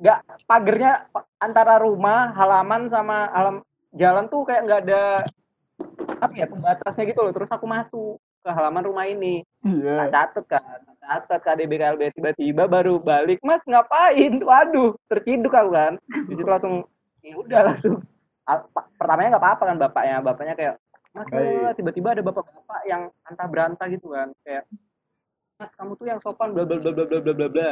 nggak 0.00 0.18
pagernya 0.48 0.92
antara 1.36 1.76
rumah 1.78 2.32
halaman 2.32 2.88
sama 2.88 3.28
alam 3.30 3.56
jalan 3.92 4.26
tuh 4.32 4.48
kayak 4.48 4.64
nggak 4.64 4.80
ada 4.88 5.04
apa 6.20 6.34
ya 6.36 6.46
pembatasnya 6.50 7.04
gitu 7.08 7.20
loh. 7.22 7.32
Terus 7.32 7.50
aku 7.52 7.64
masuk 7.64 8.18
ke 8.40 8.50
halaman 8.50 8.84
rumah 8.84 9.06
ini. 9.06 9.44
Iya. 9.60 10.08
tak 10.08 10.10
catet 10.10 10.44
kan 10.48 10.80
tak 10.80 10.96
catet 11.28 11.40
KDB 11.44 11.72
KLB 11.76 12.02
tiba-tiba 12.16 12.64
baru 12.66 12.98
balik. 13.00 13.40
Mas 13.44 13.62
ngapain? 13.68 14.40
Waduh 14.40 14.96
terciduk 15.06 15.52
aku 15.52 15.70
kan. 15.72 15.92
Di 16.28 16.34
situ 16.34 16.48
langsung 16.48 16.84
ya 17.20 17.34
udah 17.36 17.60
langsung. 17.72 18.00
Pertamanya 18.98 19.36
nggak 19.36 19.44
apa-apa 19.44 19.62
kan 19.68 19.76
bapaknya. 19.78 20.16
Bapaknya 20.24 20.54
kayak 20.56 20.74
Mas 21.10 21.26
tiba-tiba 21.74 22.14
ada 22.14 22.22
bapak-bapak 22.22 22.80
yang 22.86 23.10
antah 23.26 23.48
berantah 23.50 23.86
gitu 23.90 24.14
kan 24.14 24.30
kayak 24.46 24.62
mas 25.58 25.70
kamu 25.74 25.92
tuh 25.98 26.06
yang 26.06 26.20
sopan 26.22 26.54
bla 26.54 26.62
bla 26.62 26.78
bla 26.78 26.94
bla 26.94 27.04
bla 27.04 27.32
bla 27.34 27.48
bla 27.50 27.70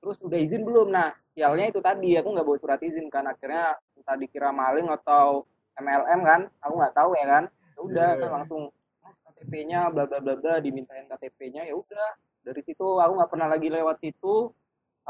terus 0.00 0.16
udah 0.24 0.38
izin 0.40 0.64
belum? 0.64 0.88
Nah 0.90 1.12
sialnya 1.36 1.68
itu 1.68 1.78
tadi 1.84 2.16
aku 2.16 2.28
nggak 2.32 2.46
bawa 2.48 2.58
surat 2.58 2.80
izin 2.80 3.06
kan 3.12 3.28
akhirnya 3.28 3.76
entah 3.94 4.16
dikira 4.16 4.50
maling 4.50 4.88
atau 4.88 5.44
MLM 5.76 6.20
kan 6.24 6.40
aku 6.64 6.74
nggak 6.80 6.96
tahu 6.96 7.10
ya 7.14 7.26
kan. 7.28 7.44
Ya 7.76 7.80
udah 7.84 8.08
yeah. 8.16 8.20
kan 8.24 8.30
langsung 8.42 8.62
mas 9.04 9.16
KTP-nya 9.28 9.92
bla 9.92 10.08
bla 10.08 10.18
bla 10.24 10.34
bla 10.40 10.54
dimintain 10.58 11.04
KTP-nya 11.06 11.68
ya 11.68 11.76
udah. 11.76 12.16
Dari 12.40 12.64
situ 12.64 12.96
aku 12.96 13.12
nggak 13.20 13.30
pernah 13.30 13.48
lagi 13.52 13.68
lewat 13.68 14.00
situ 14.00 14.50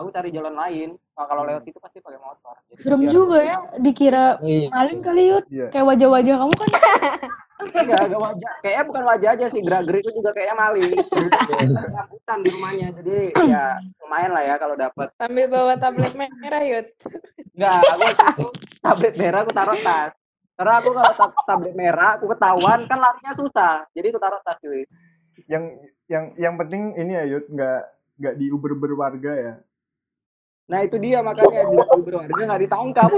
aku 0.01 0.09
cari 0.11 0.29
jalan 0.31 0.57
lain 0.57 0.89
Nah, 1.15 1.29
kalau 1.29 1.45
lewat 1.45 1.63
situ 1.63 1.77
pasti 1.77 2.01
pakai 2.01 2.17
motor 2.17 2.57
Jadi 2.67 2.81
Serem 2.81 3.05
juga 3.07 3.39
ya 3.39 3.57
dikira 3.77 4.41
Iya. 4.41 4.73
maling 4.73 5.01
kali 5.05 5.23
Yud. 5.29 5.45
Iya. 5.53 5.67
Kayak 5.69 5.87
wajah-wajah 5.87 6.35
kamu 6.41 6.55
kan 6.57 6.69
Enggak, 7.61 8.01
enggak 8.09 8.23
wajah. 8.25 8.53
Kayaknya 8.65 8.85
bukan 8.89 9.03
wajah 9.05 9.29
aja 9.37 9.47
sih, 9.53 9.61
gerak-gerik 9.61 10.01
itu 10.01 10.17
juga 10.17 10.33
kayaknya 10.33 10.57
maling. 10.57 10.93
Ketakutan 10.97 12.39
di 12.41 12.49
rumahnya. 12.57 12.89
Jadi 12.97 13.17
ya 13.37 13.65
lumayan 14.01 14.33
lah 14.33 14.43
ya 14.49 14.55
kalau 14.57 14.75
dapat. 14.81 15.13
Sambil 15.21 15.45
bawa 15.45 15.77
tablet 15.77 16.13
merah, 16.17 16.63
Yud. 16.65 16.87
Enggak, 17.53 17.81
aku 17.85 18.03
itu 18.09 18.47
tablet 18.81 19.15
merah 19.21 19.39
aku 19.45 19.53
taruh 19.53 19.79
tas. 19.85 20.13
Karena 20.57 20.73
aku 20.77 20.91
kalau 20.93 21.13
tab- 21.17 21.37
tablet 21.45 21.75
merah 21.77 22.17
aku 22.17 22.33
ketahuan 22.33 22.81
kan 22.89 22.97
larinya 22.97 23.33
susah. 23.37 23.85
Jadi 23.93 24.07
aku 24.09 24.21
taruh 24.21 24.41
tas 24.41 24.57
cuy. 24.57 24.89
Yang 25.45 25.65
yang 26.09 26.25
yang 26.41 26.55
penting 26.57 26.97
ini 26.97 27.13
ya 27.13 27.25
Yud 27.29 27.45
nggak 27.45 27.81
nggak 28.21 28.35
di 28.41 28.47
Uber 28.49 28.73
berwarga 28.73 29.33
ya. 29.37 29.55
Nah 30.71 30.87
itu 30.87 30.97
dia 31.03 31.19
makanya 31.19 31.67
di 31.67 31.77
berwarga 32.07 32.43
nggak 32.47 32.63
ditangkap. 32.63 33.11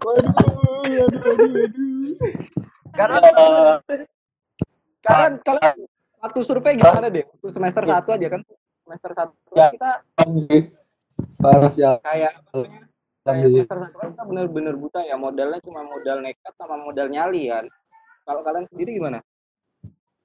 Waduh. 0.00 1.04
Karena 2.90 3.18
kalian 5.00 5.32
kalian 5.44 5.76
waktu 6.20 6.40
survei 6.44 6.74
gimana 6.80 7.08
deh? 7.12 7.24
Waktu 7.36 7.48
semester 7.52 7.82
satu 7.84 8.08
aja 8.16 8.26
kan 8.32 8.40
semester 8.88 9.10
satu 9.14 9.34
Ya. 9.52 9.68
kita 9.70 9.90
Parah 11.36 11.72
ya. 11.76 12.00
kayak 12.00 12.32
kayak 13.22 13.44
semester 13.52 13.76
satu 13.76 13.96
kan 14.00 14.08
kita 14.16 14.24
bener-bener 14.24 14.74
buta 14.74 15.04
ya 15.04 15.20
modalnya 15.20 15.60
cuma 15.60 15.84
modal 15.84 16.24
nekat 16.24 16.52
sama 16.56 16.80
modal 16.80 17.12
nyali 17.12 17.52
kan 17.52 17.68
kalau 18.24 18.40
kalian 18.40 18.64
sendiri 18.72 18.96
gimana 18.96 19.20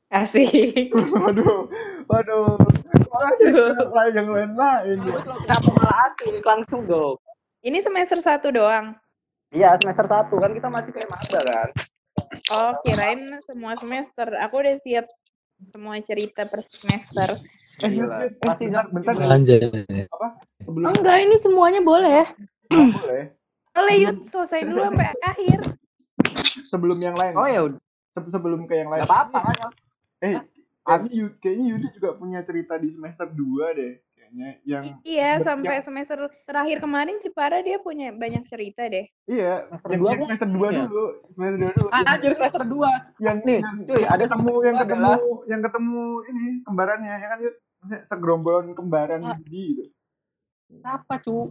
Asik. 0.05 0.93
Waduh, 1.17 1.67
waduh. 2.08 2.55
Yang 4.12 4.28
lain 4.28 4.51
lain 4.54 4.97
ya. 5.01 5.17
kenapa 5.41 5.69
malah 5.71 5.97
asik 6.08 6.41
langsung 6.41 6.82
dong 6.86 7.17
Ini 7.60 7.80
semester 7.80 8.19
satu 8.19 8.49
doang. 8.49 8.93
iya 9.49 9.73
semester 9.75 10.06
satu 10.06 10.36
kan 10.38 10.51
kita 10.51 10.67
masih 10.67 10.91
kayak 10.91 11.08
maba 11.08 11.41
kan 11.41 11.69
Oh, 12.47 12.71
kirain 12.82 13.38
semua 13.39 13.73
semester. 13.73 14.25
Aku 14.39 14.58
udah 14.58 14.75
siap 14.80 15.06
semua 15.69 15.97
cerita 15.99 16.43
per 16.43 16.63
semester. 16.65 17.38
Eh, 17.78 17.89
Gila. 17.91 18.28
Masih 18.39 18.65
bentar, 18.67 18.86
bentar. 18.88 19.13
Anjay. 19.30 19.62
Sebelum 20.60 20.89
enggak 20.91 21.17
ini 21.21 21.36
semuanya 21.38 21.82
boleh. 21.82 22.23
nggak 22.65 22.88
boleh. 22.93 23.23
Boleh, 23.71 23.95
Yud. 23.99 24.17
Selesai 24.28 24.60
dulu 24.63 24.80
sampai 24.86 25.08
akhir. 25.21 25.60
Sebelum 26.65 26.97
yang 26.97 27.13
lain. 27.13 27.34
oh 27.36 27.45
ya 27.45 27.62
Se- 28.13 28.32
Sebelum 28.32 28.63
ke 28.63 28.73
yang 28.75 28.89
lain. 28.89 29.01
nggak 29.01 29.12
apa-apa 29.12 29.38
kan 29.43 29.56
Eh, 30.21 30.36
kayaknya 30.85 31.11
Yud, 31.11 31.33
kayaknya 31.39 31.65
Yudi 31.67 31.87
juga 31.91 32.09
punya 32.13 32.39
cerita 32.39 32.73
di 32.75 32.87
semester 32.87 33.25
2 33.27 33.41
deh. 33.73 33.93
Kayaknya 34.15 34.49
yang 34.63 34.83
Iya, 35.01 35.29
ber- 35.31 35.43
sampai 35.43 35.73
yang- 35.75 35.85
semester 35.85 36.17
terakhir 36.43 36.77
kemarin 36.79 37.17
Cipara 37.19 37.59
dia 37.59 37.77
punya 37.77 38.09
banyak 38.11 38.41
cerita 38.43 38.81
deh. 38.83 39.05
iya, 39.25 39.65
Semester 39.67 39.89
yang, 39.91 39.99
dua 39.99 40.07
yang 40.07 40.15
kok? 40.15 40.25
semester 40.27 40.47
2 40.47 40.67
Iya. 40.67 40.79
dulu. 40.83 41.05
Semester 41.27 41.57
2 41.57 41.71
dulu. 41.73 41.87
ah 41.87 42.15
jadi 42.15 42.33
semester 42.35 42.63
dua 42.65 42.89
yang 43.19 43.37
nih 43.39 43.59
yang 43.59 43.77
cuy 43.83 44.03
ada 44.03 44.23
ketemu 44.23 44.53
yang 44.63 44.75
ketemu 44.75 45.05
adalah- 45.05 45.21
yang 45.45 45.61
ketemu 45.61 46.01
ini 46.25 46.43
kembarannya 46.61 47.13
ya 47.15 47.27
kan 47.27 47.39
segerombolan 48.03 48.65
kembaran 48.73 49.21
Ah. 49.21 49.37
Yudi 49.37 49.63
gitu. 49.75 49.83
apa 50.81 51.15
cu 51.19 51.49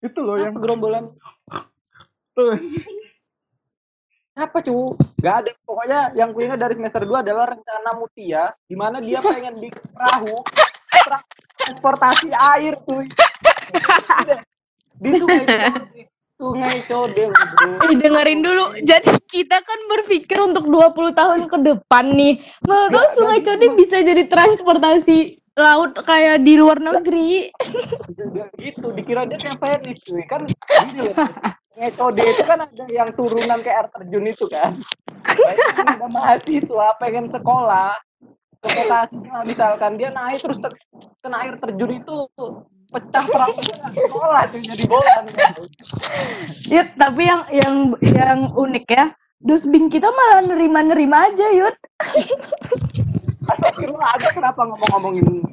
Itu 0.00 0.20
loh 0.20 0.36
yang 0.36 0.52
gerombolan 0.54 1.16
terus. 2.30 2.84
Apa 4.34 4.58
cu 4.66 4.98
nggak 5.22 5.34
ada 5.46 5.50
pokoknya 5.62 6.00
yang 6.18 6.34
ku 6.34 6.42
ingat 6.42 6.58
dari 6.58 6.74
semester 6.74 7.06
2 7.06 7.22
adalah 7.22 7.54
rencana 7.54 7.90
Mutia 7.94 8.50
di 8.66 8.74
mana 8.74 8.98
dia 8.98 9.22
pengen 9.22 9.54
bikin 9.62 9.84
perahu 9.94 10.34
tra- 10.90 11.26
transportasi 11.62 12.34
air 12.34 12.74
cuy 12.82 13.06
Udah. 13.06 14.40
di 14.98 15.10
sungai 15.22 15.46
Code 15.46 15.54
sungai 16.34 16.78
Code 16.90 17.24
Eh 17.88 17.94
dengerin 17.94 18.42
dulu. 18.42 18.74
Jadi 18.82 19.22
kita 19.30 19.62
kan 19.62 19.80
berpikir 19.86 20.38
untuk 20.42 20.66
20 20.66 21.14
tahun 21.14 21.46
ke 21.46 21.58
depan 21.62 22.10
nih. 22.10 22.42
Menurut 22.66 22.90
Nggak, 22.90 23.08
Sungai 23.14 23.40
Code 23.42 23.66
bisa 23.78 24.02
jadi 24.02 24.26
transportasi 24.26 25.38
laut 25.54 25.94
kayak 26.02 26.42
di 26.42 26.58
luar 26.58 26.82
negeri. 26.82 27.54
Dia 28.34 28.50
gitu 28.58 28.90
dikira 28.90 29.30
dia 29.30 29.38
kayak 29.38 29.58
Venice 29.62 30.02
cuy 30.10 30.26
kan 30.26 30.42
sungai 31.74 31.90
Code 31.98 32.22
itu 32.22 32.42
kan 32.46 32.58
ada 32.62 32.84
yang 32.86 33.10
turunan 33.18 33.58
kayak 33.58 33.76
air 33.82 33.88
terjun 33.98 34.24
itu 34.30 34.46
kan 34.46 34.78
ada 35.74 36.06
mahasiswa 36.06 36.86
pengen 37.02 37.26
sekolah 37.34 37.98
lah, 38.64 39.04
misalkan 39.42 39.98
dia 39.98 40.08
naik 40.14 40.40
terus 40.40 40.62
ter- 40.62 40.78
kena 41.20 41.42
air 41.42 41.58
terjun 41.58 41.98
itu 41.98 42.16
pecah 42.94 43.24
perahu 43.26 43.58
sekolah 43.90 44.42
tuh 44.54 44.60
jadi 44.62 44.84
bola. 44.86 45.26
Yud, 46.70 46.88
tapi 46.94 47.22
yang 47.26 47.42
yang 47.50 47.76
yang 48.14 48.40
unik 48.54 48.86
ya. 48.86 49.10
Dusbing 49.44 49.92
kita 49.92 50.08
malah 50.08 50.46
nerima-nerima 50.46 51.28
aja, 51.28 51.46
Yud. 51.52 51.76
Astagfirullah 53.44 54.16
ada 54.16 54.28
kenapa 54.32 54.64
ngomong-ngomongin 54.64 55.44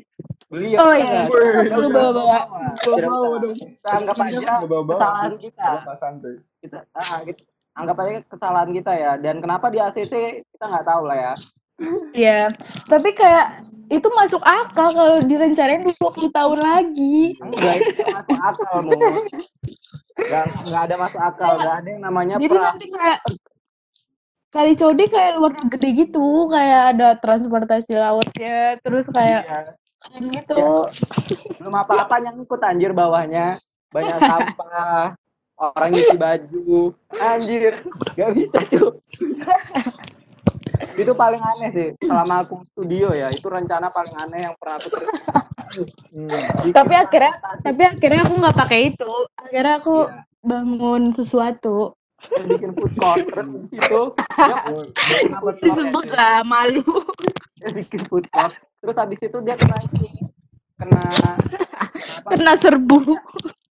beliau 0.52 0.78
Oh, 0.78 0.92
ya 0.92 1.00
iya. 1.00 1.22
nggak? 1.24 1.80
Lu 1.80 1.88
bawa-bawa. 1.90 2.40
Dong. 3.40 3.56
kita 3.56 3.90
anggap 3.96 4.18
aja 4.20 4.38
kesalahan 4.60 5.34
kita 5.40 5.68
kita 6.60 6.80
ah, 6.92 7.20
kita 7.24 7.42
anggap 7.72 7.96
aja 7.98 8.12
kesalahan 8.28 8.70
kita 8.70 8.92
ya 8.92 9.12
dan 9.16 9.40
kenapa 9.40 9.72
di 9.72 9.80
ACC 9.80 10.14
kita 10.46 10.66
nggak 10.68 10.86
tahu 10.86 11.04
lah 11.08 11.18
ya 11.18 11.34
Iya. 12.14 12.46
Tapi 12.86 13.10
kayak 13.12 13.66
itu 13.90 14.06
masuk 14.14 14.38
akal 14.42 14.94
kalau 14.94 15.18
direncanain 15.20 15.82
20 15.82 15.98
tahun 16.30 16.60
lagi. 16.62 17.34
enggak 17.42 17.76
itu 17.82 18.04
masuk 18.06 18.38
akal 18.40 18.74
mau 18.78 18.92
nggak 20.22 20.46
nggak 20.70 20.82
ada 20.86 20.96
masuk 20.96 21.18
akal 21.20 21.52
nggak 21.58 21.76
ada 21.82 21.90
yang 21.90 22.04
namanya 22.06 22.36
Jadi 22.38 22.54
pra 22.54 22.62
nanti 22.70 22.86
kayak 22.88 23.20
kali 24.52 24.72
Code 24.76 25.06
kayak 25.08 25.32
luar 25.40 25.56
negeri 25.58 25.90
gitu, 25.98 26.28
kayak 26.52 26.82
ada 26.94 27.08
transportasi 27.18 27.96
lautnya, 27.96 28.76
terus 28.84 29.08
kayak 29.08 29.42
Iya. 29.42 29.60
Gitu. 30.10 30.58
belum 31.62 31.76
apa-apa 31.78 32.16
nyangkut 32.20 32.62
anjir 32.66 32.92
bawahnya 32.92 33.62
banyak 33.92 34.18
sampah 34.18 35.14
orang 35.62 35.90
nyuci 35.94 36.18
baju 36.18 36.74
anjir 37.14 37.86
nggak 38.18 38.32
bisa 38.34 38.60
cuy 38.66 38.98
itu 41.02 41.14
paling 41.14 41.40
aneh 41.40 41.70
sih 41.72 41.90
selama 42.02 42.42
aku 42.42 42.66
studio 42.74 43.14
ya 43.14 43.30
itu 43.30 43.46
rencana 43.46 43.94
paling 43.94 44.16
aneh 44.26 44.50
yang 44.50 44.56
pernah 44.58 44.82
aku 44.82 44.90
Hmm. 46.12 46.28
Tapi 46.76 46.92
akhirnya 46.92 47.40
tapi 47.64 47.88
akhirnya 47.88 48.28
aku 48.28 48.34
nggak 48.44 48.58
pakai 48.60 48.92
itu. 48.92 49.08
Akhirnya 49.40 49.80
aku 49.80 50.04
Iya. 50.04 50.20
bangun 50.44 51.16
sesuatu. 51.16 51.96
Bikin 52.20 52.76
food 52.76 52.92
court 53.00 53.24
terus 53.24 53.48
di 53.48 53.60
situ 53.72 53.88
tuh? 53.96 54.12
Disebut 55.64 56.12
lah 56.12 56.44
malu. 56.44 56.84
bikin 57.72 58.04
food 58.12 58.28
court 58.36 58.52
terus 58.82 58.96
habis 58.96 59.20
itu 59.20 59.38
dia 59.40 59.56
kena 59.56 59.78
kena 60.76 61.02
apa, 61.78 62.28
Kena 62.28 62.54
serbu. 62.56 62.98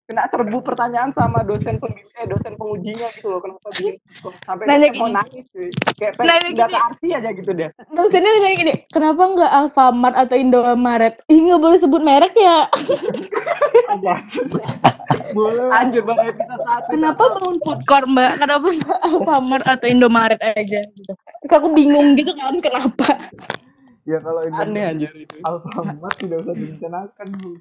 kena 0.03 0.27
serbu 0.27 0.59
pertanyaan 0.59 1.11
sama 1.11 1.39
dosen 1.41 1.75
pembimbing 1.77 2.11
eh 2.13 2.25
dosen 2.25 2.53
pengujinya 2.53 3.07
gitu 3.13 3.27
loh 3.29 3.39
kenapa 3.39 3.67
bikin 3.71 3.95
sampai 4.41 4.63
Nanya 4.65 4.79
dia 4.85 4.91
mau 4.93 5.07
gini. 5.07 5.15
nangis 5.15 5.45
cuy 5.49 5.67
kayak 5.93 6.13
pengen 6.13 6.27
Nanya 6.27 6.43
ke 6.43 6.51
gini. 6.57 6.75
arti 6.77 7.07
aja 7.09 7.29
gitu 7.31 7.51
deh 7.53 7.69
Dosennya 7.89 8.31
kayak 8.37 8.57
gini, 8.57 8.73
kenapa 8.89 9.21
nggak 9.25 9.51
Alfamart 9.53 10.15
atau 10.17 10.35
Indomaret? 10.35 11.15
Ih 11.25 11.39
nggak 11.41 11.61
boleh 11.61 11.77
sebut 11.77 12.01
merek 12.01 12.33
ya. 12.33 12.67
Boleh. 15.31 15.67
anjir 15.71 16.03
baru 16.03 16.23
episode 16.25 16.59
satu 16.61 16.89
Kenapa 16.89 17.23
bangun 17.31 17.57
food 17.61 17.79
court 17.85 18.03
mbak? 18.05 18.31
Kenapa 18.37 18.67
nggak 18.69 18.99
Alfamart 19.01 19.65
atau 19.65 19.87
Indomaret 19.87 20.39
aja? 20.41 20.81
Gitu. 20.85 21.13
Terus 21.41 21.53
aku 21.53 21.67
bingung 21.71 22.15
gitu 22.15 22.31
kan 22.33 22.59
kenapa? 22.59 23.15
Ya 24.01 24.17
kalau 24.17 24.41
ini 24.41 24.57
aneh 24.57 24.83
anjir 24.83 25.13
itu 25.13 25.37
Alfamart 25.45 26.17
tidak 26.17 26.41
usah 26.41 26.55
direncanakan 26.57 27.27
Bu. 27.37 27.51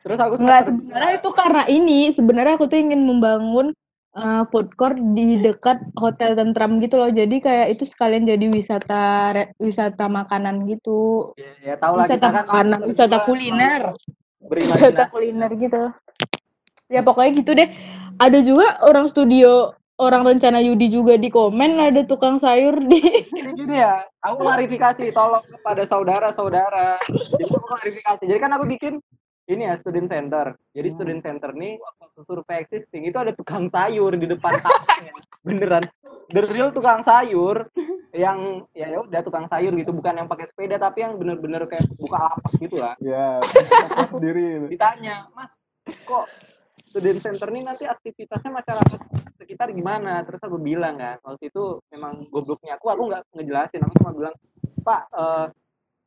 terus 0.00 0.16
aku 0.16 0.34
Nggak 0.40 0.62
sebenarnya 0.72 1.12
itu 1.20 1.30
karena 1.36 1.62
ini. 1.68 2.00
Sebenarnya 2.08 2.54
aku 2.56 2.66
tuh 2.72 2.80
ingin 2.80 3.04
membangun 3.04 3.76
uh, 4.16 4.48
food 4.48 4.72
court 4.80 4.96
di 5.12 5.36
dekat 5.44 5.84
hotel 6.00 6.32
tentram 6.32 6.80
gitu 6.80 6.96
loh. 6.96 7.12
Jadi 7.12 7.44
kayak 7.44 7.76
itu 7.76 7.84
sekalian 7.84 8.24
jadi 8.24 8.46
wisata 8.48 9.36
re- 9.36 9.52
wisata 9.60 10.08
makanan 10.08 10.64
gitu. 10.64 11.32
ya, 11.36 11.76
ya 11.76 11.76
lah 11.76 12.08
Wisata 12.08 12.16
kita 12.16 12.28
kan 12.32 12.44
makanan, 12.48 12.78
berdua 12.80 12.88
wisata 12.88 13.16
kuliner. 13.28 13.82
Wisata 14.40 15.04
kuliner 15.12 15.50
gitu. 15.60 15.82
Ya 16.88 17.00
pokoknya 17.04 17.30
gitu 17.36 17.50
deh. 17.52 17.68
Ada 18.16 18.38
juga 18.40 18.80
orang 18.88 19.08
studio 19.12 19.76
orang 20.00 20.24
rencana 20.24 20.64
Yudi 20.64 20.88
juga 20.88 21.20
di 21.20 21.28
komen 21.28 21.76
ada 21.76 22.00
tukang 22.08 22.40
sayur 22.40 22.80
di 22.88 23.04
gini-gini 23.28 23.84
ya, 23.84 24.00
aku 24.24 24.48
klarifikasi 24.48 25.12
tolong 25.12 25.44
kepada 25.44 25.84
saudara-saudara. 25.84 26.96
Jadi 27.04 27.44
aku 27.52 27.66
klarifikasi. 27.68 28.24
Jadi 28.24 28.40
kan 28.40 28.56
aku 28.56 28.64
bikin 28.64 28.96
ini 29.52 29.68
ya 29.68 29.76
student 29.76 30.08
center. 30.08 30.56
Jadi 30.72 30.88
student 30.96 31.20
center 31.20 31.52
nih 31.52 31.76
waktu 31.76 32.20
survei 32.24 32.64
existing 32.64 33.04
itu 33.04 33.16
ada 33.20 33.36
tukang 33.36 33.68
sayur 33.68 34.16
di 34.16 34.24
depan 34.24 34.56
tamannya. 34.56 35.12
Beneran. 35.46 35.84
The 36.30 36.46
real 36.46 36.70
tukang 36.70 37.02
sayur 37.02 37.68
yang 38.14 38.64
ya 38.70 38.90
ya 38.90 39.02
udah 39.02 39.20
tukang 39.22 39.50
sayur 39.50 39.74
gitu 39.74 39.90
bukan 39.90 40.22
yang 40.22 40.28
pakai 40.30 40.46
sepeda 40.46 40.78
tapi 40.78 41.02
yang 41.02 41.18
bener-bener 41.18 41.66
kayak 41.66 41.90
buka 41.98 42.18
lapak 42.18 42.52
gitu 42.62 42.76
lah. 42.78 42.94
Ya, 43.02 43.42
fokus 43.42 44.08
sendiri. 44.14 44.70
Ditanya, 44.70 45.26
"Mas, 45.34 45.50
kok 46.06 46.30
student 46.90 47.22
center 47.22 47.48
nih 47.54 47.62
nanti 47.62 47.84
aktivitasnya 47.86 48.50
masyarakat 48.50 49.00
sekitar 49.38 49.70
gimana? 49.70 50.26
Terus 50.26 50.42
aku 50.42 50.58
bilang 50.58 50.98
kan 50.98 51.22
waktu 51.22 51.48
itu 51.48 51.78
memang 51.94 52.26
gobloknya 52.28 52.76
aku 52.76 52.90
aku 52.90 53.02
nggak 53.08 53.22
ngejelasin. 53.38 53.86
Aku 53.86 53.94
cuma 54.02 54.12
bilang 54.12 54.34
pak 54.82 55.02
eh, 55.14 55.46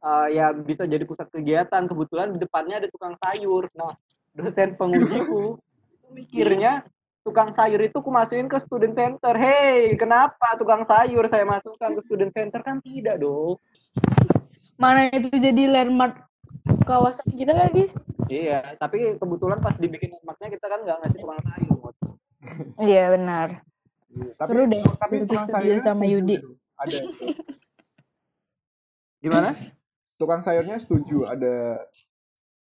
eh, 0.03 0.27
ya 0.35 0.45
bisa 0.51 0.83
jadi 0.83 1.03
pusat 1.07 1.31
kegiatan. 1.31 1.87
Kebetulan 1.87 2.35
di 2.35 2.39
depannya 2.43 2.83
ada 2.83 2.87
tukang 2.91 3.15
sayur. 3.17 3.71
Nah 3.73 3.95
dosen 4.35 4.75
pengujiku 4.75 5.55
itu 5.95 6.07
mikirnya 6.11 6.83
tukang 7.23 7.55
sayur 7.55 7.79
itu 7.79 7.95
aku 7.95 8.11
masukin 8.11 8.51
ke 8.51 8.59
student 8.61 8.93
center. 8.93 9.33
Hei 9.39 9.95
kenapa 9.95 10.59
tukang 10.59 10.83
sayur 10.83 11.31
saya 11.31 11.47
masukkan 11.47 11.95
ke 11.95 12.01
student 12.05 12.35
center? 12.35 12.59
Kan 12.59 12.83
tidak 12.83 13.23
dong 13.23 13.55
mana 14.83 15.07
itu 15.13 15.29
jadi 15.31 15.69
landmark 15.69 16.27
kawasan 16.83 17.31
kita 17.31 17.53
lagi. 17.53 17.87
Iya 18.27 18.59
tapi 18.75 19.15
kebetulan 19.15 19.59
pas 19.59 19.75
dibikin 19.75 20.12
emaknya 20.15 20.47
kita 20.49 20.65
kan 20.65 20.79
nggak 20.81 20.97
ngasih 20.99 21.19
tukang 21.19 21.41
sayur. 21.41 21.91
Iya 22.77 23.03
benar. 23.12 23.47
Tapi, 24.13 24.45
Seru 24.45 24.63
deh, 24.67 24.83
tapi 24.99 25.13
seru 25.17 25.25
tukang 25.25 25.47
sayurnya 25.49 25.81
sama 25.81 26.03
Yudi. 26.05 26.36
itu. 26.38 26.51
Ada. 26.77 26.99
gimana 29.23 29.49
Tukang 30.13 30.39
sayurnya 30.39 30.77
setuju 30.77 31.25
ada 31.25 31.83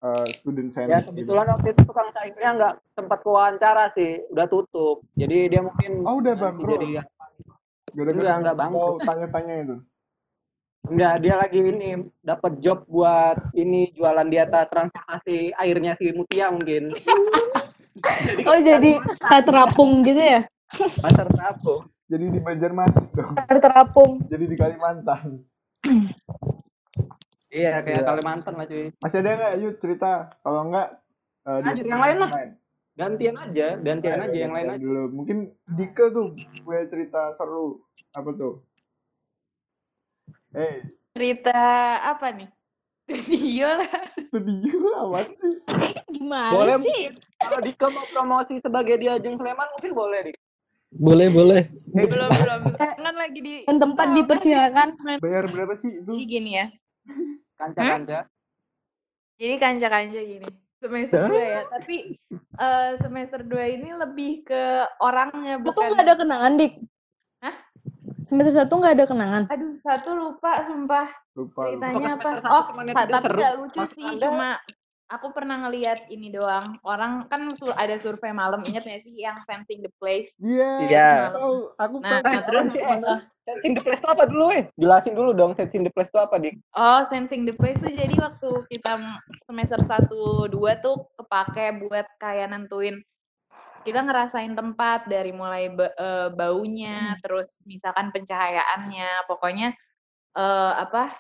eh, 0.01 0.27
student 0.33 0.71
center. 0.71 0.93
Ya 0.93 1.01
kebetulan 1.03 1.47
waktu 1.51 1.75
itu 1.75 1.81
tukang 1.83 2.09
sayurnya 2.15 2.51
nggak 2.55 2.75
sempat 2.95 3.19
ke 3.21 3.29
wawancara 3.29 3.85
sih, 3.93 4.13
udah 4.31 4.47
tutup. 4.47 5.03
Jadi 5.13 5.51
dia 5.51 5.61
mungkin 5.61 6.07
Oh, 6.07 6.19
udah 6.19 6.33
bangkrut. 6.33 6.79
Jadi 6.79 7.03
Gara-gara 7.93 8.15
Enggak, 8.15 8.37
enggak 8.41 8.57
bangkrut. 8.57 8.79
mau 8.79 8.91
tanya-tanya 9.03 9.55
itu. 9.59 9.77
Enggak 10.83 11.15
dia 11.21 11.35
lagi 11.37 11.59
ini 11.59 11.91
dapat 12.21 12.59
job 12.59 12.83
buat 12.87 13.39
ini 13.55 13.95
jualan 13.95 14.27
di 14.27 14.37
atas 14.37 14.67
transportasi 14.69 15.55
airnya 15.55 15.95
si 15.95 16.11
Mutia 16.11 16.51
mungkin. 16.51 16.91
Oh 18.43 18.59
jadi 18.59 18.99
kayak 19.21 19.47
terapung 19.47 20.03
gitu 20.03 20.19
ya? 20.19 20.43
Pasar 20.99 21.29
Tapo. 21.29 21.87
Jadi 22.11 22.35
di 22.35 22.41
Banjarmasin 22.43 23.05
dong. 23.15 23.39
Kayak 23.39 23.63
terapung. 23.63 24.19
Jadi 24.27 24.45
di 24.49 24.57
Kalimantan. 24.59 25.45
Iya 27.47 27.85
kayak 27.85 28.03
Iya. 28.03 28.09
Kalimantan 28.09 28.55
lah 28.59 28.67
cuy. 28.67 28.91
Masih 28.97 29.19
ada 29.21 29.31
nggak 29.37 29.55
yuk 29.61 29.75
cerita? 29.79 30.35
Kalau 30.41 30.61
enggak 30.67 30.89
eh, 31.45 31.59
di- 31.61 31.67
Lanjut, 31.69 31.85
yang 31.87 32.03
lain 32.03 32.17
lah. 32.17 32.31
Gantian 32.93 33.37
aja, 33.39 33.67
gantian 33.79 34.19
Ayo, 34.19 34.25
aja 34.27 34.39
yang 34.41 34.55
lain 34.57 34.67
aja. 34.67 34.81
Dulu. 34.83 35.03
Mungkin 35.13 35.39
Dika 35.79 36.05
tuh 36.11 36.27
punya 36.65 36.83
cerita 36.89 37.21
seru. 37.37 37.85
Apa 38.13 38.35
tuh? 38.35 38.65
Eh, 40.53 40.85
Cerita 41.13 41.61
apa 42.05 42.33
nih? 42.33 42.49
Studio 43.09 43.69
lah. 43.83 43.93
studio 44.31 44.89
awan 44.97 45.29
sih. 45.37 45.55
Gimana 46.13 46.53
Boleh 46.55 46.77
sih? 46.81 47.13
kalau 47.37 47.59
Dika 47.61 47.87
mau 47.91 48.07
promosi 48.09 48.57
sebagai 48.63 48.97
Diajeng 48.97 49.37
Sleman 49.37 49.69
mungkin 49.77 49.93
boleh 49.93 50.19
Dik. 50.31 50.37
Boleh, 50.93 51.29
boleh. 51.33 51.63
belum 51.93 52.29
belum. 52.29 52.61
Kan 52.77 53.17
lagi 53.17 53.41
di 53.41 53.55
Dan 53.65 53.81
tempat 53.81 54.13
dipersilakan. 54.13 54.89
Bayar 55.25 55.49
berapa 55.49 55.73
sih 55.73 55.89
itu? 55.89 56.13
Jadi 56.13 56.25
gini 56.29 56.51
ya. 56.61 56.67
Kanca-kanca. 57.57 58.29
Jadi 59.41 59.55
kanca-kanca 59.57 60.21
gini. 60.21 60.49
Semester 60.83 61.31
2 61.31 61.39
ya, 61.39 61.63
tapi 61.71 62.19
eh, 62.59 62.91
semester 62.99 63.41
2 63.47 63.77
ini 63.79 63.89
lebih 63.95 64.43
ke 64.43 64.63
orangnya 64.99 65.63
Itu 65.63 65.71
tuh 65.71 65.79
bukan 65.79 65.95
nggak 65.95 66.07
ada 66.11 66.15
kenangan, 66.19 66.53
Dik. 66.59 66.73
Hah? 67.39 67.55
Semester 68.23 68.55
satu 68.55 68.79
nggak 68.79 68.95
ada 68.97 69.05
kenangan. 69.05 69.43
Aduh, 69.51 69.75
satu 69.83 70.11
lupa 70.15 70.63
sumpah 70.65 71.07
Lupa. 71.35 71.63
ceritanya 71.69 72.15
apa. 72.15 72.29
Oh, 72.47 72.65
tapi 72.87 73.13
nggak 73.29 73.55
lucu 73.59 73.79
Maksud 73.79 73.97
sih, 73.99 74.07
Anda? 74.07 74.23
cuma 74.23 74.49
aku 75.09 75.27
pernah 75.35 75.57
ngeliat 75.67 76.07
ini 76.09 76.31
doang. 76.31 76.79
Orang 76.83 77.27
kan 77.27 77.51
sur- 77.59 77.75
ada 77.75 77.99
survei 77.99 78.31
malam, 78.31 78.63
ingat 78.63 78.87
nggak 78.87 79.03
sih 79.03 79.15
yang 79.19 79.37
sensing 79.45 79.83
the 79.83 79.91
place? 79.99 80.31
Iya. 80.39 80.71
Iya. 80.81 81.09
aku 81.29 81.37
Tahu, 81.37 81.55
aku 81.77 81.95
Nah, 82.01 82.19
nah, 82.23 82.41
terus 82.43 82.71
Mana? 82.73 83.15
eh, 83.19 83.21
Sensing 83.43 83.75
the 83.75 83.83
place 83.83 83.99
itu 83.99 84.07
apa 84.07 84.25
dulu 84.31 84.55
eh? 84.55 84.71
Jelasin 84.79 85.19
dulu 85.19 85.35
dong 85.35 85.51
sensing 85.59 85.83
the 85.83 85.91
place 85.91 86.07
itu 86.07 86.21
apa 86.23 86.39
Dik. 86.39 86.63
Oh, 86.79 87.03
sensing 87.11 87.43
the 87.43 87.51
place 87.51 87.75
tuh 87.83 87.91
jadi 87.91 88.15
waktu 88.15 88.49
kita 88.71 88.93
semester 89.43 89.83
1 89.83 90.07
2 90.47 90.79
tuh 90.79 91.11
kepake 91.19 91.83
buat 91.83 92.07
kayak 92.23 92.55
nentuin 92.55 93.03
kita 93.87 94.01
ngerasain 94.07 94.55
tempat 94.55 95.07
dari 95.11 95.31
mulai 95.35 95.69
ba- 95.73 95.95
eh, 95.95 96.29
baunya, 96.33 97.19
terus 97.23 97.59
misalkan 97.69 98.11
pencahayaannya, 98.15 99.27
pokoknya 99.29 99.75
eh, 100.39 100.73
apa 100.85 101.13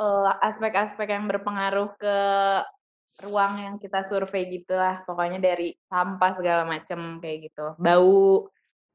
eh, 0.00 0.30
aspek-aspek 0.48 1.08
yang 1.10 1.26
berpengaruh 1.30 1.88
ke 2.00 2.16
ruang 3.20 3.54
yang 3.60 3.76
kita 3.76 4.04
survei 4.08 4.48
gitulah. 4.60 5.04
Pokoknya 5.08 5.38
dari 5.40 5.76
sampah 5.88 6.32
segala 6.38 6.62
macem 6.64 7.20
kayak 7.22 7.38
gitu, 7.52 7.66
bau, 7.80 8.48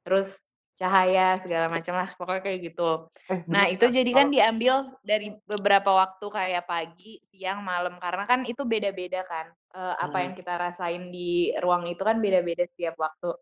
terus 0.06 0.45
cahaya 0.76 1.40
segala 1.40 1.72
macam 1.72 1.96
lah, 1.96 2.12
pokoknya 2.20 2.42
kayak 2.44 2.60
gitu. 2.68 3.08
Eh, 3.32 3.40
Nah, 3.48 3.72
itu 3.72 3.88
jadi 3.88 4.12
kan 4.12 4.28
diambil 4.28 4.92
dari 5.02 5.32
beberapa 5.48 5.88
waktu 5.96 6.26
kayak 6.28 6.68
pagi, 6.68 7.24
siang, 7.32 7.64
malam 7.64 7.96
karena 7.96 8.28
kan 8.28 8.44
itu 8.44 8.62
beda-beda 8.68 9.24
kan. 9.24 9.48
eh, 9.76 9.96
apa 10.00 10.16
Hmm. 10.16 10.24
yang 10.24 10.34
kita 10.40 10.54
rasain 10.56 11.04
di 11.12 11.52
ruang 11.60 11.84
itu 11.92 12.00
kan 12.00 12.24
beda-beda 12.24 12.64
setiap 12.64 12.96
waktu. 12.96 13.36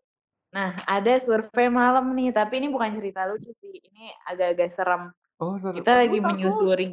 Nah, 0.50 0.82
ada 0.82 1.22
survei 1.22 1.70
malam 1.70 2.10
nih, 2.10 2.34
tapi 2.34 2.58
ini 2.58 2.70
bukan 2.70 2.90
cerita 2.98 3.22
lucu 3.26 3.54
sih. 3.62 3.78
Ini 3.78 4.10
agak-agak 4.26 4.74
serem. 4.74 5.02
Oh, 5.38 5.54
seru. 5.54 5.78
Kita 5.78 5.94
lagi 5.94 6.18
Takut, 6.18 6.26
takut. 6.26 6.34
menyusuri. 6.34 6.86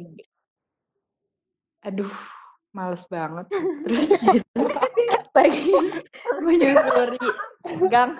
Aduh, 1.82 2.14
males 2.70 3.02
banget. 3.10 3.46
Terus 3.82 4.06
gitu, 4.30 4.62
lagi 5.38 5.74
menyusuri 6.38 7.18
gang 7.90 8.14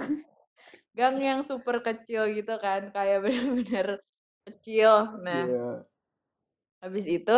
gang 0.93 1.17
yang 1.21 1.41
super 1.49 1.81
kecil 1.81 2.29
gitu 2.33 2.55
kan, 2.61 2.93
kayak 2.93 3.19
bener-bener 3.25 4.01
kecil. 4.49 5.17
Nah, 5.21 5.45
Iya. 5.49 5.69
habis 6.83 7.07
itu 7.07 7.37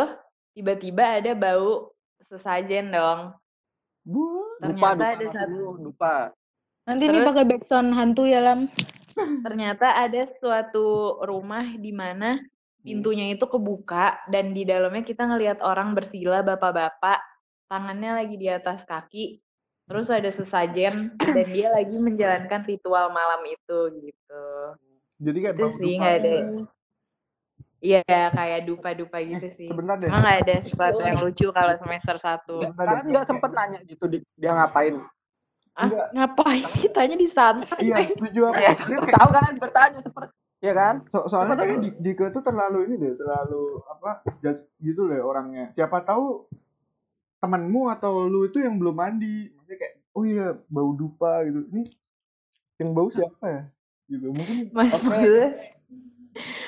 tiba-tiba 0.55 1.21
ada 1.21 1.31
bau 1.35 1.91
sesajen 2.27 2.91
dong. 2.91 3.35
Lupa, 4.05 4.61
Ternyata 4.61 4.93
lupa, 4.93 5.07
ada 5.17 5.25
lupa 5.25 5.33
satu 5.33 5.49
dulu, 5.49 5.69
lupa. 5.81 6.15
Nanti 6.85 7.03
nih 7.09 7.21
Terus? 7.21 7.27
pakai 7.33 7.45
backsound 7.49 7.89
hantu 7.97 8.23
ya, 8.29 8.39
Lam. 8.45 8.69
ternyata 9.15 9.95
ada 9.95 10.27
suatu 10.27 11.17
rumah 11.23 11.63
di 11.79 11.95
mana 11.95 12.35
pintunya 12.83 13.31
itu 13.31 13.47
kebuka 13.47 14.19
dan 14.27 14.51
di 14.51 14.67
dalamnya 14.67 15.07
kita 15.07 15.23
ngelihat 15.23 15.63
orang 15.63 15.95
bersila 15.95 16.43
bapak-bapak 16.43 17.23
tangannya 17.71 18.11
lagi 18.21 18.35
di 18.35 18.51
atas 18.51 18.83
kaki, 18.83 19.39
terus 19.85 20.07
ada 20.09 20.29
sesajen 20.29 21.13
dan 21.15 21.47
dia 21.49 21.69
lagi 21.69 21.93
menjalankan 21.95 22.61
ritual 22.63 23.09
malam 23.09 23.41
itu 23.45 23.79
gitu. 24.01 24.45
Jadi 25.17 25.37
kayak 25.39 25.55
Itu 25.55 25.67
sih 25.77 25.93
dupa. 25.93 25.99
nggak 26.01 26.15
ada. 26.19 26.33
Iya 27.79 28.01
kayak 28.33 28.61
dupa-dupa 28.65 29.17
gitu 29.21 29.47
sih. 29.53 29.69
Sebentar 29.69 29.95
deh. 29.95 30.09
Emang 30.09 30.21
nggak 30.21 30.39
ada 30.41 30.55
sesuatu 30.63 30.99
yang 30.99 31.17
lucu 31.21 31.47
kalau 31.49 31.73
semester 31.77 32.15
satu. 32.17 32.57
Kalian 32.73 33.05
nggak 33.07 33.25
sempet 33.25 33.51
nanya 33.53 33.79
gitu 33.85 34.05
di- 34.07 34.25
dia 34.35 34.51
ngapain 34.51 34.97
Ah, 35.75 35.91
Enggak. 35.91 36.07
ngapain 36.15 36.63
ditanya 36.79 37.15
di 37.19 37.27
santai? 37.27 37.83
Iya, 37.83 38.07
setuju 38.07 38.47
aku. 38.47 38.55
ya 38.57 38.71
Dia 38.79 38.95
kayak- 38.95 39.11
tahu 39.11 39.27
kalian 39.29 39.55
bertanya 39.59 39.99
seperti 39.99 40.31
ya 40.63 40.71
kan 40.73 40.95
So- 41.11 41.27
soalnya 41.27 41.59
kayaknya 41.59 41.77
di, 41.83 41.89
Dika 41.99 42.31
tuh 42.31 42.41
terlalu 42.41 42.87
ini 42.87 42.95
deh, 42.95 43.13
terlalu 43.13 43.63
apa 43.85 44.23
judge 44.39 44.63
gitu 44.79 45.05
deh 45.05 45.19
orangnya. 45.19 45.69
Siapa 45.69 45.99
tahu 46.01 46.47
temanmu 47.45 47.87
atau 47.89 48.25
lu 48.25 48.43
itu 48.43 48.57
yang 48.57 48.75
belum 48.75 48.95
mandi, 48.95 49.47
maksudnya 49.51 49.77
kayak 49.79 49.95
oh 50.11 50.23
iya 50.23 50.47
bau 50.65 50.91
dupa 50.91 51.41
gitu. 51.41 51.69
Ini 51.69 51.83
yang 52.77 52.89
bau 52.91 53.07
siapa 53.07 53.45
ya? 53.45 53.61
Gitu 54.07 54.27
mungkin. 54.27 54.69
Maksudnya- 54.73 55.53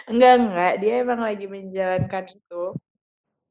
enggak 0.08 0.34
enggak 0.40 0.74
dia 0.80 0.94
emang 1.02 1.20
lagi 1.20 1.46
menjalankan 1.46 2.26
itu. 2.30 2.64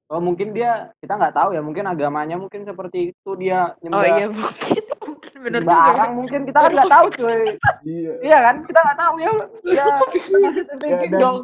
oh 0.07 0.22
mungkin 0.22 0.55
dia 0.55 0.95
kita 0.97 1.12
nggak 1.12 1.35
tahu 1.35 1.51
ya 1.51 1.61
mungkin 1.61 1.83
agamanya 1.85 2.39
mungkin 2.39 2.62
seperti 2.62 3.11
itu 3.11 3.31
dia 3.35 3.74
Oh 3.74 3.91
nyembah 3.91 4.07
iya 4.07 4.27
mungkin 4.31 4.85
mungkin 5.03 5.35
bener 5.43 5.61
juga. 5.61 5.72
barang 5.74 6.12
mungkin 6.14 6.41
kita 6.47 6.59
kan 6.61 6.70
nggak 6.72 6.89
tahu 6.89 7.07
cuy 7.12 7.43
Iya. 7.83 8.12
iya 8.22 8.39
kan 8.41 8.57
kita 8.62 8.79
nggak 8.81 8.99
tahu 8.99 9.14
ya 9.18 9.31
ya 9.66 9.87
kita 10.09 10.37
masih 10.39 10.64
thinking 10.72 11.11
dan- 11.11 11.20
dong 11.20 11.39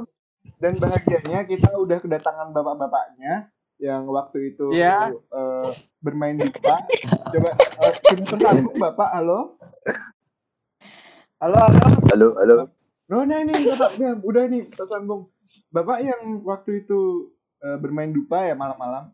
Dan 0.56 0.72
bahagianya 0.78 1.40
kita 1.44 1.70
udah 1.74 1.98
kedatangan 1.98 2.48
bapak-bapaknya 2.50 3.50
yang 3.82 4.06
waktu 4.06 4.54
itu 4.54 4.70
Iya. 4.70 5.10
eh, 5.10 5.70
bermain 5.98 6.38
dupa. 6.38 6.86
Coba 7.34 7.50
eh, 7.58 7.92
sudah 8.06 8.26
tersambung 8.30 8.78
bapak, 8.78 9.10
halo. 9.10 9.58
halo 11.42 11.58
halo 11.58 11.82
Halo, 12.06 12.26
halo. 12.38 12.56
Oh, 13.10 13.26
nah 13.26 13.42
ini 13.42 13.52
bapaknya 13.66 14.14
udah 14.22 14.44
nih 14.46 14.70
tersambung. 14.70 15.26
Bapak 15.68 15.98
yang 16.00 16.46
waktu 16.46 16.86
itu 16.86 17.28
eh, 17.58 17.76
bermain 17.76 18.08
dupa 18.08 18.46
ya 18.46 18.54
malam-malam. 18.54 19.10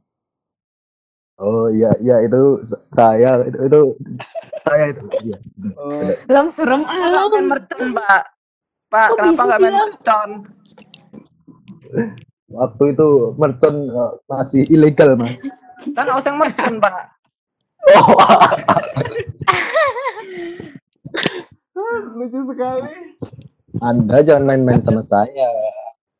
Oh 1.38 1.70
iya, 1.70 1.94
iya 1.98 2.18
itu 2.20 2.58
saya 2.90 3.46
itu, 3.46 3.58
itu 3.64 3.80
saya 4.60 4.84
itu. 4.90 5.02
Iya. 5.24 5.38
Eh, 5.64 6.12
Lam 6.28 6.50
serem 6.50 6.82
ah 6.82 7.08
Lam. 7.08 7.30
main 7.30 7.46
mercon 7.48 7.94
pak 7.94 8.22
pak 8.88 9.06
Kok 9.06 9.16
kenapa 9.16 9.30
bisa 9.30 9.42
nggak 9.46 9.58
sih, 9.58 9.64
main 9.64 9.76
mercon 9.78 10.30
Waktu 12.48 12.96
itu 12.96 13.36
mercon 13.36 13.92
eh, 13.92 14.12
masih 14.24 14.64
ilegal, 14.72 15.20
Mas. 15.20 15.44
kan 15.92 16.08
oseng 16.16 16.40
mercon 16.40 16.80
pak. 16.80 17.12
Oh, 21.76 22.00
lucu 22.18 22.40
sekali. 22.48 22.92
Anda 23.84 24.24
jangan 24.24 24.48
main-main 24.48 24.82
sama 24.82 25.04
saya. 25.04 25.48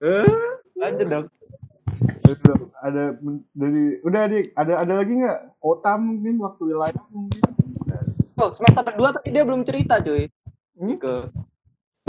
eh 0.04 0.30
lanjut 0.78 1.06
dong. 1.10 1.26
Ada 2.84 3.18
dari 3.56 3.98
udah 4.04 4.22
dik. 4.30 4.54
Ada 4.54 4.84
ada 4.84 4.92
lagi 5.02 5.12
nggak? 5.18 5.58
Kota 5.58 5.98
mungkin 5.98 6.38
waktu 6.44 6.62
wilayah 6.70 7.04
mungkin. 7.10 7.42
Oh 8.38 8.54
semester 8.54 8.84
kedua 8.86 9.10
tapi 9.16 9.34
dia 9.34 9.42
belum 9.42 9.64
cerita 9.66 9.98
cuy. 9.98 10.28
Hmm? 10.78 10.94
ke 10.94 11.14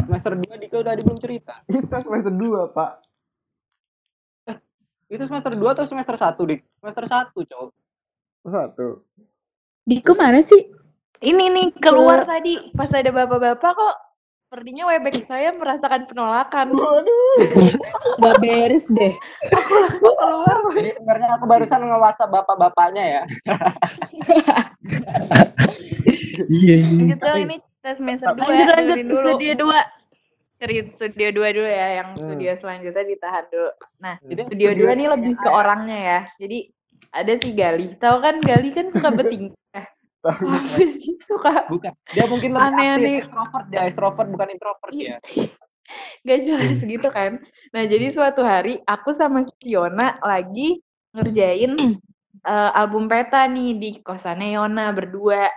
semester 0.05 0.37
dua 0.37 0.55
Dika 0.61 0.77
udah 0.85 0.93
dia 0.93 1.05
belum 1.07 1.17
cerita. 1.17 1.53
Kita 1.65 2.05
semester 2.05 2.29
dua 2.29 2.69
pak 2.69 3.08
itu 5.09 5.23
semester 5.25 5.51
dua 5.57 5.73
atau 5.73 5.89
semester 5.89 6.15
satu 6.15 6.45
dik 6.45 6.61
semester 6.81 7.03
satu 7.09 7.39
cowok 7.41 7.69
satu 8.47 8.87
Diko 9.89 10.13
mana 10.13 10.37
sih? 10.45 10.69
Ini 11.19 11.49
nih 11.49 11.67
keluar 11.81 12.21
tadi 12.21 12.61
pas 12.77 12.93
ada 12.93 13.09
bapak-bapak 13.09 13.73
kok 13.73 13.95
sepertinya 14.45 14.85
webek 14.93 15.25
saya 15.25 15.49
merasakan 15.49 16.05
penolakan. 16.05 16.69
waduh 16.77 17.41
Gak 18.21 18.37
beres 18.37 18.85
deh. 18.93 19.17
keluar. 19.97 20.57
Jadi 20.77 20.89
sebenarnya 20.93 21.29
aku 21.41 21.45
barusan 21.49 21.81
nge-WhatsApp 21.89 22.29
bapak-bapaknya 22.31 23.03
ya. 23.03 23.23
Iya, 26.45 26.75
iya. 26.77 26.77
Lanjut 26.87 27.19
dong 27.19 27.39
ini 27.49 27.57
tes 27.81 27.97
semester 27.97 28.29
dua. 28.37 28.45
Lanjut 28.45 28.67
lanjut 28.77 28.97
studio 29.09 29.53
dua. 29.57 29.79
Cerita 30.59 30.91
studio 30.91 31.27
dua 31.31 31.49
dulu 31.55 31.69
ya, 31.71 31.87
yang 32.03 32.09
Hmm. 32.19 32.23
studio 32.27 32.51
selanjutnya 32.59 33.03
ditahan 33.07 33.45
dulu. 33.47 33.71
Nah, 34.03 34.15
Jadi 34.19 34.41
studio 34.51 34.69
dua 34.75 34.91
nih 34.91 35.07
lebih 35.07 35.33
ke 35.39 35.49
orangnya 35.49 35.99
ya. 35.99 36.19
Jadi 36.35 36.57
ada 37.15 37.33
si 37.39 37.49
Gali. 37.55 37.87
Tahu 37.95 38.17
kan 38.19 38.35
Gali 38.43 38.69
kan 38.75 38.91
suka 38.91 39.09
bertingkah. 39.15 39.85
Tahu. 40.27 40.43
Apa 40.51 40.83
sih 40.99 41.15
suka 41.23 41.63
bukan. 41.71 41.95
Dia 42.11 42.27
mungkin 42.27 42.51
lebih 42.51 42.67
Aneh-aneh. 42.75 42.99
aktif, 42.99 43.19
extrovert 43.23 43.65
dia, 43.71 43.81
extrovert 43.87 44.27
bukan 44.35 44.47
introvert 44.51 44.91
ya. 44.91 45.15
gak 46.27 46.39
jelas 46.43 46.77
gitu 46.83 47.07
kan. 47.07 47.31
Nah, 47.71 47.83
jadi 47.87 48.11
suatu 48.11 48.43
hari 48.43 48.83
aku 48.83 49.15
sama 49.15 49.47
si 49.47 49.73
Yona 49.73 50.11
lagi 50.19 50.83
ngerjain 51.15 51.71
eh, 52.51 52.71
album 52.75 53.07
peta 53.07 53.47
nih 53.47 53.79
di 53.79 53.89
kosannya 54.03 54.59
Yona 54.59 54.91
berdua. 54.91 55.47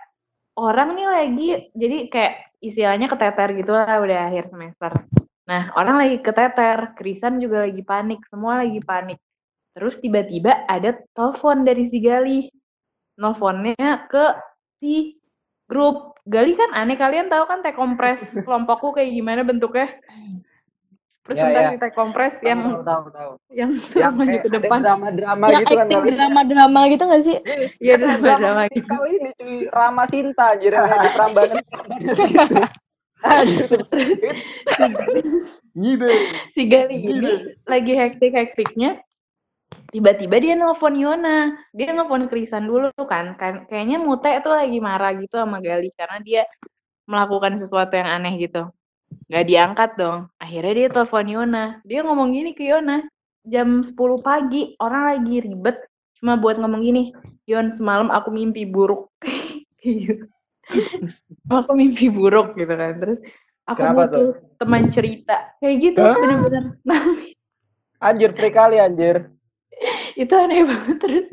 Orang 0.55 0.95
nih 0.95 1.09
lagi 1.11 1.49
jadi 1.75 2.07
kayak 2.07 2.52
istilahnya 2.63 3.11
keteter 3.11 3.59
gitu 3.59 3.75
lah 3.75 3.99
udah 3.99 4.31
akhir 4.31 4.49
semester. 4.49 4.93
Nah, 5.51 5.75
orang 5.75 6.07
lagi 6.07 6.17
keteter, 6.23 6.95
Krisan 6.95 7.43
juga 7.43 7.67
lagi 7.67 7.83
panik, 7.83 8.23
semua 8.31 8.63
lagi 8.63 8.79
panik. 8.79 9.19
Terus 9.75 9.99
tiba-tiba 9.99 10.65
ada 10.71 10.95
telepon 11.13 11.67
dari 11.67 11.91
si 11.91 11.99
Gali. 11.99 12.47
Nelfonnya 13.19 14.07
ke 14.09 14.25
si 14.79 15.19
grup. 15.67 16.15
Gali 16.23 16.55
kan 16.55 16.71
aneh, 16.71 16.95
kalian 16.95 17.27
tahu 17.27 17.45
kan 17.51 17.67
teh 17.67 17.75
kompres 17.75 18.23
kelompokku 18.47 18.95
kayak 18.95 19.11
gimana 19.11 19.43
bentuknya? 19.43 19.91
Presentasi 21.23 21.79
teh 21.79 21.93
kompres 21.95 22.35
yang 22.43 22.83
tahu 22.83 22.83
tahu 22.83 23.05
tahu. 23.15 23.33
yang 23.55 23.71
Yang 23.71 23.87
suruh 23.95 24.11
maju 24.11 24.27
kayak 24.27 24.43
ke 24.43 24.49
depan. 24.59 24.79
drama-drama 24.83 25.45
Yang 25.47 25.63
gitu 25.63 25.71
kan. 25.71 25.83
acting 25.87 26.01
kalau- 26.03 26.17
drama-drama 26.19 26.81
gitu 26.91 27.03
gak 27.07 27.23
sih? 27.23 27.37
Iya, 27.79 27.95
Drama 27.95 28.19
drama-drama 28.19 28.63
gitu. 28.67 28.75
musikal 28.83 29.03
ini 29.07 29.31
cuy, 29.39 29.57
Rama 29.71 30.03
Sinta 30.11 30.47
yang 30.59 30.83
di 30.91 31.11
Prambanan. 31.15 31.63
gitu. 35.79 36.07
Si 36.59 36.63
Gali 36.67 36.99
ini 36.99 37.33
lagi 37.71 37.93
hektik-hektiknya 37.95 38.99
tiba-tiba 39.95 40.37
dia 40.43 40.55
nelpon 40.59 40.99
Yona 40.99 41.55
dia 41.71 41.95
nelpon 41.95 42.27
Krisan 42.27 42.67
dulu 42.67 42.91
kan 43.07 43.39
kan 43.39 43.63
kayaknya 43.71 44.03
Mute 44.03 44.43
tuh 44.43 44.53
lagi 44.53 44.83
marah 44.83 45.15
gitu 45.15 45.39
sama 45.39 45.63
Gali 45.63 45.93
karena 45.95 46.19
dia 46.19 46.43
melakukan 47.07 47.57
sesuatu 47.61 47.95
yang 47.95 48.09
aneh 48.11 48.43
gitu 48.43 48.69
nggak 49.31 49.47
diangkat 49.49 49.91
dong. 49.99 50.19
Akhirnya 50.39 50.73
dia 50.75 50.89
telepon 50.93 51.27
Yona. 51.29 51.65
Dia 51.87 52.01
ngomong 52.05 52.29
gini 52.35 52.51
ke 52.57 52.65
Yona 52.69 53.03
jam 53.47 53.83
10 53.83 53.95
pagi 54.23 54.75
orang 54.79 55.03
lagi 55.17 55.37
ribet. 55.43 55.77
Cuma 56.23 56.39
buat 56.39 56.57
ngomong 56.63 56.83
gini 56.87 57.11
Yon 57.51 57.75
semalam 57.75 58.07
aku 58.15 58.31
mimpi 58.31 58.63
buruk 58.63 59.11
Gitu. 59.83 60.31
aku 61.51 61.75
mimpi 61.75 62.07
buruk 62.07 62.55
gitu 62.55 62.71
kan. 62.71 63.03
Terus 63.03 63.19
aku 63.67 63.79
Kenapa 63.83 64.03
butuh 64.07 64.27
teman 64.63 64.85
cerita. 64.95 65.51
Kayak 65.59 65.77
gitu 65.83 66.01
Hah? 66.07 66.15
bener-bener. 66.15 66.65
Anjir 68.07 68.31
free 68.35 68.55
kali 68.55 68.79
anjir. 68.83 69.31
itu 70.15 70.31
aneh 70.31 70.63
banget. 70.63 70.97
Terus 71.03 71.27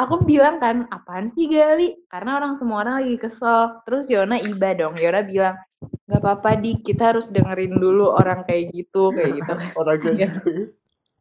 aku 0.00 0.24
bilang 0.24 0.56
kan 0.56 0.88
apaan 0.88 1.28
sih 1.28 1.44
Gali? 1.52 2.00
Karena 2.08 2.40
orang 2.40 2.56
semua 2.56 2.80
orang 2.84 3.04
lagi 3.04 3.20
kesel. 3.20 3.84
Terus 3.84 4.08
Yona 4.08 4.40
iba 4.40 4.72
dong. 4.72 4.96
Yona 4.96 5.20
bilang 5.28 5.56
nggak 5.80 6.20
apa-apa 6.20 6.60
di 6.60 6.76
kita 6.82 7.14
harus 7.14 7.30
dengerin 7.30 7.78
dulu 7.78 8.12
orang 8.12 8.44
kayak 8.44 8.74
gitu 8.74 9.14
kayak 9.14 9.40
gitu 9.40 9.52
orang 9.78 9.98
kayak 10.02 10.16
Iya. 10.16 10.28
gitu. 10.36 10.50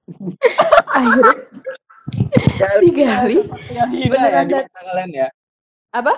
Akhirnya 0.98 1.36
si 2.82 2.90
Gali 2.92 3.38
Yang 3.70 3.90
hina 3.94 4.18
ya 4.18 4.42
Beneran 4.42 4.48
mata 4.50 4.80
kalian 4.82 5.10
ya. 5.14 5.28
apa? 5.94 6.14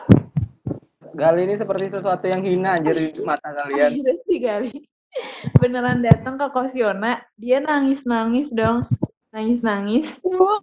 Gali 1.12 1.42
ini 1.44 1.56
seperti 1.60 1.92
sesuatu 1.92 2.24
yang 2.24 2.42
hina 2.42 2.80
anjir 2.80 2.96
di 2.96 3.22
mata 3.22 3.52
kalian. 3.52 3.92
akhirnya 3.92 4.16
si 4.24 4.36
Gali. 4.40 4.72
Beneran 5.60 6.00
datang 6.00 6.40
ke 6.40 6.48
kos 6.56 6.72
Yona 6.72 7.20
dia 7.36 7.60
nangis 7.60 8.08
nangis 8.08 8.48
dong. 8.50 8.88
Nangis 9.32 9.60
nangis 9.64 10.08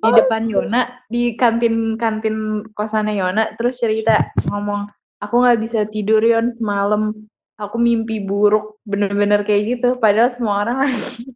di 0.01 0.11
depan 0.13 0.49
Yona 0.49 0.97
di 1.09 1.37
kantin 1.37 1.97
kantin 2.01 2.65
kosannya 2.73 3.17
Yona 3.17 3.57
terus 3.61 3.77
cerita 3.81 4.29
ngomong 4.49 4.89
aku 5.21 5.35
nggak 5.41 5.61
bisa 5.61 5.81
tidur 5.89 6.21
Yon 6.21 6.53
semalam 6.57 7.13
aku 7.59 7.77
mimpi 7.77 8.23
buruk 8.23 8.79
bener-bener 8.87 9.43
kayak 9.43 9.77
gitu 9.77 9.89
padahal 9.99 10.33
semua 10.39 10.63
orang 10.65 10.77
lagi 10.87 11.27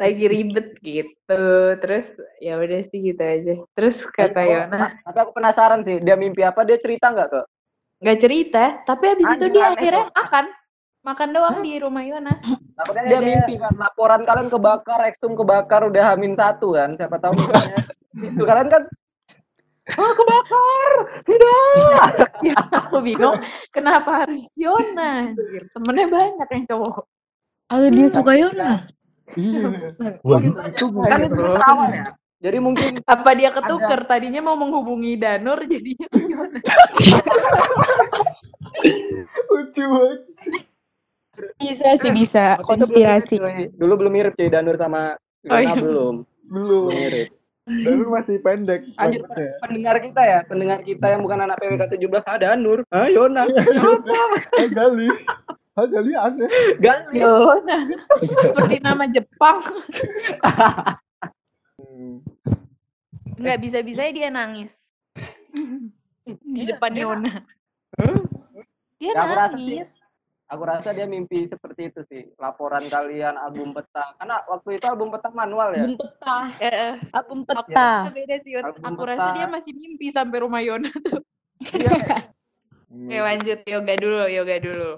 lagi 0.00 0.24
ribet 0.30 0.68
gitu. 0.80 1.44
Terus 1.82 2.06
ya 2.40 2.56
udah 2.56 2.80
sih 2.88 2.98
gitu 3.12 3.20
aja. 3.20 3.54
Terus 3.76 3.96
kata 4.08 4.40
Yona 4.40 4.96
Tapi 5.04 5.18
aku 5.20 5.32
penasaran 5.36 5.84
sih, 5.84 6.00
dia 6.00 6.16
mimpi 6.16 6.40
apa? 6.40 6.64
Dia 6.64 6.78
cerita 6.80 7.12
nggak 7.12 7.30
ke? 7.30 7.42
nggak 8.02 8.18
cerita 8.18 8.82
tapi 8.82 9.14
habis 9.14 9.26
itu 9.30 9.46
dia 9.54 9.78
akhirnya 9.78 10.10
makan. 10.10 10.46
Makan 11.02 11.28
doang 11.34 11.56
di 11.62 11.72
rumah 11.82 12.02
Yona. 12.06 12.34
Takutnya 12.78 13.02
dia 13.06 13.18
ada- 13.18 13.26
mimpi 13.26 13.54
kan, 13.58 13.74
laporan 13.78 14.22
kalian 14.22 14.48
kebakar, 14.50 15.00
eksum 15.06 15.34
kebakar 15.34 15.86
udah 15.86 16.14
hamin 16.14 16.34
satu 16.38 16.74
kan, 16.78 16.94
siapa 16.94 17.18
tahu 17.18 17.34
itu 18.26 18.42
kalian 18.42 18.70
kan 18.70 18.82
ah 19.90 20.12
kebakar 20.14 20.90
tidak 21.26 21.56
Ya, 22.46 22.54
aku 22.74 22.98
bingung 23.02 23.38
kenapa 23.70 24.26
harus 24.26 24.42
Yona. 24.54 25.30
Temennya 25.74 26.06
banyak 26.10 26.48
yang 26.50 26.64
cowok. 26.66 27.06
Atau 27.70 27.88
dia 27.90 28.06
suka 28.10 28.32
Yona? 28.34 28.82
Iya. 29.34 29.62
Waduh. 30.22 30.54
Itu 30.74 30.86
kan 30.90 31.18
itu 31.22 31.34
ketawa 31.34 31.86
ya 31.90 32.06
jadi 32.42 32.58
mungkin 32.58 32.98
Apa 33.06 33.38
dia 33.38 33.54
ketuker 33.54 34.02
tadinya 34.04 34.42
mau 34.42 34.58
menghubungi 34.58 35.14
Danur 35.14 35.62
jadinya 35.62 36.06
Yona. 36.34 36.58
lucu 39.46 39.82
banget. 39.86 40.20
Bisa 41.62 41.86
sih 41.96 42.10
bisa. 42.10 42.58
Konspirasi. 42.62 43.38
dulu 43.78 43.92
belum 44.04 44.12
mirip 44.12 44.34
cuy 44.34 44.50
Danur 44.50 44.74
sama 44.74 45.14
Oh, 45.42 45.58
iya. 45.58 45.74
Yona 45.74 45.82
belum 45.82 46.14
Belum. 46.50 46.86
belum 46.86 46.94
mirip 46.94 47.28
Dan 47.62 48.02
lu 48.02 48.10
masih 48.10 48.42
pendek. 48.42 48.82
Anjir, 48.98 49.22
pendengar 49.62 50.02
kita 50.02 50.18
ya, 50.18 50.42
pendengar 50.50 50.82
kita 50.82 51.06
yang 51.14 51.22
bukan 51.22 51.46
anak 51.46 51.62
PWK 51.62 51.94
17 51.94 52.26
ada 52.26 52.58
Nur. 52.58 52.82
Ah, 52.90 53.06
Yona. 53.06 53.46
Ah, 53.46 54.66
Gali. 54.66 55.06
Ah, 55.78 55.86
Gali 55.86 56.12
aneh. 56.18 56.50
Gali. 56.82 57.22
Yona. 57.22 57.86
Seperti 58.18 58.82
nama 58.82 59.06
Jepang. 59.06 59.62
Hmm. 61.78 62.18
Nggak 63.38 63.58
bisa-bisanya 63.62 64.10
dia 64.10 64.28
nangis. 64.34 64.74
Di 66.26 66.62
depan 66.66 66.98
Yona. 66.98 67.46
Dia 68.98 69.12
nangis. 69.14 70.01
Aku 70.52 70.68
rasa 70.68 70.92
dia 70.92 71.08
mimpi 71.08 71.48
seperti 71.48 71.88
itu 71.88 72.04
sih. 72.12 72.28
Laporan 72.36 72.84
kalian 72.92 73.40
album 73.40 73.72
peta. 73.72 74.12
Karena 74.20 74.44
waktu 74.44 74.76
itu 74.76 74.84
album 74.84 75.08
peta 75.08 75.32
manual 75.32 75.72
ya. 75.72 75.88
Album 75.88 75.96
peta. 75.96 76.36
Eh, 76.60 76.68
eh. 76.68 76.94
Album 77.08 77.38
Itu 77.40 77.52
peta. 77.56 77.90
beda 78.12 78.36
sih. 78.44 78.52
Album 78.60 78.84
Aku 78.84 79.00
peta. 79.00 79.10
rasa 79.16 79.26
dia 79.32 79.46
masih 79.48 79.72
mimpi 79.72 80.12
sampai 80.12 80.38
rumah 80.44 80.60
Yona 80.60 80.92
tuh. 80.92 81.24
Iya. 81.72 81.92
Oke 82.92 83.18
lanjut 83.24 83.58
yoga 83.64 83.94
dulu, 83.96 84.20
yoga 84.28 84.56
dulu. 84.60 84.90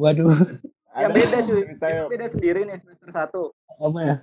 Waduh, 0.00 0.32
Yang 0.96 1.04
Ada 1.04 1.12
beda 1.12 1.38
cuy. 1.44 1.62
beda 2.08 2.26
sendiri 2.32 2.60
nih 2.64 2.76
semester 2.80 3.08
1. 3.12 3.84
apa 3.84 3.98
ya? 4.00 4.16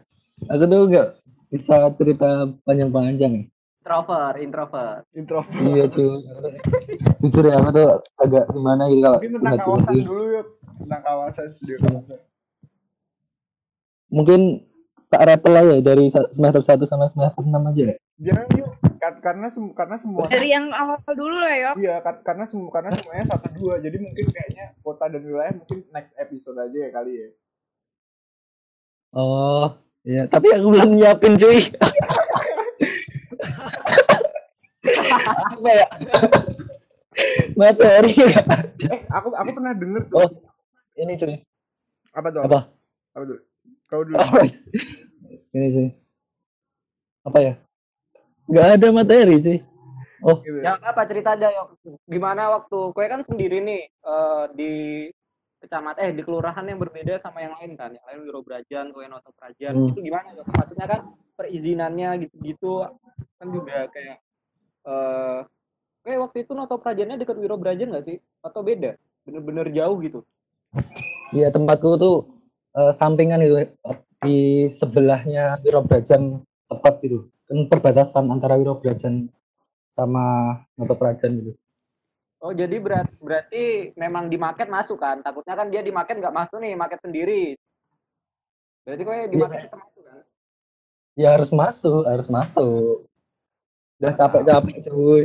Aku 0.50 0.64
tuh 0.66 0.82
nggak 0.90 1.08
bisa 1.54 1.76
cerita 1.94 2.28
panjang-panjang 2.66 3.32
ya. 3.38 3.46
Introvert, 3.82 4.38
introvert. 4.42 5.02
Introvert. 5.14 5.54
Iya 5.62 5.86
cuy. 5.86 6.10
Jujur 7.22 7.46
ya, 7.46 7.62
aku 7.62 7.70
tuh 7.78 7.90
agak 8.18 8.46
gimana 8.50 8.84
gitu 8.90 9.02
kalau 9.06 9.18
Mungkin 9.22 9.32
tentang 9.38 9.60
kawasan 9.62 9.96
dulu. 10.02 10.21
Tentang 10.78 11.02
kawasan 11.02 11.48
studio 11.54 11.78
kawasan. 11.80 12.20
Mungkin 14.12 14.68
tak 15.08 15.28
rappel 15.28 15.54
aja 15.56 15.76
dari 15.80 16.08
sa- 16.08 16.32
semester 16.32 16.60
1 16.60 16.84
sama 16.84 17.08
semester 17.08 17.44
6 17.44 17.52
aja 17.52 17.84
ya. 17.92 17.98
Jangan 18.22 18.48
yuk. 18.56 18.70
Kar- 19.02 19.18
Karena 19.18 19.50
sem- 19.50 19.74
karena 19.74 19.98
semua 19.98 20.30
Dari 20.30 20.50
yang 20.50 20.70
awal 20.70 21.02
dulu 21.12 21.36
lah 21.36 21.56
Yok. 21.58 21.76
Iya, 21.78 21.96
kar- 22.00 22.22
karena 22.22 22.46
semua 22.46 22.70
karena 22.70 22.94
semuanya 22.94 23.26
satu 23.28 23.50
dua, 23.52 23.82
jadi 23.82 23.98
mungkin 23.98 24.30
kayaknya 24.30 24.78
kota 24.80 25.10
dan 25.10 25.26
wilayah 25.26 25.54
mungkin 25.58 25.86
next 25.90 26.14
episode 26.18 26.54
aja 26.56 26.78
ya 26.78 26.90
kali 26.94 27.14
ya. 27.18 27.30
Oh, 29.12 29.74
iya. 30.04 30.24
Tapi 30.26 30.54
aku 30.54 30.68
belum 30.70 30.96
nyiapin 30.96 31.34
cuy. 31.36 31.60
apa 35.52 35.70
ya? 35.72 35.88
Materi. 37.60 38.14
Eh, 38.82 39.06
aku 39.14 39.30
aku 39.38 39.50
pernah 39.54 39.78
denger 39.78 40.10
tuh. 40.10 40.18
Oh, 40.18 40.30
ini 40.98 41.14
cuy. 41.14 41.38
Apa 42.18 42.28
tuh? 42.34 42.42
Apa? 42.42 42.60
Apa 43.14 43.24
tuh? 43.30 43.40
Kau 43.86 44.02
dulu. 44.02 44.18
Apa? 44.18 44.50
Ini 45.54 45.68
cuy. 45.70 45.90
Apa 47.30 47.38
ya? 47.40 47.54
Nggak 48.50 48.68
ada 48.74 48.88
materi 48.90 49.36
cuy. 49.38 49.60
Oh, 50.22 50.38
Gitu. 50.42 50.62
Ya 50.62 50.78
apa 50.82 51.02
cerita 51.06 51.38
aja 51.38 51.50
yuk. 51.50 51.78
Gimana 52.10 52.50
waktu 52.58 52.94
kue 52.94 53.06
kan 53.06 53.22
sendiri 53.26 53.62
nih 53.62 53.82
eh, 53.90 54.44
di 54.58 54.72
kecamatan 55.62 56.02
eh 56.02 56.12
di 56.18 56.22
kelurahan 56.26 56.66
yang 56.66 56.82
berbeda 56.82 57.22
sama 57.22 57.46
yang 57.46 57.54
lain 57.58 57.78
kan. 57.78 57.94
Yang 57.94 58.06
lain 58.10 58.20
Wiro 58.26 58.42
Brajan, 58.42 58.90
kue 58.94 59.06
Noto 59.06 59.30
Prajan. 59.38 59.78
Hmm. 59.78 59.94
Itu 59.94 60.02
gimana 60.02 60.34
yuk? 60.34 60.46
Maksudnya 60.50 60.86
kan 60.90 61.02
perizinannya 61.38 62.10
gitu-gitu 62.26 62.86
kan 63.38 63.48
juga 63.50 63.90
kayak 63.94 64.18
eh 66.02 66.18
waktu 66.18 66.48
itu 66.48 66.52
Noto 66.58 66.82
Prajannya 66.82 67.22
dekat 67.22 67.38
Wiro 67.38 67.58
Brajan 67.58 67.94
nggak 67.94 68.06
sih? 68.06 68.18
Atau 68.42 68.66
beda? 68.66 68.98
Bener-bener 69.26 69.70
jauh 69.70 69.98
gitu. 70.02 70.26
Iya 71.32 71.54
tempatku 71.54 72.00
tuh 72.02 72.16
eh, 72.74 72.94
sampingan 72.96 73.44
itu 73.44 73.70
di 74.22 74.70
sebelahnya 74.70 75.62
Wirobrajan 75.62 76.42
tepat 76.70 77.02
gitu. 77.06 77.30
Kan 77.50 77.68
perbatasan 77.68 78.30
antara 78.32 78.58
Wirobrajan 78.58 79.30
sama 79.92 80.58
Noto 80.80 80.96
Prajan 80.98 81.42
gitu. 81.42 81.54
Oh 82.42 82.50
jadi 82.58 82.82
berat, 82.82 83.06
berarti 83.22 83.94
memang 83.94 84.26
di 84.26 84.34
market 84.34 84.66
masuk 84.66 84.98
kan? 84.98 85.22
Takutnya 85.22 85.54
kan 85.54 85.70
dia 85.70 85.86
di 85.86 85.94
market 85.94 86.18
nggak 86.18 86.34
masuk 86.34 86.58
nih, 86.58 86.74
market 86.74 86.98
sendiri. 87.06 87.54
Berarti 88.82 89.02
kue 89.06 89.20
di 89.30 89.36
Iya. 89.38 89.44
market 89.46 89.62
tetap 89.70 89.80
masuk 89.86 90.02
kan? 90.02 90.20
Ya 91.14 91.30
harus 91.38 91.52
masuk, 91.54 92.02
harus 92.10 92.28
masuk. 92.34 93.06
Udah 94.02 94.14
capek-capek 94.18 94.78
cuy. 94.90 95.24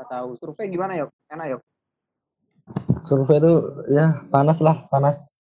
Siapa 0.00 0.16
tahu. 0.16 0.32
Survei 0.40 0.72
gimana 0.72 0.96
yuk? 0.96 1.12
Enak 1.28 1.46
yuk? 1.52 1.60
Survei 3.04 3.36
itu 3.36 3.52
ya 3.92 4.24
panas 4.32 4.64
lah, 4.64 4.88
panas. 4.88 5.36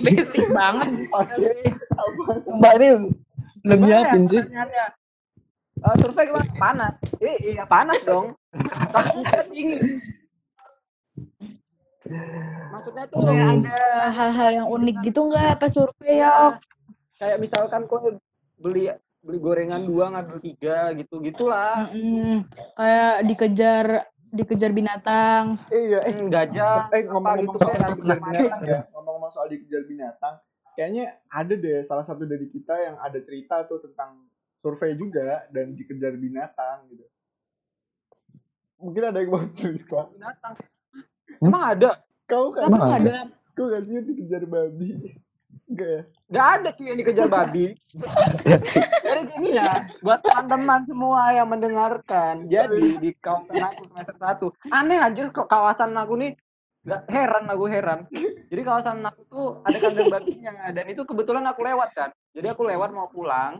Basic 0.00 0.48
banget. 0.48 0.88
Oke. 1.20 1.44
Apa? 1.92 2.22
Mbak 2.56 2.72
ini 2.80 2.88
belum 3.68 3.78
Gimana 3.84 3.92
ya 3.92 4.00
pertanyaannya? 4.16 4.86
Eh, 5.76 5.94
survei 6.00 6.24
gimana? 6.24 6.48
Panas. 6.56 6.94
Eh, 7.20 7.36
iya 7.52 7.68
panas 7.68 8.00
dong. 8.08 8.32
Dingin. 9.52 10.00
Maksudnya 12.72 13.04
tuh 13.12 13.20
Kayak 13.28 13.60
ada 13.60 13.80
hal-hal 14.08 14.50
yang 14.56 14.66
unik 14.72 14.96
gitu 15.04 15.20
nggak 15.28 15.60
pas 15.60 15.68
survei 15.68 16.24
ya? 16.24 16.56
kayak 17.20 17.44
misalkan 17.44 17.84
kau 17.88 18.00
beli 18.56 18.88
beli 19.26 19.38
gorengan 19.42 19.82
dua 19.82 20.14
ngambil 20.14 20.38
tiga 20.38 20.94
gitu 20.94 21.18
gitulah. 21.18 21.90
Mm-mm. 21.90 22.46
Kayak 22.78 23.14
dikejar 23.26 23.86
dikejar 24.30 24.70
binatang. 24.70 25.58
Eh, 25.68 25.90
iya, 25.90 26.00
eh, 26.06 26.14
Hmm, 26.14 26.30
gajah. 26.30 26.86
eh 26.94 27.02
ngomong-ngomong 27.04 27.56
gitu 27.56 27.58
soal 27.58 27.74
dikejar 27.74 27.98
macam-macam. 27.98 28.30
binatang 28.30 28.62
ya, 28.62 28.80
ngomong-ngomong 28.94 29.30
soal 29.34 29.46
dikejar 29.50 29.82
binatang, 29.86 30.34
kayaknya 30.76 31.04
ada 31.26 31.54
deh 31.56 31.78
salah 31.82 32.04
satu 32.06 32.22
dari 32.22 32.46
kita 32.46 32.74
yang 32.78 32.96
ada 33.02 33.18
cerita 33.18 33.66
tuh 33.66 33.82
tentang 33.82 34.30
survei 34.62 34.94
juga 34.94 35.46
dan 35.50 35.74
dikejar 35.74 36.14
binatang 36.14 36.86
gitu. 36.90 37.06
Mungkin 38.76 39.02
ada 39.08 39.18
yang 39.18 39.30
mau 39.32 39.42
cerita. 39.50 40.06
Binatang. 40.12 40.54
Emang 41.40 41.64
ada? 41.74 41.90
Kau 42.26 42.50
kan, 42.52 42.68
Emang 42.68 42.90
ada 42.92 43.30
kau 43.56 43.72
kan 43.72 43.82
sih 43.86 44.04
dikejar 44.04 44.44
babi. 44.44 45.16
Enggak 45.66 45.88
ya? 45.90 46.02
Gak 46.30 46.46
ada 46.46 46.68
cuy 46.74 46.86
yang 46.86 46.98
dikejar 47.02 47.26
babi. 47.26 47.64
Jadi 49.02 49.20
gini 49.34 49.48
ya, 49.58 49.82
buat 50.02 50.22
teman-teman 50.22 50.86
semua 50.86 51.34
yang 51.34 51.48
mendengarkan, 51.50 52.46
jadi 52.46 52.98
di 53.02 53.10
kawasan 53.18 53.62
aku 53.62 53.82
semester 53.90 54.16
satu, 54.18 54.46
aneh 54.70 54.98
aja 54.98 55.30
kok 55.30 55.50
kawasan 55.50 55.94
aku 55.98 56.14
nih, 56.18 56.38
gak 56.86 57.06
heran 57.10 57.50
aku 57.50 57.64
heran. 57.66 58.06
Jadi 58.46 58.62
kawasan 58.62 59.02
aku 59.02 59.20
tuh 59.26 59.46
ada 59.66 59.78
kandang 59.78 60.10
babinya, 60.10 60.70
dan 60.70 60.86
itu 60.86 61.02
kebetulan 61.02 61.46
aku 61.50 61.60
lewat 61.66 61.90
kan. 61.94 62.10
Jadi 62.34 62.46
aku 62.46 62.62
lewat 62.66 62.90
mau 62.94 63.10
pulang, 63.10 63.58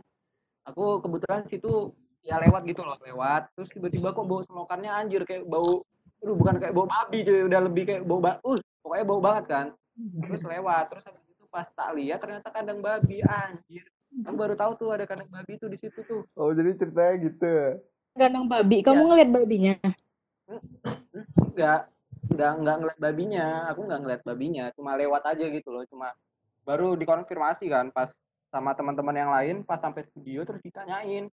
aku 0.63 1.03
kebetulan 1.03 1.43
situ 1.51 1.91
ya 2.23 2.39
lewat 2.39 2.67
gitu 2.67 2.87
loh, 2.87 2.95
lewat. 3.03 3.51
Terus 3.55 3.67
tiba-tiba 3.71 4.15
kok 4.15 4.27
bau 4.27 4.43
selokannya 4.47 4.91
anjir 4.91 5.23
kayak 5.27 5.47
bau, 5.47 5.83
aduh 6.23 6.35
bukan 6.35 6.55
kayak 6.59 6.75
bau 6.75 6.87
babi 6.87 7.23
cuy, 7.27 7.47
udah 7.47 7.59
lebih 7.67 7.83
kayak 7.83 8.03
bau, 8.07 8.19
ba 8.23 8.39
uh, 8.43 8.59
pokoknya 8.83 9.05
bau 9.07 9.19
banget 9.19 9.45
kan. 9.47 9.65
Terus 9.97 10.43
lewat, 10.43 10.91
terus 10.91 11.03
pas 11.47 11.67
tak 11.73 11.95
lihat 11.97 12.19
ternyata 12.19 12.47
kandang 12.51 12.79
babi 12.79 13.23
anjir. 13.23 13.85
Aku 14.23 14.35
baru 14.39 14.55
tahu 14.55 14.71
tuh 14.79 14.89
ada 14.95 15.03
kandang 15.03 15.29
babi 15.29 15.59
tuh 15.59 15.67
di 15.67 15.77
situ 15.77 15.99
tuh. 16.07 16.23
Oh, 16.35 16.51
jadi 16.55 16.75
ceritanya 16.75 17.13
gitu. 17.27 17.55
kandang 18.17 18.49
babi. 18.49 18.81
Kamu 18.81 18.97
Iya. 18.97 19.07
ngeliat 19.13 19.29
babinya? 19.29 19.73
Enggak, 21.37 21.81
enggak 22.33 22.51
enggak 22.57 22.75
ngeliat 22.81 22.99
babinya. 22.99 23.45
Aku 23.69 23.79
enggak 23.85 23.99
ngeliat 24.01 24.21
babinya, 24.25 24.65
cuma 24.73 24.97
lewat 24.97 25.23
aja 25.27 25.45
gitu 25.53 25.69
loh. 25.69 25.85
Cuma 25.85 26.13
baru 26.65 26.97
dikonfirmasi 26.97 27.69
kan 27.69 27.93
pas 27.93 28.09
sama 28.49 28.73
teman-teman 28.73 29.15
yang 29.15 29.31
lain 29.31 29.55
pas 29.61 29.77
sampai 29.77 30.07
studio 30.09 30.41
terus 30.47 30.63
ditanyain. 30.65 31.29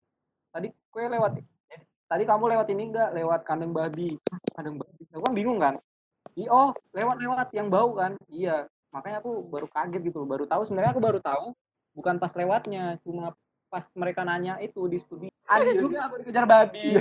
Tadi 0.50 0.68
kue 0.90 1.06
lewat 1.06 1.38
tadi 2.12 2.28
kamu 2.28 2.44
lewat 2.52 2.68
ini 2.76 2.92
enggak 2.92 3.10
lewat 3.16 3.40
kandang 3.48 3.72
babi 3.72 4.20
kandang 4.52 4.76
babi 4.76 5.02
aku 5.08 5.24
kan 5.24 5.32
bingung 5.32 5.56
kan 5.56 5.74
iya 6.36 6.52
oh 6.52 6.76
lewat 6.92 7.16
lewat 7.24 7.48
yang 7.56 7.72
bau 7.72 7.96
kan 7.96 8.20
iya 8.28 8.68
makanya 8.92 9.18
aku 9.24 9.40
baru 9.48 9.66
kaget 9.72 10.02
gitu 10.12 10.22
baru 10.28 10.44
tahu 10.44 10.62
sebenarnya 10.68 10.92
aku 10.92 11.02
baru 11.02 11.18
tahu 11.18 11.46
bukan 11.96 12.16
pas 12.20 12.32
lewatnya 12.36 13.00
cuma 13.02 13.32
pas 13.72 13.88
mereka 13.96 14.20
nanya 14.22 14.60
itu 14.60 14.84
di 14.84 15.00
studi 15.00 15.28
ada 15.48 15.72
juga 15.82 16.08
aku 16.08 16.22
dikejar 16.22 16.44
babi. 16.46 16.96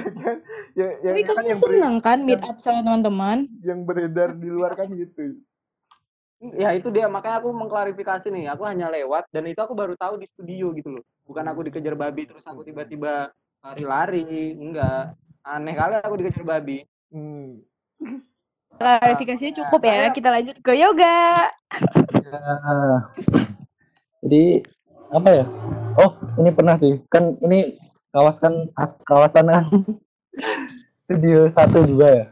Ya, 0.71 0.87
ya, 1.03 1.11
Tapi 1.11 1.21
kan 1.27 1.35
kamu 1.35 1.43
yang, 1.51 1.59
bere- 1.59 1.59
seneng 1.67 1.95
kan 1.99 2.17
meet 2.23 2.41
up 2.47 2.55
sama 2.63 2.79
teman-teman? 2.79 3.43
yang 3.59 3.83
beredar 3.83 4.31
di 4.39 4.47
luar 4.47 4.71
kan 4.79 4.87
gitu. 4.95 5.35
ya 6.55 6.71
itu 6.71 6.87
dia. 6.95 7.11
Makanya 7.11 7.43
aku 7.43 7.51
mengklarifikasi 7.51 8.31
nih 8.31 8.47
aku 8.55 8.63
hanya 8.63 8.87
lewat 8.87 9.27
dan 9.35 9.43
itu 9.51 9.59
aku 9.59 9.75
baru 9.75 9.99
tahu 9.99 10.15
di 10.23 10.31
studio 10.31 10.71
gitu 10.71 10.95
loh. 10.95 11.03
Bukan 11.27 11.43
aku 11.43 11.67
dikejar 11.67 11.99
babi 11.99 12.23
terus 12.23 12.47
aku 12.47 12.63
tiba-tiba 12.63 13.35
lari-lari 13.61 14.55
enggak. 14.55 15.11
Aneh 15.43 15.75
kali 15.75 15.93
aku 15.99 16.15
dikejar 16.23 16.43
babi. 16.47 16.87
Hmm. 17.11 17.59
Klarifikasinya 18.79 19.53
cukup 19.63 19.81
ya. 19.87 20.11
Kita 20.11 20.29
lanjut 20.31 20.55
ke 20.63 20.71
yoga. 20.77 21.49
Ya. 22.21 22.99
Jadi 24.21 24.43
apa 25.11 25.29
ya? 25.31 25.45
Oh, 25.99 26.11
ini 26.39 26.49
pernah 26.55 26.75
sih. 26.79 26.99
Kan 27.11 27.35
ini 27.43 27.75
kawasan 28.15 28.71
as- 28.79 28.99
kawasan 29.03 29.47
studio 31.07 31.47
satu 31.51 31.83
juga 31.83 32.07
ya. 32.07 32.25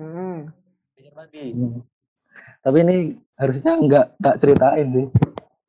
Hmm. 0.00 0.50
Hmm. 1.20 1.84
Tapi 2.64 2.76
ini 2.82 2.96
harusnya 3.36 3.72
nggak 3.76 4.06
nggak 4.18 4.36
ceritain 4.40 4.88
sih. 4.90 5.06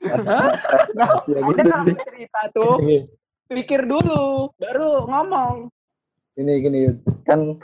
Ada 0.01 0.49
gitu 1.29 1.93
cerita 2.01 2.41
tuh 2.55 2.79
pikir 3.51 3.83
dulu 3.83 4.49
baru 4.57 5.05
ngomong 5.05 5.67
Gini 6.33 6.63
gini 6.63 6.79
kan 7.27 7.59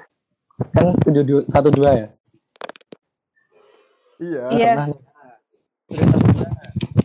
kan 0.57 0.89
studio 0.97 1.21
du- 1.21 1.45
satu 1.45 1.69
dua 1.69 1.91
ya. 1.93 2.07
Iya. 4.17 4.43
Iya. 4.49 4.71
Pernah 4.73 4.87
nih. 4.89 4.99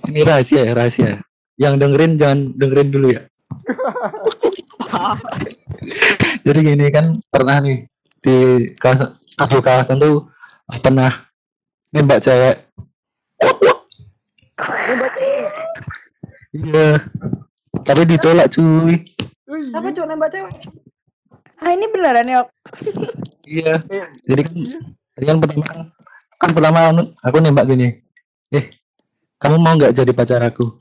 Ini 0.08 0.20
rahasia 0.24 0.60
ya 0.64 0.72
rahasia. 0.72 1.20
Yang 1.60 1.74
dengerin 1.84 2.12
jangan 2.16 2.56
dengerin 2.56 2.88
dulu 2.88 3.12
ya. 3.12 3.28
Jadi 6.46 6.58
gini 6.64 6.86
kan 6.88 7.20
pernah 7.28 7.60
nih 7.60 7.84
di 8.22 8.36
kawasan 8.80 9.18
satu 9.28 9.60
kawasan 9.60 10.00
tuh 10.00 10.32
pernah 10.80 11.12
nembak 11.92 12.24
cewek. 12.24 12.56
Iya. 16.56 17.04
Tapi 17.84 18.02
ditolak 18.08 18.48
cuy. 18.56 18.96
Apa 19.76 19.92
cuma 19.92 20.08
nembak 20.08 20.32
cewek 20.32 20.56
Ah 21.62 21.70
ini 21.70 21.86
beneran 21.86 22.26
yok. 22.26 22.46
Iya. 23.46 23.78
Jadi 24.26 24.40
kan 24.42 24.54
jadi 25.14 25.24
kan 25.24 25.36
pertama 25.38 25.64
kan, 25.64 25.78
kan 26.36 26.50
pertama 26.50 26.78
anu- 26.90 27.12
aku 27.22 27.36
nembak 27.38 27.66
gini. 27.66 28.02
Eh, 28.50 28.74
kamu 29.38 29.56
mau 29.56 29.74
nggak 29.74 29.94
jadi 29.94 30.10
pacar 30.10 30.42
aku? 30.42 30.74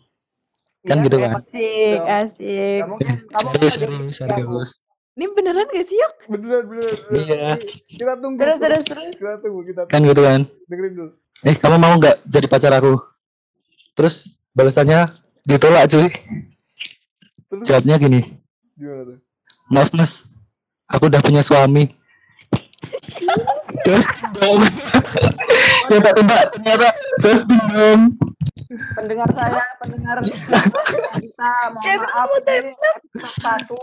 Kan 0.82 1.00
Iya, 1.00 1.06
gitu 1.06 1.18
kan. 1.18 1.32
Asik, 1.38 2.00
asik. 2.02 2.80
Kamu 2.82 2.96
kan 2.98 3.16
kamu 3.22 3.30
kan 3.30 3.54
Serius, 3.54 3.74
jadi 3.78 3.94
serius, 3.94 4.18
serius. 4.18 4.72
Ini 5.12 5.26
beneran 5.36 5.68
gak 5.68 5.86
sih 5.86 5.98
yok? 6.00 6.14
Beneran, 6.26 6.64
beneran. 6.66 6.98
beneran. 7.06 7.20
Iya. 7.22 7.50
Kita 7.86 8.14
tunggu. 8.18 8.40
Terus 8.42 8.58
terus 8.58 8.84
terus. 8.88 9.14
Kita 9.14 9.34
tunggu, 9.38 9.60
kita 9.68 9.82
Kan 9.86 10.02
gitu 10.02 10.22
kan. 10.24 10.42
dengerin 10.66 10.94
dulu. 10.98 11.12
Eh, 11.42 11.56
kamu 11.56 11.78
mau 11.78 11.94
nggak 11.96 12.26
jadi 12.26 12.48
pacar 12.48 12.74
aku? 12.74 12.98
Terus 13.94 14.16
balasannya 14.52 15.12
ditolak 15.44 15.86
cuy. 15.86 16.10
Terus 17.46 17.66
Jawabnya 17.68 18.00
gini, 18.00 18.20
gimana 18.74 19.04
tuh? 19.04 19.18
maaf 19.68 19.92
mas, 19.92 20.24
aku 20.92 21.08
udah 21.08 21.22
punya 21.24 21.42
suami. 21.44 21.88
Terus 23.84 24.06
dong. 24.38 24.62
Coba 25.90 26.10
tembak 26.16 26.44
ternyata 26.56 26.88
terus 27.20 27.44
dong. 27.48 28.16
pendengar 28.72 29.28
saya 29.36 29.60
pendengar 29.84 30.16
kita 30.24 31.52
mohon 31.76 31.92
maaf 32.00 32.08
kamu 32.08 32.36
ini 32.40 32.72
episode 32.72 33.36
satu 33.44 33.76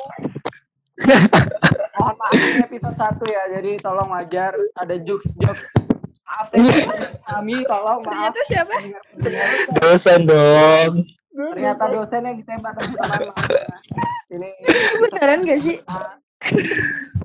mohon 1.93 2.15
maaf 2.17 2.33
ini 2.33 2.65
episode 2.65 2.97
satu 2.97 3.25
ya 3.29 3.53
jadi 3.53 3.77
tolong 3.85 4.09
wajar 4.09 4.57
ada 4.81 4.97
jokes 5.05 5.29
jokes 5.45 5.61
apa 6.25 6.57
kami 7.29 7.69
tolong 7.69 8.01
maaf 8.01 8.33
Ternyata 8.33 8.41
siapa? 8.49 8.75
Dosen 9.77 10.21
dong. 10.25 10.93
ternyata 11.37 11.85
dosen 11.93 12.21
yang 12.25 12.37
ditembak 12.41 12.73
teman-teman 12.81 13.33
ini 14.33 14.51
Beneran 15.05 15.45
gak 15.45 15.61
sih? 15.61 15.77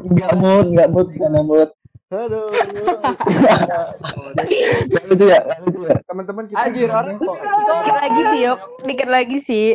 Enggak 0.03 0.31
mood, 0.37 0.65
enggak 0.73 0.89
mood, 0.89 1.07
enggak 1.13 1.45
mood. 1.45 1.69
Aduh. 2.13 2.53
Enggak 4.89 5.03
lucu 5.09 5.25
ya, 5.29 5.39
enggak 5.41 5.59
lucu 5.65 5.79
ya. 5.85 5.95
Teman-teman 6.05 6.43
kita 6.49 6.57
Anjir, 6.61 6.89
orang 6.89 7.17
kok. 7.17 7.35
Dikit 7.37 7.95
lagi 7.97 8.21
sih 8.29 8.39
yok. 8.45 8.59
Dikit 8.85 9.09
lagi 9.09 9.37
sih. 9.41 9.65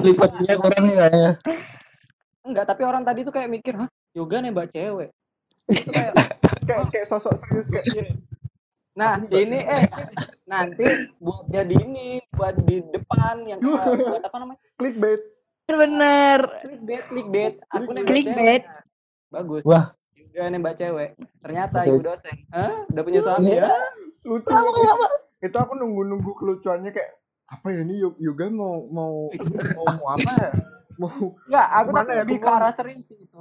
Lipatnya 0.00 0.54
kurang 0.60 0.84
nih 0.88 0.96
kayaknya. 0.96 1.32
enggak 2.42 2.66
tapi 2.66 2.82
orang 2.82 3.06
tadi 3.06 3.22
tuh 3.22 3.30
kayak 3.30 3.46
mikir 3.46 3.78
hah 3.78 3.86
yoga 4.18 4.42
nembak 4.42 4.74
cewek 4.74 5.14
kayak, 5.70 6.12
Kayak 6.66 6.90
kayak 6.94 7.06
sosok 7.06 7.38
serius 7.42 7.68
kayak 7.70 8.14
nah 8.92 9.16
ini 9.24 9.56
eh 9.56 9.88
nanti 10.44 10.84
buat 11.16 11.48
jadi 11.48 11.72
ini 11.80 12.20
buat 12.36 12.60
di 12.68 12.84
depan 12.92 13.48
yang 13.48 13.56
buat 14.12 14.20
apa 14.20 14.36
namanya 14.36 14.60
clickbait. 14.76 15.22
Bener. 15.74 16.40
clickbait 16.60 17.04
clickbait 17.06 17.54
aku 17.66 17.90
nembak 17.90 18.08
Clickbait. 18.08 18.62
cewek 18.62 18.62
bagus 19.28 19.62
Wah, 19.62 19.84
juga 20.12 20.42
nembak 20.46 20.74
cewek 20.76 21.10
ternyata 21.38 21.78
Oke. 21.78 21.88
ibu 21.88 22.00
dosen 22.02 22.36
Hah? 22.50 22.72
udah 22.86 23.02
punya 23.02 23.20
suami 23.20 23.50
ya 23.54 23.68
Lucu. 24.22 24.54
Itu 25.40 25.56
aku 25.56 25.74
nunggu-nunggu 25.74 26.32
kelucuannya 26.32 26.90
kayak 26.90 27.10
apa 27.48 27.66
ya 27.68 27.82
ini 27.82 27.98
Yo- 27.98 28.14
yoga 28.16 28.46
mau 28.48 28.86
mau 28.86 29.12
mau, 29.74 29.86
mau 29.92 30.08
apa 30.10 30.30
ya? 30.30 30.50
Mau 30.94 31.10
enggak 31.42 31.66
aku 31.74 31.88
tapi 31.90 32.06
ya, 32.08 32.16
lebih 32.22 32.36
aku 32.36 32.38
ke 32.38 32.48
mau- 32.48 32.56
arah 32.56 32.72
serius 32.72 33.02
sih 33.02 33.18
itu 33.18 33.40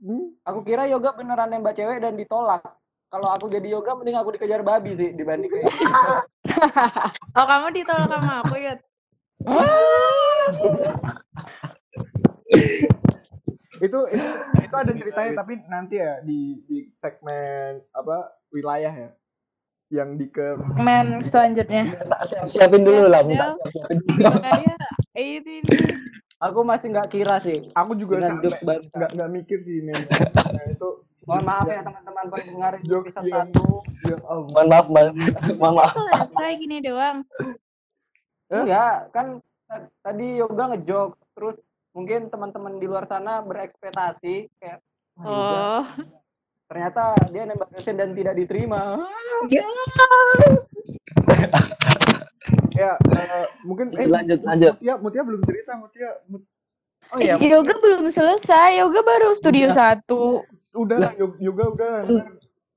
hmm? 0.00 0.24
aku 0.42 0.58
kira 0.62 0.86
yoga 0.86 1.12
beneran 1.12 1.46
nembak 1.46 1.74
cewek 1.74 1.98
dan 1.98 2.14
ditolak 2.14 2.64
kalau 3.06 3.28
aku 3.28 3.46
jadi 3.46 3.68
yoga 3.70 3.92
mending 3.92 4.16
aku 4.16 4.32
dikejar 4.32 4.62
babi 4.62 4.94
sih 4.94 5.12
dibanding 5.12 5.46
kayak 5.46 5.68
gitu. 5.68 6.10
Oh, 7.32 7.44
kamu 7.44 7.72
ditolak 7.74 8.08
sama 8.08 8.40
aku 8.40 8.56
ya? 8.56 8.76
itu 13.82 13.98
itu 14.14 14.28
itu 14.62 14.74
ada 14.78 14.92
ceritanya 14.94 15.42
tapi 15.42 15.58
nanti 15.66 15.98
ya 15.98 16.22
di 16.22 16.62
di 16.70 16.86
segmen 17.02 17.82
apa 17.90 18.30
wilayah 18.54 18.94
ya 18.94 19.10
yang 19.92 20.16
di 20.16 20.24
ke 20.30 20.56
Men 20.80 21.20
selanjutnya. 21.20 21.92
siap 22.24 22.48
siapin 22.48 22.80
dulu 22.80 23.12
lah, 23.12 23.20
minta 23.26 23.52
siapin 23.68 24.00
dulu. 24.00 24.24
Saya 24.40 24.72
eh, 25.18 25.36
ini, 25.36 25.60
ini. 25.60 25.76
aku 26.40 26.64
masih 26.64 26.88
nggak 26.94 27.10
kira 27.12 27.36
sih 27.44 27.68
aku 27.76 27.92
juga 27.98 28.32
nggak 28.32 29.12
nggak 29.12 29.30
mikir 29.34 29.60
sih 29.66 29.84
ini 29.84 29.92
nah, 29.92 30.64
itu 30.72 31.04
mohon 31.28 31.44
maaf 31.44 31.68
ya 31.68 31.84
teman-teman 31.84 32.24
pendengar 32.32 32.80
jokes 32.86 33.12
episode 33.20 33.28
yang 33.28 33.52
satu 33.52 33.72
yang 34.08 34.20
oh, 34.26 34.46
Mohon 34.50 34.66
maaf. 34.66 34.86
Mohon 35.58 35.74
maaf. 35.78 35.94
Selesai 35.94 36.50
gini 36.58 36.76
doang. 36.82 37.22
Enggak 38.54 38.96
kan 39.10 39.26
tadi 39.98 40.36
yoga 40.36 40.64
ngejok 40.68 41.08
terus 41.32 41.56
mungkin 41.90 42.28
teman-teman 42.28 42.76
di 42.76 42.84
luar 42.84 43.04
sana 43.04 43.40
berekspektasi 43.40 44.52
kayak 44.54 44.78
"Wah, 45.16 45.24
yoga 45.24 45.56
Oh, 45.56 45.82
ternyata 46.68 47.02
dia 47.28 47.42
nembak 47.44 47.68
dosen 47.70 47.96
dan 47.96 48.12
tidak 48.12 48.32
diterima 48.34 49.00
ya 52.70 52.96
eh, 52.96 53.44
mungkin 53.62 53.92
eh 53.94 54.04
Lanjut, 54.06 54.40
lanjut. 54.42 54.72
Mutia 54.76 54.94
Mutia 54.98 55.22
belum 55.22 55.40
cerita 55.42 55.72
Mutia 55.76 56.10
Mut- 56.26 56.48
oh 57.08 57.18
iya 57.18 57.36
Yoga 57.36 57.76
belum 57.76 58.08
selesai. 58.08 58.76
Yoga 58.78 59.00
baru 59.02 59.32
studio 59.32 59.68
satu. 59.70 60.44
udah 60.72 60.96
lah 60.98 61.12
Yo- 61.16 61.36
yoga 61.38 61.64
udah 61.70 61.92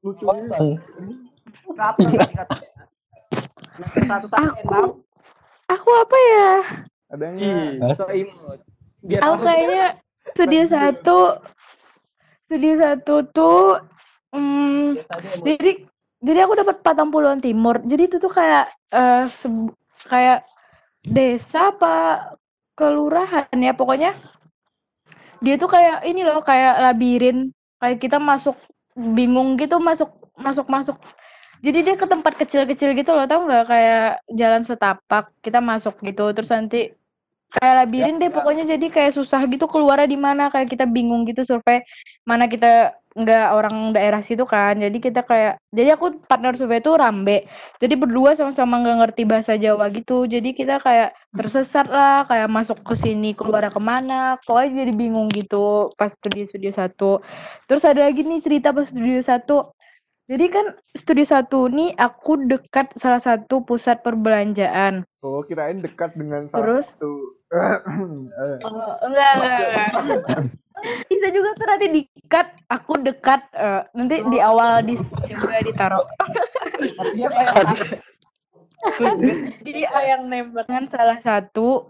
lucu 0.02 0.24
Bosan. 0.24 0.76
satu 1.72 2.04
sampai 4.28 4.64
Aku- 4.68 5.05
Aku 5.66 5.90
apa 5.90 6.18
ya? 6.18 6.50
so 7.98 8.06
imut 8.14 8.60
biar 9.06 9.22
Aku 9.22 9.36
kayaknya 9.42 9.98
studio 10.34 10.64
satu. 10.70 11.20
Studio 12.46 12.74
satu 12.78 13.16
tuh. 13.34 13.82
Hmm, 14.36 15.00
jadi 15.46 15.88
jadi 16.20 16.40
aku 16.44 16.54
dapat 16.60 16.84
Patang 16.84 17.10
Puluhan 17.14 17.40
Timur. 17.40 17.80
Jadi 17.86 18.12
itu 18.12 18.18
tuh 18.20 18.34
kayak 18.34 18.74
eh 18.92 19.26
seb- 19.32 19.78
kayak 20.06 20.44
desa 21.06 21.72
apa 21.74 21.94
kelurahan 22.76 23.48
ya 23.56 23.72
pokoknya. 23.74 24.18
Dia 25.40 25.56
tuh 25.56 25.70
kayak 25.70 26.04
ini 26.10 26.26
loh 26.26 26.42
kayak 26.42 26.82
labirin 26.82 27.54
kayak 27.80 28.02
kita 28.02 28.18
masuk 28.18 28.58
bingung 28.96 29.56
gitu 29.56 29.78
masuk 29.80 30.10
masuk 30.36 30.68
masuk. 30.68 30.98
Jadi 31.66 31.80
dia 31.82 31.96
ke 31.98 32.06
tempat 32.06 32.34
kecil-kecil 32.38 32.94
gitu 32.94 33.12
loh, 33.18 33.26
tahu 33.26 33.50
nggak? 33.50 33.66
Kayak 33.66 34.06
jalan 34.30 34.62
setapak 34.62 35.34
kita 35.42 35.60
masuk 35.60 35.98
gitu 36.06 36.30
terus 36.36 36.54
nanti 36.54 36.94
kayak 37.56 37.74
labirin 37.86 38.20
deh 38.20 38.32
pokoknya 38.34 38.64
jadi 38.76 38.86
kayak 38.92 39.16
susah 39.16 39.48
gitu 39.48 39.66
keluarnya 39.70 40.10
di 40.12 40.20
mana 40.20 40.52
kayak 40.52 40.68
kita 40.68 40.84
bingung 40.90 41.24
gitu 41.30 41.48
survei 41.48 41.86
mana 42.28 42.52
kita 42.52 42.92
nggak 43.16 43.48
orang 43.56 43.96
daerah 43.96 44.20
situ 44.20 44.44
kan. 44.44 44.76
Jadi 44.76 45.00
kita 45.00 45.24
kayak 45.24 45.56
jadi 45.72 45.96
aku 45.96 46.20
partner 46.28 46.52
survei 46.60 46.84
itu 46.84 46.92
Rambe. 46.92 47.48
Jadi 47.80 47.96
berdua 47.96 48.36
sama-sama 48.36 48.84
nggak 48.84 48.98
ngerti 49.08 49.24
bahasa 49.24 49.56
Jawa 49.56 49.88
gitu. 49.96 50.28
Jadi 50.28 50.52
kita 50.52 50.84
kayak 50.84 51.16
tersesat 51.32 51.88
lah 51.88 52.28
kayak 52.28 52.52
masuk 52.52 52.84
ke 52.84 52.92
sini 53.00 53.32
keluar 53.32 53.64
ke 53.72 53.80
mana 53.80 54.36
pokoknya 54.44 54.84
jadi 54.84 54.92
bingung 54.92 55.32
gitu 55.32 55.88
pas 55.96 56.12
studio 56.12 56.44
studio 56.44 56.72
satu. 56.76 57.24
Terus 57.72 57.88
ada 57.88 58.04
lagi 58.04 58.20
nih 58.28 58.44
cerita 58.44 58.76
pas 58.76 58.84
studio 58.84 59.24
satu 59.24 59.72
Jadi 60.26 60.46
kan 60.50 60.74
studio 60.98 61.22
satu 61.22 61.70
nih 61.70 61.94
aku 62.02 62.50
dekat 62.50 62.90
salah 62.98 63.22
satu 63.22 63.62
pusat 63.62 64.02
perbelanjaan. 64.02 65.06
Oh, 65.22 65.46
kirain 65.46 65.86
dekat 65.86 66.18
dengan 66.18 66.50
salah 66.50 66.66
Terus? 66.66 66.98
satu. 66.98 67.14
Oh, 68.66 68.94
enggak, 69.06 69.32
enggak, 69.38 69.60
enggak. 70.02 70.44
Bisa 71.08 71.28
juga 71.30 71.50
tuh 71.56 71.66
nanti 71.70 71.88
di-cut, 71.88 72.48
aku 72.68 73.00
dekat 73.06 73.42
eh, 73.54 73.82
nanti 73.96 74.26
di 74.28 74.38
awal 74.42 74.82
di 74.82 74.98
juga 75.30 75.62
ditaruh. 75.62 76.06
Kayak 77.16 77.32
Jadi 79.62 79.82
yang 79.88 80.26
nembak 80.28 80.66
dengan 80.68 80.86
salah 80.90 81.22
satu 81.22 81.90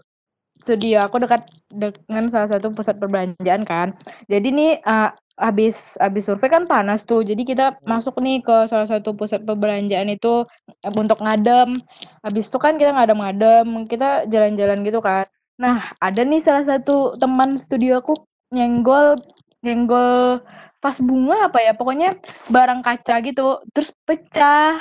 studio 0.60 1.04
aku 1.08 1.24
dekat 1.24 1.44
dengan 1.72 2.28
salah 2.30 2.48
satu 2.52 2.70
pusat 2.72 3.00
perbelanjaan 3.00 3.64
kan. 3.64 3.96
Jadi 4.28 4.48
nih 4.54 4.72
eh, 4.80 5.10
habis 5.36 6.00
habis 6.00 6.24
survei 6.24 6.48
kan 6.48 6.64
panas 6.64 7.04
tuh. 7.04 7.20
Jadi 7.20 7.44
kita 7.44 7.76
masuk 7.84 8.18
nih 8.24 8.40
ke 8.40 8.66
salah 8.68 8.88
satu 8.88 9.12
pusat 9.12 9.44
perbelanjaan 9.44 10.08
itu 10.08 10.48
eh, 10.82 10.92
untuk 10.96 11.20
ngadem. 11.20 11.80
Habis 12.24 12.48
itu 12.48 12.58
kan 12.58 12.80
kita 12.80 12.96
ngadem-ngadem, 12.96 13.86
kita 13.86 14.24
jalan-jalan 14.32 14.82
gitu 14.82 15.00
kan. 15.04 15.28
Nah, 15.60 15.92
ada 16.00 16.20
nih 16.24 16.40
salah 16.40 16.64
satu 16.64 17.16
teman 17.16 17.56
studio 17.56 18.00
aku 18.00 18.16
nyenggol 18.52 19.16
nyenggol 19.64 20.40
vas 20.80 20.98
bunga 21.00 21.48
apa 21.52 21.60
ya? 21.60 21.72
Pokoknya 21.76 22.16
barang 22.48 22.80
kaca 22.80 23.20
gitu, 23.24 23.60
terus 23.76 23.92
pecah. 24.08 24.80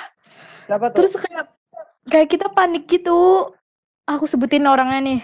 siapa 0.68 0.89
tuh? 0.91 1.03
Terus 1.03 1.14
kayak 1.20 1.45
kayak 2.08 2.28
kita 2.32 2.47
panik 2.51 2.88
gitu. 2.88 3.51
Aku 4.06 4.30
sebutin 4.30 4.70
orangnya 4.70 5.01
nih. 5.01 5.20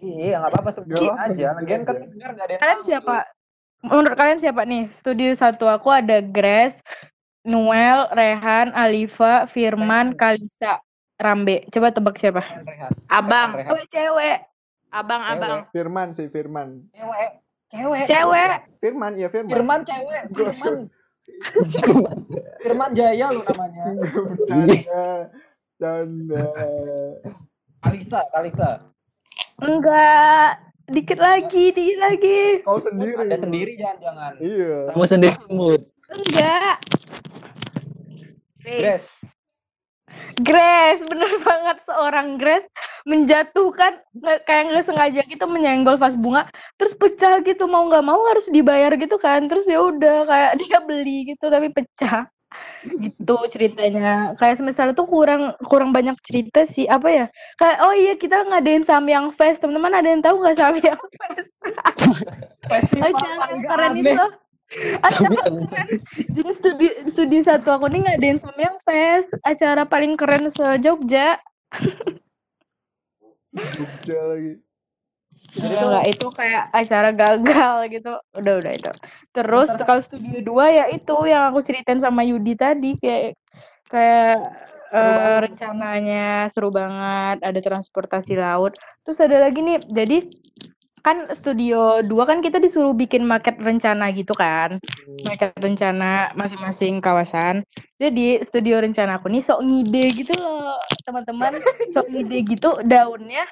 Iya, 0.00 0.40
nggak 0.40 0.50
apa-apa 0.50 0.70
sebutin 0.74 1.14
aja. 1.14 1.46
Lagian 1.60 1.82
kan 1.86 1.94
aja. 1.94 2.06
dengar 2.08 2.30
nggak 2.34 2.46
ada 2.46 2.52
yang 2.52 2.60
Kalian 2.60 2.80
siapa? 2.82 3.16
Menurut 3.80 4.12
kalian 4.12 4.40
siapa 4.40 4.68
nih? 4.68 4.92
Studio 4.92 5.32
satu 5.32 5.64
aku 5.64 5.88
ada 5.88 6.20
Grace, 6.20 6.84
Noel, 7.48 8.12
Rehan, 8.12 8.76
Alifa, 8.76 9.48
Firman, 9.48 10.12
Kalisa, 10.20 10.84
Rambe. 11.16 11.64
Coba 11.72 11.88
tebak 11.88 12.20
siapa? 12.20 12.44
Rehan, 12.44 12.64
Rehan. 12.68 12.92
Abang, 13.08 13.50
Rehan. 13.56 13.72
Oh, 13.72 13.84
cewek. 13.88 14.38
abang, 14.90 15.22
abang. 15.22 15.58
Firman 15.70 16.12
sih, 16.12 16.26
Firman. 16.28 16.82
Cewek. 16.92 17.30
Cewek. 17.70 18.04
Cewek. 18.10 18.50
Firman, 18.82 19.12
ya 19.16 19.28
Firman. 19.32 19.52
Firman 19.54 19.80
cewek. 19.86 20.22
Firman. 20.34 20.76
Firman 22.60 22.90
Jaya 22.92 23.26
lu 23.32 23.40
namanya. 23.40 23.84
Bercanda. 24.28 25.04
Bercanda. 25.80 26.46
Kalisa, 27.80 28.20
Kalisa. 28.34 28.70
Enggak. 29.62 30.69
Dikit 30.90 31.22
lagi, 31.22 31.70
dikit 31.70 31.98
lagi. 32.02 32.66
Kau 32.66 32.82
sendiri. 32.82 33.14
Ada 33.14 33.46
sendiri 33.46 33.78
jangan-jangan. 33.78 34.32
Iya. 34.42 34.76
Kamu 34.90 35.04
sendiri 35.06 35.38
mood. 35.46 35.86
Enggak. 36.10 36.82
Grace. 38.60 39.06
Grace, 40.40 41.02
bener 41.06 41.30
banget 41.46 41.78
seorang 41.86 42.40
Grace 42.40 42.66
menjatuhkan 43.06 44.00
kayak 44.48 44.62
nggak 44.72 44.86
sengaja 44.88 45.22
gitu 45.26 45.44
menyenggol 45.46 46.00
vas 46.00 46.16
bunga, 46.16 46.48
terus 46.80 46.96
pecah 46.96 47.44
gitu 47.44 47.68
mau 47.68 47.86
nggak 47.86 48.04
mau 48.04 48.20
harus 48.26 48.48
dibayar 48.48 48.90
gitu 48.96 49.20
kan, 49.20 49.46
terus 49.46 49.68
ya 49.68 49.78
udah 49.78 50.26
kayak 50.26 50.52
dia 50.60 50.78
beli 50.82 51.34
gitu 51.34 51.46
tapi 51.46 51.68
pecah, 51.70 52.26
gitu 52.86 53.36
ceritanya. 53.52 54.32
Kayak 54.40 54.56
semester 54.60 54.90
itu 54.92 55.04
kurang 55.04 55.52
kurang 55.68 55.90
banyak 55.92 56.16
cerita 56.24 56.64
sih 56.64 56.88
apa 56.88 57.08
ya? 57.08 57.26
Kayak 57.60 57.78
oh 57.84 57.94
iya 57.94 58.14
kita 58.16 58.46
ngadain 58.48 58.84
Samyang 58.86 59.36
Fest, 59.36 59.60
teman-teman 59.60 59.92
ada 59.92 60.08
yang 60.08 60.22
tahu 60.24 60.40
nggak 60.40 60.56
Samyang 60.56 61.02
Fest? 61.20 61.52
Acara 62.70 63.34
paling 63.36 63.62
keren 63.68 63.92
itu 64.00 64.12
loh. 64.16 64.30
Acara 65.02 65.36
keren. 65.44 65.88
Jadi 66.30 66.50
studi 66.54 66.88
studi 67.10 67.38
satu 67.42 67.68
aku 67.74 67.90
nih 67.90 68.00
ngadain 68.06 68.38
Samyang 68.40 68.78
Fest, 68.86 69.34
acara 69.44 69.84
paling 69.84 70.16
keren 70.16 70.48
se 70.48 70.64
Jogja. 70.80 71.36
Jogja 73.52 74.18
lagi. 74.30 74.62
Jadi 75.54 75.74
enggak 75.74 76.06
itu 76.06 76.26
kayak 76.30 76.64
acara 76.70 77.10
gagal 77.10 77.76
gitu. 77.90 78.12
Udah 78.38 78.54
udah 78.62 78.72
itu. 78.74 78.92
Terus 79.34 79.68
kalau 79.82 80.02
studio 80.02 80.38
2 80.42 80.78
ya 80.78 80.84
itu 80.90 81.16
yang 81.26 81.50
aku 81.50 81.58
ceritain 81.62 81.98
sama 81.98 82.22
Yudi 82.22 82.54
tadi 82.54 82.94
kayak 82.98 83.34
kayak 83.90 84.38
eh, 84.94 85.36
rencananya 85.42 86.46
seru 86.50 86.70
banget, 86.70 87.42
ada 87.42 87.60
transportasi 87.62 88.38
laut. 88.38 88.78
Terus 89.02 89.18
ada 89.22 89.42
lagi 89.42 89.62
nih, 89.62 89.82
jadi 89.90 90.18
kan 91.00 91.32
studio 91.32 92.04
2 92.04 92.28
kan 92.28 92.44
kita 92.44 92.60
disuruh 92.60 92.92
bikin 92.92 93.24
market 93.24 93.56
rencana 93.58 94.12
gitu 94.12 94.36
kan. 94.36 94.76
Market 95.24 95.56
rencana 95.58 96.30
masing-masing 96.36 97.00
kawasan. 97.00 97.64
Jadi 97.96 98.44
studio 98.44 98.78
rencana 98.78 99.18
aku 99.18 99.32
nih 99.32 99.42
sok 99.42 99.64
ngide 99.64 100.04
gitu 100.14 100.32
loh, 100.38 100.76
teman-teman. 101.02 101.58
Sok 101.94 102.06
ngide 102.06 102.38
gitu 102.46 102.70
daunnya 102.86 103.48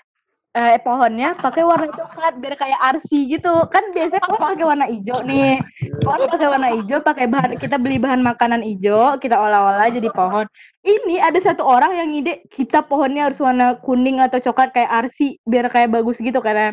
eh 0.57 0.81
pohonnya 0.81 1.37
pakai 1.37 1.61
warna 1.65 1.93
coklat 1.93 2.41
biar 2.41 2.55
kayak 2.57 2.81
arsi 2.81 3.29
gitu. 3.29 3.53
Kan 3.69 3.93
biasanya 3.93 4.25
pohon 4.25 4.41
pakai 4.55 4.65
warna 4.65 4.87
hijau 4.89 5.21
nih. 5.25 5.61
Pohon 6.01 6.29
pakai 6.29 6.49
warna 6.49 6.69
hijau 6.73 6.99
pakai 7.05 7.27
bahan 7.29 7.57
kita 7.61 7.77
beli 7.77 8.01
bahan 8.01 8.25
makanan 8.25 8.65
hijau 8.65 9.17
kita 9.21 9.37
olah-olah 9.37 9.89
jadi 9.93 10.09
pohon. 10.13 10.45
Ini 10.85 11.21
ada 11.21 11.39
satu 11.41 11.65
orang 11.65 11.93
yang 11.97 12.09
ngide 12.13 12.49
kita 12.49 12.85
pohonnya 12.85 13.29
harus 13.29 13.41
warna 13.41 13.77
kuning 13.85 14.21
atau 14.21 14.41
coklat 14.41 14.73
kayak 14.73 14.89
arsi 15.05 15.37
biar 15.45 15.69
kayak 15.69 15.93
bagus 15.93 16.21
gitu 16.21 16.41
karena 16.41 16.73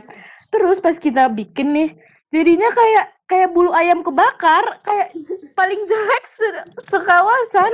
terus 0.53 0.79
pas 0.79 0.95
kita 0.95 1.27
bikin 1.27 1.75
nih 1.75 1.89
jadinya 2.31 2.69
kayak 2.71 3.14
kayak 3.25 3.49
bulu 3.53 3.73
ayam 3.73 4.05
kebakar 4.05 4.81
kayak 4.85 5.13
paling 5.57 5.81
jelek 5.87 6.23
se- 6.37 6.67
sekawasan. 6.93 7.73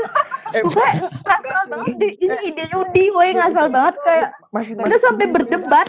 Pokoknya 0.52 0.94
ngasal 1.12 1.64
banget 1.68 1.96
ini 2.24 2.38
ide 2.52 2.66
Yudi 2.72 3.06
woi 3.12 3.36
ngasal 3.36 3.68
banget 3.68 3.96
kayak 4.06 4.30
Masih 4.52 4.74
kita 4.80 4.98
sampai 5.00 5.26
berdebat. 5.28 5.88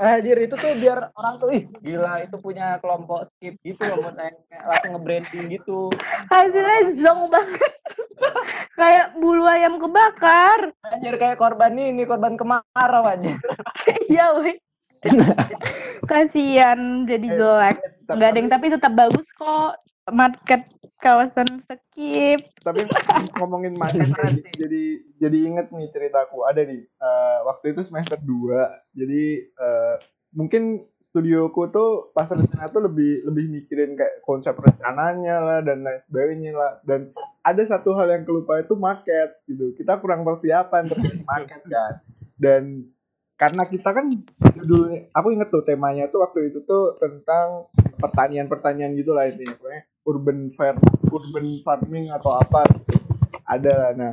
Anjir 0.00 0.40
itu 0.40 0.56
tuh 0.56 0.72
biar 0.80 1.12
orang 1.12 1.34
tuh 1.36 1.52
ih 1.52 1.68
gila 1.84 2.24
itu 2.24 2.36
punya 2.40 2.80
kelompok 2.80 3.28
skip 3.28 3.60
gitu 3.60 3.84
loh 3.84 4.08
buat 4.08 4.16
langsung 4.16 4.96
nge-branding 4.96 5.60
gitu. 5.60 5.92
hasilnya 6.32 6.88
zong 6.96 7.28
banget. 7.28 7.74
Kayak 8.80 9.12
bulu 9.20 9.44
ayam 9.44 9.76
kebakar. 9.76 10.72
Anjir 10.88 11.20
kayak 11.20 11.36
korban 11.36 11.76
ini, 11.76 12.08
korban 12.08 12.40
kemarau 12.40 13.04
anjir. 13.04 13.36
iya 14.08 14.32
woi 14.32 14.56
kasihan 16.10 17.04
jadi 17.08 17.28
jelek 17.32 17.80
nggak 18.16 18.30
ada 18.30 18.38
yang 18.38 18.50
tapi 18.50 18.66
tetap 18.72 18.92
bagus 18.96 19.26
kok. 19.36 19.78
Market 20.10 20.66
kawasan 20.98 21.62
skip. 21.62 22.40
Tapi 22.60 22.82
ngomongin 23.38 23.78
market 23.78 24.10
jadi, 24.10 24.42
jadi 24.58 24.82
jadi 25.22 25.38
inget 25.46 25.66
nih 25.70 25.88
ceritaku. 25.92 26.42
Ada 26.44 26.66
nih 26.66 26.82
eh, 26.82 27.38
waktu 27.46 27.76
itu 27.76 27.86
semester 27.86 28.18
2 28.18 28.96
jadi 28.98 29.22
eh, 29.46 29.94
mungkin 30.34 30.82
studioku 31.10 31.74
tuh 31.74 32.14
pas 32.14 32.30
rencana 32.30 32.70
tuh 32.70 32.86
lebih 32.86 33.26
lebih 33.26 33.50
mikirin 33.50 33.98
kayak 33.98 34.22
konsep 34.22 34.54
rencananya 34.54 35.42
lah 35.42 35.58
dan 35.62 35.82
lain 35.82 36.00
sebagainya 36.06 36.54
lah. 36.54 36.72
Dan 36.86 37.10
ada 37.42 37.62
satu 37.66 37.94
hal 37.98 38.10
yang 38.10 38.22
kelupa 38.22 38.62
itu 38.62 38.78
market 38.78 39.42
gitu. 39.50 39.74
Kita 39.74 39.98
kurang 39.98 40.22
persiapan 40.22 40.86
terkait 40.86 41.22
market 41.26 41.62
kan. 41.66 41.92
Dan 42.38 42.88
karena 43.40 43.64
kita 43.64 43.90
kan 43.96 44.06
judulnya 44.52 45.08
aku 45.16 45.32
inget 45.32 45.48
tuh 45.48 45.64
temanya 45.64 46.12
tuh 46.12 46.20
waktu 46.20 46.52
itu 46.52 46.60
tuh 46.68 47.00
tentang 47.00 47.72
pertanian-pertanian 48.00 48.96
gitu 48.96 49.12
lah 49.12 49.28
intinya. 49.28 49.54
Pokoknya 49.56 49.82
urban 50.08 50.38
farm 50.56 50.76
urban 51.12 51.46
farming 51.62 52.06
atau 52.10 52.40
apa 52.40 52.64
gitu. 52.72 52.96
ada 53.44 53.72
lah. 53.72 53.90
Nah 53.94 54.12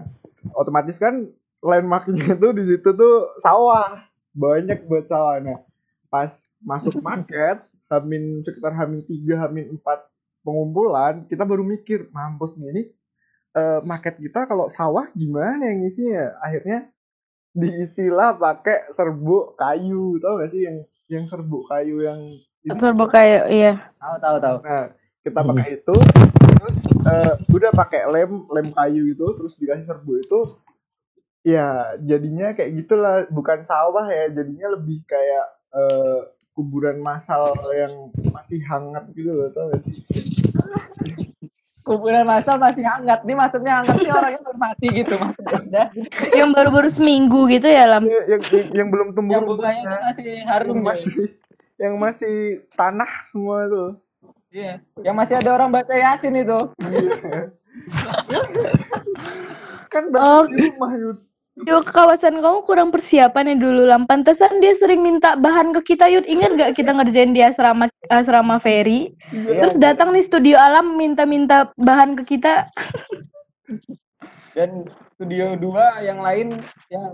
otomatis 0.54 1.00
kan 1.00 1.32
landmarknya 1.64 2.36
tuh 2.38 2.52
di 2.54 2.64
situ 2.68 2.90
tuh 2.94 3.16
sawah. 3.42 4.04
Banyak 4.36 4.86
buat 4.86 5.08
sawah. 5.10 5.40
Nah 5.40 5.64
pas 6.12 6.30
masuk 6.62 7.00
market 7.08 7.64
hamin 7.88 8.44
sekitar 8.44 8.76
hamin 8.76 9.02
tiga 9.08 9.48
hamin 9.48 9.80
empat 9.80 10.04
pengumpulan 10.44 11.24
kita 11.32 11.48
baru 11.48 11.64
mikir 11.64 12.12
mampus 12.12 12.60
gini 12.60 12.92
eh, 13.58 13.80
market 13.84 14.20
kita 14.20 14.46
kalau 14.46 14.70
sawah 14.70 15.10
gimana 15.18 15.66
yang 15.66 15.88
isinya? 15.88 16.38
Akhirnya 16.44 16.92
diisilah 17.58 18.38
pakai 18.38 18.94
serbuk 18.94 19.58
kayu. 19.58 20.22
Tau 20.22 20.38
gak 20.38 20.52
sih 20.54 20.62
yang 20.68 20.78
yang 21.10 21.26
serbuk 21.26 21.66
kayu 21.66 22.06
yang 22.06 22.22
Turbo 22.76 23.08
kayak 23.08 23.48
iya 23.48 23.74
Tahu 23.98 24.16
tahu 24.20 24.38
tahu. 24.40 24.58
Nah, 24.64 24.86
kita 25.24 25.40
pakai 25.44 25.68
itu, 25.80 25.96
terus 26.58 26.78
eh, 27.04 27.34
udah 27.52 27.72
pakai 27.76 28.02
lem, 28.08 28.44
lem 28.48 28.68
kayu 28.72 29.12
itu, 29.12 29.26
terus 29.36 29.54
dikasih 29.56 29.84
serbu 29.84 30.24
itu, 30.24 30.40
ya 31.44 31.96
jadinya 32.00 32.56
kayak 32.56 32.72
gitulah, 32.84 33.28
bukan 33.28 33.64
sawah 33.64 34.08
ya, 34.08 34.32
jadinya 34.32 34.80
lebih 34.80 35.04
kayak 35.04 35.46
eh, 35.76 36.20
kuburan 36.56 37.04
massal 37.04 37.52
yang 37.76 38.10
masih 38.32 38.64
hangat 38.64 39.12
gitu 39.12 39.30
loh, 39.30 39.52
tau 39.52 39.68
gak 39.70 39.84
sih? 39.84 39.96
Kuburan 41.84 42.28
masal 42.28 42.60
masih 42.60 42.84
hangat. 42.84 43.24
Nih 43.24 43.36
maksudnya 43.36 43.80
hangat 43.80 43.96
sih 44.04 44.12
orangnya 44.12 44.42
baru 44.44 44.60
mati 44.60 44.88
gitu 44.92 45.16
maksudnya. 45.16 45.88
Yang 46.36 46.50
baru-baru 46.52 46.90
seminggu 46.92 47.48
gitu 47.48 47.68
ya 47.72 47.88
lam 47.88 48.04
Ya, 48.04 48.28
yang, 48.28 48.42
yang, 48.52 48.68
yang 48.76 48.88
belum 48.92 49.08
tumbuh 49.16 49.40
Yang 49.40 49.46
bunganya 49.48 49.96
masih 50.04 50.32
harum 50.48 50.76
yang 50.76 50.84
ya. 50.84 50.88
masih 50.92 51.14
yang 51.78 51.96
masih 51.98 52.66
tanah 52.74 53.10
semua 53.30 53.70
tuh. 53.70 53.90
Iya. 54.50 54.82
Yang 55.02 55.16
masih 55.16 55.36
ada 55.38 55.50
orang 55.54 55.70
baca 55.70 55.94
Yasin 55.94 56.36
itu. 56.36 56.60
Iya. 56.82 57.54
Kan 59.88 60.12
Oh. 60.12 60.44
baru 60.44 60.50
di 60.50 60.68
rumah 60.74 60.94
Yud. 60.96 61.18
Yo, 61.66 61.82
kawasan 61.82 62.38
kamu 62.38 62.70
kurang 62.70 62.94
persiapan 62.94 63.50
ya 63.50 63.56
dulu 63.58 63.90
Lam. 63.90 64.06
Pantesan 64.06 64.62
dia 64.62 64.78
sering 64.78 65.02
minta 65.02 65.34
bahan 65.34 65.74
ke 65.74 65.94
kita 65.94 66.06
Yud. 66.06 66.30
Ingat 66.30 66.54
gak 66.54 66.72
kita 66.78 66.94
ngerjain 66.94 67.34
di 67.34 67.42
asrama 67.42 67.90
asrama 68.14 68.62
Ferry? 68.62 69.18
Iya, 69.34 69.66
Terus 69.66 69.76
datang 69.82 70.14
nih 70.14 70.22
studio 70.22 70.54
alam 70.54 70.94
minta-minta 70.94 71.74
bahan 71.82 72.14
ke 72.14 72.38
kita. 72.38 72.70
dan 74.54 74.86
studio 75.18 75.58
dua 75.58 75.98
yang 76.06 76.22
lain 76.22 76.62
ya 76.94 77.10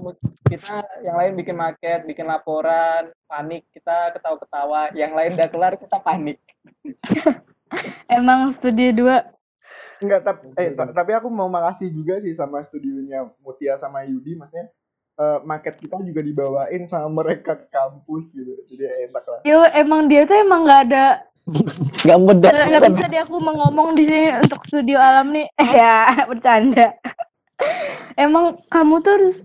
kita 0.52 0.84
yang 1.08 1.16
lain 1.16 1.40
bikin 1.40 1.56
maket 1.56 2.04
bikin 2.04 2.28
laporan 2.28 3.16
panik 3.32 3.64
kita 3.72 4.12
ketawa-ketawa 4.12 4.92
yang 4.92 5.16
lain 5.16 5.32
udah 5.40 5.48
kelar 5.48 5.74
kita 5.80 6.04
panik 6.04 6.36
Emang 8.12 8.54
studio 8.54 8.92
2 8.94 10.04
Enggak, 10.04 10.22
tapi 10.28 10.52
eh 10.60 10.76
ta- 10.76 10.92
tapi 10.92 11.16
aku 11.16 11.32
mau 11.32 11.48
makasih 11.48 11.88
juga 11.90 12.20
sih 12.20 12.36
sama 12.36 12.60
studionya 12.68 13.24
Mutia 13.40 13.80
sama 13.80 14.04
Yudi 14.04 14.36
maksudnya 14.36 14.68
eh, 15.16 15.40
market 15.48 15.80
kita 15.80 16.04
juga 16.04 16.20
dibawain 16.20 16.84
sama 16.92 17.24
mereka 17.24 17.56
ke 17.56 17.72
kampus 17.72 18.36
gitu. 18.36 18.52
Jadi 18.68 18.84
enak 19.08 19.24
lah. 19.24 19.40
Yo, 19.48 19.64
emang 19.72 20.12
dia 20.12 20.28
tuh 20.28 20.38
emang 20.38 20.68
nggak 20.68 20.82
ada 20.92 21.06
Nggak 22.04 22.20
mudah. 22.20 22.52
nggak 22.52 22.84
bisa 22.92 23.06
deh 23.08 23.22
aku 23.24 23.40
mau 23.40 23.56
ngomong 23.64 23.96
di 23.96 24.04
sini 24.12 24.28
untuk 24.44 24.60
studio 24.68 25.00
alam 25.00 25.32
nih. 25.32 25.48
ya, 25.80 26.28
bercanda. 26.28 27.00
Emang 28.18 28.60
kamu 28.68 29.04
tuh 29.04 29.12
harus 29.18 29.38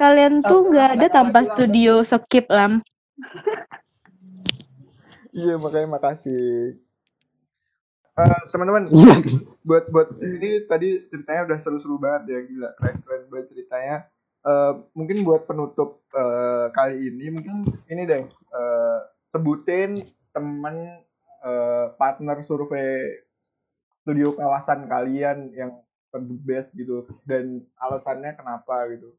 kalian 0.00 0.40
tuh 0.42 0.68
nggak 0.68 0.88
ada 0.98 1.06
tanpa 1.12 1.44
studio 1.44 2.00
skip 2.06 2.48
lam. 2.48 2.80
Iya, 5.30 5.54
makanya 5.62 5.94
makasih. 5.94 6.74
Eh, 8.18 8.40
teman-teman, 8.50 8.90
Iya. 8.90 9.14
buat 9.62 9.88
buat 9.94 10.18
ini 10.18 10.66
tadi 10.66 11.06
ceritanya 11.08 11.46
udah 11.46 11.58
seru-seru 11.62 11.96
banget 12.00 12.22
ya 12.32 12.38
gila 12.48 12.68
keren 12.80 12.96
keren 13.06 13.22
banget 13.30 13.46
ceritanya 13.54 13.96
Eh, 14.40 14.72
mungkin 14.96 15.20
buat 15.20 15.44
penutup 15.44 16.00
eh, 16.16 16.72
kali 16.72 17.12
ini 17.12 17.28
mungkin 17.28 17.68
ini 17.92 18.08
deh 18.08 18.24
eh, 18.24 18.98
sebutin 19.36 20.00
temen 20.32 21.04
eh, 21.44 21.86
partner 22.00 22.40
survei 22.48 23.20
studio 24.00 24.32
kawasan 24.32 24.88
kalian 24.88 25.52
yang 25.52 25.76
the 26.12 26.38
best 26.42 26.74
gitu 26.74 27.06
dan 27.22 27.62
alasannya 27.78 28.34
kenapa 28.34 28.90
gitu 28.90 29.14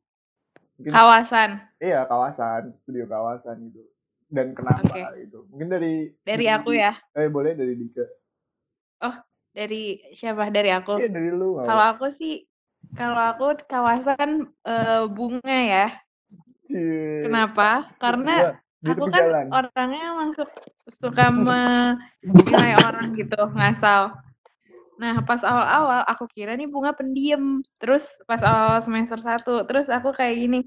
mungkin 0.75 0.91
Kawasan. 0.91 1.49
iya 1.77 2.03
kawasan 2.03 2.75
studio 2.83 3.07
kawasan 3.07 3.71
gitu 3.71 3.85
dan 4.27 4.51
kenapa 4.51 4.83
Oke. 4.83 5.23
gitu 5.23 5.47
mungkin 5.47 5.67
dari 5.69 6.11
Dari 6.23 6.45
aku 6.51 6.75
ya. 6.75 6.95
eh 7.15 7.27
boleh 7.27 7.55
dari 7.55 7.75
Dika 7.75 8.03
Dari 9.51 9.99
siapa? 10.15 10.47
Dari 10.47 10.71
aku. 10.71 10.95
iya 10.95 11.11
dari 11.11 11.27
lu 11.27 11.59
Kalau 11.59 11.83
aku 11.91 12.07
sih, 12.07 12.47
kalau 12.95 13.19
aku 13.19 13.59
kawasan 13.67 14.47
eh, 14.63 15.03
bunga 15.11 15.43
ya. 15.59 15.87
Iya. 16.71 17.27
Kenapa? 17.27 17.91
Karena 17.99 18.55
di 18.79 18.95
aku 18.95 19.11
kan 19.11 19.19
jalan. 19.27 19.45
orangnya 19.51 20.01
emang 20.07 20.31
su- 20.39 20.55
suka 21.03 21.27
menilai 21.35 22.79
orang 22.79 23.11
gitu, 23.19 23.43
ngasal. 23.51 24.15
Nah, 25.02 25.18
pas 25.26 25.41
awal-awal 25.41 26.06
aku 26.06 26.30
kira 26.30 26.54
nih 26.54 26.70
bunga 26.70 26.93
pendiam. 26.93 27.66
Terus 27.82 28.06
pas 28.30 28.38
awal 28.45 28.86
semester 28.86 29.18
1, 29.18 29.66
terus 29.66 29.89
aku 29.89 30.14
kayak 30.14 30.38
gini, 30.38 30.60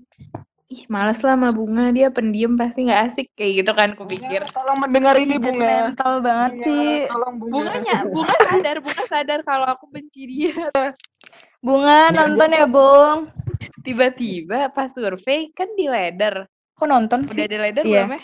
ih 0.67 0.83
males 0.91 1.23
lah 1.23 1.39
sama 1.39 1.55
bunga, 1.55 1.95
dia 1.95 2.11
pendiam 2.11 2.59
pasti 2.59 2.91
nggak 2.91 3.03
asik. 3.15 3.27
Kayak 3.39 3.63
gitu 3.63 3.73
kan 3.79 3.95
kupikir. 3.95 4.43
tolong 4.51 4.83
mendengar 4.83 5.15
ini 5.23 5.39
bunga 5.39 5.95
Judgmental 5.95 6.13
banget 6.19 6.53
sih. 6.67 7.07
tolong 7.07 7.35
bunga 7.39 7.55
Bunganya, 7.55 7.97
bunga 8.11 8.37
sadar, 8.51 8.77
bunga 8.83 9.05
sadar 9.07 9.41
kalau 9.47 9.67
aku 9.71 9.87
benci 9.87 10.23
dia. 10.27 10.59
Bunga 11.63 12.11
nonton 12.11 12.51
ya, 12.51 12.67
Bung. 12.67 13.31
Tiba-tiba 13.87 14.75
pas 14.75 14.91
survei 14.91 15.55
kan 15.55 15.71
di 15.79 15.87
ladder. 15.87 16.51
Kok 16.75 16.89
nonton 16.91 17.31
Udah 17.31 17.39
sih? 17.39 17.47
di 17.47 17.59
ladder 17.61 17.85
Iya. 17.87 18.03
belum 18.03 18.19
ya? 18.19 18.23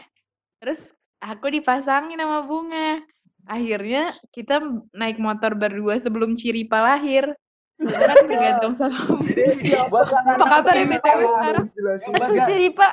Terus 0.59 0.81
aku 1.23 1.47
dipasangin 1.55 2.19
sama 2.19 2.43
bunga. 2.43 2.99
Akhirnya 3.51 4.15
kita 4.31 4.63
naik 4.95 5.19
motor 5.19 5.59
berdua 5.59 5.99
sebelum 5.99 6.39
Ciripa 6.39 6.79
lahir. 6.79 7.35
Kan 7.81 8.17
tergantung 8.29 8.77
sama 8.77 9.09
Apa 10.37 10.47
kabar 10.61 10.75
ya 10.77 10.85
BTW 10.85 11.21
sekarang? 11.27 11.67
Jadi, 12.47 12.69
Pak. 12.77 12.93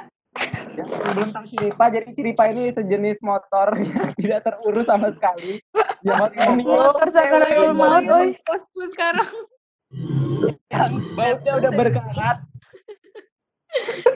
yang 0.78 0.90
belum 1.18 1.30
tahu 1.34 1.46
Ciripa 1.50 1.86
jadi 1.90 2.10
Ciripa 2.14 2.44
ini 2.54 2.70
sejenis 2.70 3.18
motor 3.26 3.74
yang 3.74 4.14
tidak 4.22 4.46
terurus 4.46 4.86
sama 4.86 5.10
sekali 5.10 5.58
Ya, 6.06 6.14
Motor 6.22 7.10
sakaratul 7.10 7.74
maut, 7.74 8.06
oi. 8.06 8.38
Posku 8.46 8.82
sekarang 8.94 9.34
yang 10.70 10.94
bautnya 11.18 11.52
udah 11.58 11.72
berkarat 11.74 12.38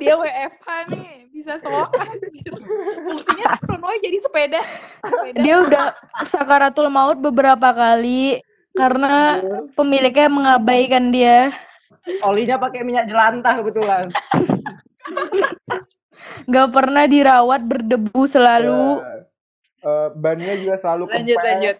dia 0.01 0.13
WFH 0.15 0.67
nih 0.91 1.09
bisa 1.31 1.57
soak 1.61 1.89
anjir. 1.95 2.51
Fungsinya 3.05 3.47
Ronoy 3.65 3.97
jadi 4.01 4.17
sepeda. 4.21 4.61
sepeda. 5.01 5.39
Dia 5.41 5.55
udah 5.65 5.85
sakaratul 6.23 6.87
maut 6.89 7.17
beberapa 7.17 7.71
kali 7.73 8.39
karena 8.77 9.41
pemiliknya 9.73 10.27
mengabaikan 10.31 11.11
dia. 11.11 11.51
olinya 12.25 12.57
pakai 12.57 12.81
minyak 12.81 13.05
jelantah 13.05 13.61
kebetulan 13.61 14.09
Gak 16.49 16.69
pernah 16.73 17.05
dirawat 17.05 17.61
berdebu 17.61 18.25
selalu. 18.25 19.01
Ya. 19.01 19.21
Eh, 19.81 20.07
bannya 20.13 20.53
juga 20.61 20.75
selalu 20.77 21.03
Lanjut, 21.09 21.37
kempes. 21.37 21.45
lanjut. 21.49 21.77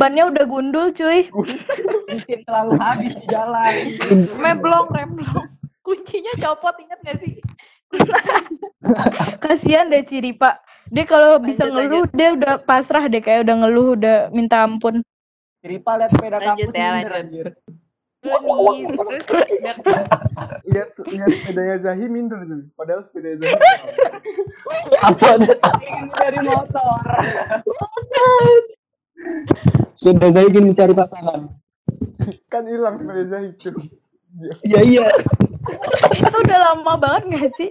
Bannya 0.00 0.22
udah 0.32 0.44
gundul, 0.48 0.86
cuy. 0.96 1.28
bensin 2.08 2.40
selalu 2.48 2.72
habis 2.80 3.12
di 3.12 3.24
jalan 3.28 3.72
Meblong, 4.40 4.88
remblong. 4.88 5.48
Kuncinya 5.90 6.32
copot 6.38 6.74
inget 6.78 6.98
gak 7.02 7.18
sih? 7.18 7.34
Kasihan 9.42 9.90
deh 9.90 10.06
Ciri, 10.06 10.30
Pak. 10.38 10.62
Dia 10.94 11.02
kalau 11.02 11.42
bisa 11.42 11.66
Lanjut, 11.66 11.74
ngeluh, 11.74 12.04
dia 12.14 12.28
udah 12.38 12.54
pasrah 12.62 13.10
deh 13.10 13.18
kayak 13.18 13.42
udah 13.42 13.66
ngeluh, 13.66 13.98
udah 13.98 14.30
minta 14.30 14.62
ampun. 14.62 15.02
Ciripa 15.66 15.98
lihat 15.98 16.14
sepeda 16.14 16.38
Lanjut 16.38 16.70
kampus 16.70 16.74
ya, 16.78 16.88
lanjut. 16.94 17.14
anjir. 17.18 17.46
Lihat 20.70 20.88
lihat 21.10 21.30
sepedanya 21.34 21.76
Zahi 21.82 22.06
minder 22.06 22.38
tuh. 22.46 22.62
Padahal 22.78 23.02
sepeda 23.10 23.30
Zahi 23.34 23.54
Apa? 25.02 25.26
Ingin 25.82 26.06
dari 26.14 26.38
motor 26.46 27.02
Sudah 29.98 30.28
saya 30.30 30.46
ingin 30.46 30.70
mencari 30.70 30.94
pasangan. 30.94 31.50
kan 32.46 32.62
hilang 32.70 33.02
sepeda 33.02 33.22
Zahi 33.26 33.48
tuh. 33.58 33.74
Ya. 34.40 34.52
Iya 34.64 34.80
iya. 34.88 35.06
Itu 36.16 36.32
udah 36.32 36.58
lama 36.72 36.92
banget 36.96 37.22
gak 37.36 37.50
sih? 37.60 37.70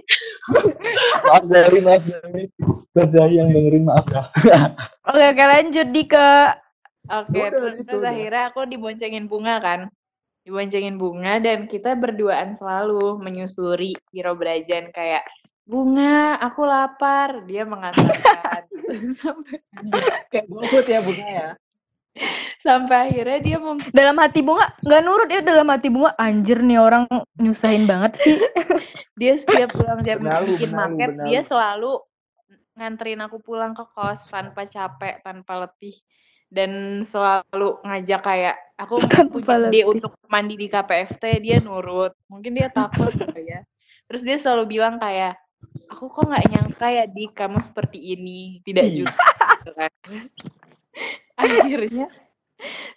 Maaf 1.26 1.44
Zahri, 1.50 1.82
maaf 1.82 2.02
Zahri. 2.06 2.46
Buat 2.94 3.10
yang 3.30 3.50
dengerin 3.50 3.84
maaf 3.90 4.06
ya. 4.10 4.22
Oke, 5.10 5.24
oke 5.34 5.44
lanjut 5.44 5.88
di 5.90 6.02
ke 6.06 6.28
Oke, 7.10 7.42
terus, 7.50 7.74
itu 7.74 7.90
terus 7.90 8.02
udah. 8.06 8.12
akhirnya 8.14 8.42
aku 8.54 8.60
diboncengin 8.70 9.26
bunga 9.26 9.58
kan. 9.58 9.80
Diboncengin 10.46 10.94
bunga 10.94 11.42
dan 11.42 11.66
kita 11.66 11.98
berduaan 11.98 12.54
selalu 12.54 13.18
menyusuri 13.18 13.98
Biro 14.14 14.38
Brajan 14.38 14.94
kayak 14.94 15.26
bunga, 15.66 16.38
aku 16.38 16.62
lapar. 16.62 17.42
Dia 17.50 17.66
mengantarkan 17.66 18.62
sampai 19.18 19.58
kayak 20.30 20.46
GoFood 20.46 20.86
ya 20.86 21.00
bunga 21.02 21.26
ya 21.26 21.48
sampai 22.60 23.08
akhirnya 23.08 23.38
dia 23.40 23.56
mau 23.56 23.74
dalam 23.92 24.16
hati 24.20 24.40
bunga 24.44 24.68
nggak 24.84 25.02
nurut 25.04 25.28
ya 25.32 25.40
dalam 25.40 25.68
hati 25.72 25.88
bunga 25.88 26.12
anjir 26.20 26.60
nih 26.60 26.76
orang 26.76 27.08
nyusahin 27.40 27.88
banget 27.88 28.12
sih 28.20 28.36
dia 29.20 29.40
setiap 29.40 29.72
pulang 29.72 30.04
jam 30.04 30.20
Benalu, 30.20 30.44
bikin 30.56 30.70
benalu, 30.72 30.80
market 30.80 31.10
benalu. 31.16 31.26
dia 31.32 31.40
selalu 31.44 31.92
nganterin 32.76 33.20
aku 33.24 33.36
pulang 33.40 33.72
ke 33.72 33.84
kos 33.96 34.20
tanpa 34.28 34.68
capek 34.68 35.24
tanpa 35.24 35.52
letih 35.66 35.96
dan 36.50 37.02
selalu 37.08 37.78
ngajak 37.86 38.20
kayak 38.20 38.56
aku 38.76 38.98
punya 39.32 39.70
letih. 39.70 39.84
untuk 39.88 40.12
mandi 40.28 40.58
di 40.60 40.66
KPFT 40.68 41.24
dia 41.40 41.56
nurut 41.64 42.12
mungkin 42.28 42.52
dia 42.58 42.68
takut 42.68 43.12
kali 43.24 43.48
ya 43.48 43.64
terus 44.04 44.20
dia 44.20 44.36
selalu 44.36 44.76
bilang 44.76 45.00
kayak 45.00 45.38
aku 45.88 46.12
kok 46.12 46.28
nggak 46.28 46.46
nyangka 46.50 46.86
ya 46.92 47.04
di 47.08 47.24
kamu 47.30 47.58
seperti 47.64 47.98
ini 48.16 48.60
tidak 48.66 48.84
Ih. 48.90 48.94
juga 49.04 49.24
gitu 49.60 49.72
kan. 49.76 49.92
akhirnya 51.40 52.06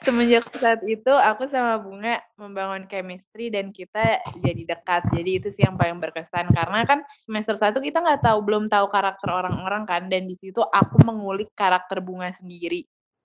semenjak 0.06 0.46
saat 0.56 0.84
itu 0.84 1.10
aku 1.10 1.48
sama 1.48 1.80
Bunga 1.80 2.20
membangun 2.36 2.86
chemistry 2.88 3.50
dan 3.50 3.72
kita 3.72 4.20
jadi 4.44 4.76
dekat. 4.76 5.08
Jadi 5.12 5.32
itu 5.40 5.48
sih 5.50 5.64
yang 5.66 5.80
paling 5.80 6.00
berkesan. 6.00 6.52
Karena 6.52 6.84
kan 6.84 7.04
semester 7.24 7.56
satu 7.56 7.80
kita 7.80 8.04
nggak 8.04 8.24
tahu 8.24 8.40
belum 8.44 8.68
tahu 8.68 8.92
karakter 8.92 9.32
orang-orang 9.32 9.84
kan. 9.88 10.08
Dan 10.08 10.28
di 10.28 10.36
situ 10.36 10.60
aku 10.60 11.00
mengulik 11.04 11.52
karakter 11.56 12.04
Bunga 12.04 12.32
sendiri. 12.36 12.84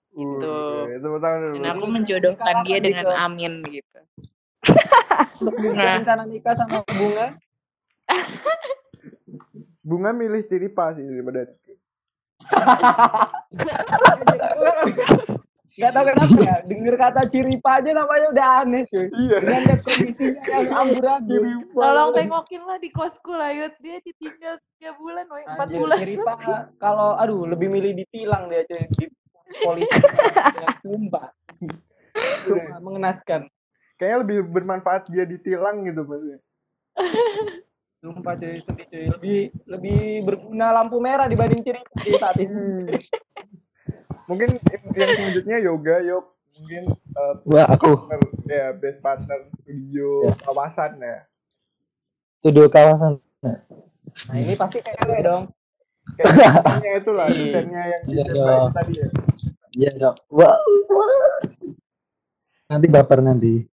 Gitu. 0.09 0.57
Oke, 0.89 0.97
tepuk 0.97 1.19
tangan 1.21 1.39
dulu. 1.39 1.53
dan 1.53 1.65
aku 1.69 1.85
menjodohkan 1.85 2.55
dia 2.65 2.77
dengan 2.81 3.05
Amin 3.13 3.61
gitu. 3.69 3.99
Untuk. 5.39 5.55
Bunga. 5.55 6.01
rencana 6.01 6.23
nikah 6.25 6.57
sama 6.57 6.81
bunga? 6.83 7.37
Bunga 9.85 10.11
milih 10.11 10.43
ciri 10.49 10.67
pas 10.67 10.97
sih 10.97 11.05
daripada 11.05 11.45
nggak 15.79 15.91
tahu 15.95 16.03
kenapa 16.11 16.35
ya 16.43 16.57
denger 16.67 16.95
kata 16.99 17.21
Ciripa 17.31 17.79
aja 17.79 17.89
namanya 17.95 18.27
udah 18.29 18.47
aneh 18.61 18.83
cuy 18.85 19.07
Iya. 19.09 19.37
dengan 19.39 19.61
lihat 19.63 19.81
kondisinya 19.81 20.43
yang 20.43 20.67
amburadul 20.75 21.43
Tolong 21.71 22.09
tengokin 22.11 22.61
lah 22.67 22.77
di 22.77 22.89
kosku 22.91 23.31
lah 23.31 23.49
Yud. 23.49 23.73
Dia 23.79 23.97
ditinggal 24.03 24.59
3 24.83 24.99
bulan, 24.99 25.25
woy. 25.31 25.43
4 25.47 25.55
Anjir, 25.55 25.77
bulan. 25.79 25.97
Ciripa 25.97 26.33
kalau 26.77 27.15
aduh 27.15 27.47
lebih 27.47 27.71
milih 27.71 27.95
ditilang 27.95 28.51
dia 28.51 28.67
cuy 28.67 28.83
di 28.91 29.05
polisi 29.63 29.99
dengan 30.51 30.75
sumpah 30.83 31.27
Sumpah, 32.43 32.79
mengenaskan 32.83 33.41
Kayaknya 33.95 34.17
lebih 34.23 34.37
bermanfaat 34.51 35.07
dia 35.07 35.23
ditilang 35.23 35.83
gitu 35.83 36.03
maksudnya. 36.03 36.39
sumpah 37.99 38.33
cuy 38.35 38.55
sedih 38.63 38.85
cuy 38.87 39.05
lebih 39.11 39.39
lebih 39.63 39.99
berguna 40.23 40.71
lampu 40.71 40.99
merah 40.99 41.27
dibanding 41.27 41.63
Ciripa 41.63 41.95
di 41.99 42.11
saat 42.15 42.35
itu 42.35 42.51
Hmm. 42.51 42.87
Mungkin 44.29 44.61
yang 44.93 45.09
selanjutnya 45.17 45.57
yoga, 45.59 45.95
yuk. 46.05 46.25
Mungkin 46.59 46.83
eh, 46.91 47.33
Wah, 47.45 47.65
aku 47.69 48.05
partner, 48.05 48.19
ya 48.45 48.67
best 48.73 48.99
partner 49.01 49.39
studio 49.61 50.09
Ya. 50.25 50.33
kawasan 50.43 50.91
ya. 50.97 51.17
studio 52.41 52.65
kawasan. 52.67 53.21
nah 53.39 54.35
ini 54.35 54.57
pasti 54.57 54.81
cewek 54.81 55.21
dong 55.21 55.53
Kayak 56.17 56.33
dosennya 56.65 56.91
itu 56.97 57.11
lah, 57.13 57.27
dosennya 57.29 57.83
yang 57.85 58.01
Iya, 58.09 58.23
tadi 58.73 58.93
ya. 58.97 59.07
Iya, 59.77 59.91
Dok. 59.95 60.15
Wah. 60.33 60.57
Nanti 62.65 62.85
baper 62.89 63.19
nanti. 63.21 63.69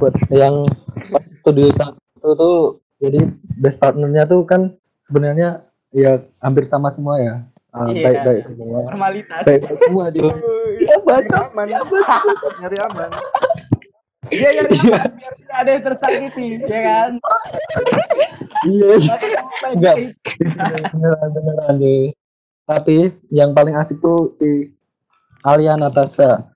Buat 0.00 0.16
yang 0.32 0.64
pas 1.12 1.24
studio 1.24 1.68
satu 1.76 2.28
tuh 2.32 2.58
jadi 2.96 3.20
best 3.60 3.76
partnernya 3.76 4.24
tuh 4.24 4.48
kan 4.48 4.72
sebenarnya 5.04 5.68
ya 5.92 6.24
hampir 6.40 6.64
sama 6.64 6.88
semua 6.88 7.20
ya. 7.20 7.34
Ah, 7.70 7.86
Iya. 7.86 8.02
Baik-baik 8.02 8.42
semua. 8.50 8.78
formalitas 8.82 9.40
Baik-baik 9.46 9.78
semua 9.78 10.04
juga. 10.10 10.34
Iya, 10.80 10.96
baca. 11.06 11.38
aman. 11.54 11.66
Nyari 12.60 12.78
aman. 12.82 13.10
dia 14.30 14.50
yang 14.54 14.68
biar 14.70 15.10
tidak 15.10 15.56
ada 15.58 15.70
yang 15.74 15.84
tersakiti 15.90 16.46
ya 16.62 16.80
kan 16.86 17.10
Iya. 18.62 18.94
Enggak. 19.74 19.96
Beneran 20.94 21.28
beneran 21.34 21.74
deh. 21.82 22.14
Tapi 22.68 23.10
yang 23.34 23.50
paling 23.56 23.74
asik 23.74 23.98
tuh 23.98 24.30
si 24.38 24.70
Alia 25.42 25.74
Natasha. 25.74 26.46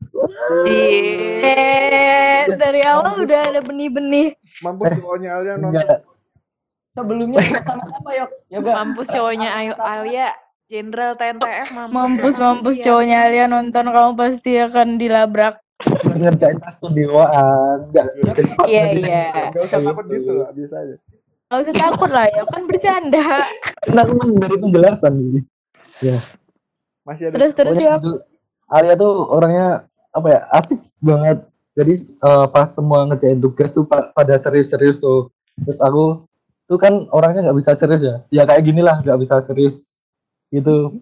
Eh, 0.69 2.47
dari 2.55 2.85
awal 2.85 3.25
udah 3.25 3.41
ada 3.51 3.61
benih-benih. 3.65 4.37
Mampus 4.63 4.95
cowoknya 5.01 5.31
Alia 5.41 5.55
nonton. 5.59 5.99
Sebelumnya 6.95 7.43
sama 7.67 7.83
sama 7.91 8.11
yok 8.15 8.31
yoga 8.55 8.71
Mampus 8.71 9.09
cowoknya 9.11 9.51
Alia. 9.75 10.31
Jenderal 10.75 11.15
TNTF 11.15 11.71
mampus. 11.71 11.95
Mampus, 11.95 12.35
mampus 12.35 12.77
Iya. 12.83 12.85
cowoknya 12.91 13.17
Alia 13.31 13.47
nonton 13.47 13.87
kamu 13.87 14.11
pasti 14.19 14.53
akan 14.59 14.99
dilabrak. 14.99 15.63
ngerjain 16.03 16.59
tas 16.59 16.75
studioan. 16.79 17.87
Enggak. 17.91 18.07
Iya, 18.67 18.85
iya. 18.95 19.25
Gak 19.55 19.71
usah 19.71 19.79
takut 19.87 20.05
gitu 20.11 20.33
lah, 20.35 20.51
biasa 20.51 20.75
aja. 20.83 20.97
Gak 21.47 21.59
usah 21.63 21.75
takut 21.75 22.11
lah 22.11 22.27
ya, 22.27 22.43
kan 22.43 22.63
bercanda. 22.67 23.23
Enak 23.87 24.07
emang 24.11 24.31
dari 24.43 24.57
penjelasan 24.59 25.13
ini. 25.15 25.41
Masih 27.07 27.31
ada 27.31 27.35
Terus 27.39 27.53
terus 27.55 27.77
ya. 27.79 28.03
Alia 28.67 28.99
tuh 28.99 29.31
orangnya 29.31 29.87
apa 30.11 30.27
ya 30.27 30.41
asik 30.59 30.83
banget. 30.99 31.39
Jadi 31.75 31.95
eh, 32.19 32.47
pas 32.51 32.67
semua 32.67 33.07
ngerjain 33.07 33.39
tugas 33.39 33.71
tuh 33.71 33.87
pa- 33.87 34.11
pada 34.11 34.35
serius-serius 34.35 34.99
tuh. 34.99 35.31
Terus 35.63 35.79
aku 35.79 36.27
tuh 36.67 36.79
kan 36.83 37.07
orangnya 37.15 37.51
nggak 37.51 37.59
bisa 37.63 37.79
serius 37.79 38.03
ya. 38.03 38.17
Ya 38.31 38.43
kayak 38.43 38.67
gini 38.67 38.83
lah 38.83 38.99
nggak 39.03 39.23
bisa 39.23 39.39
serius 39.39 40.03
gitu. 40.51 41.01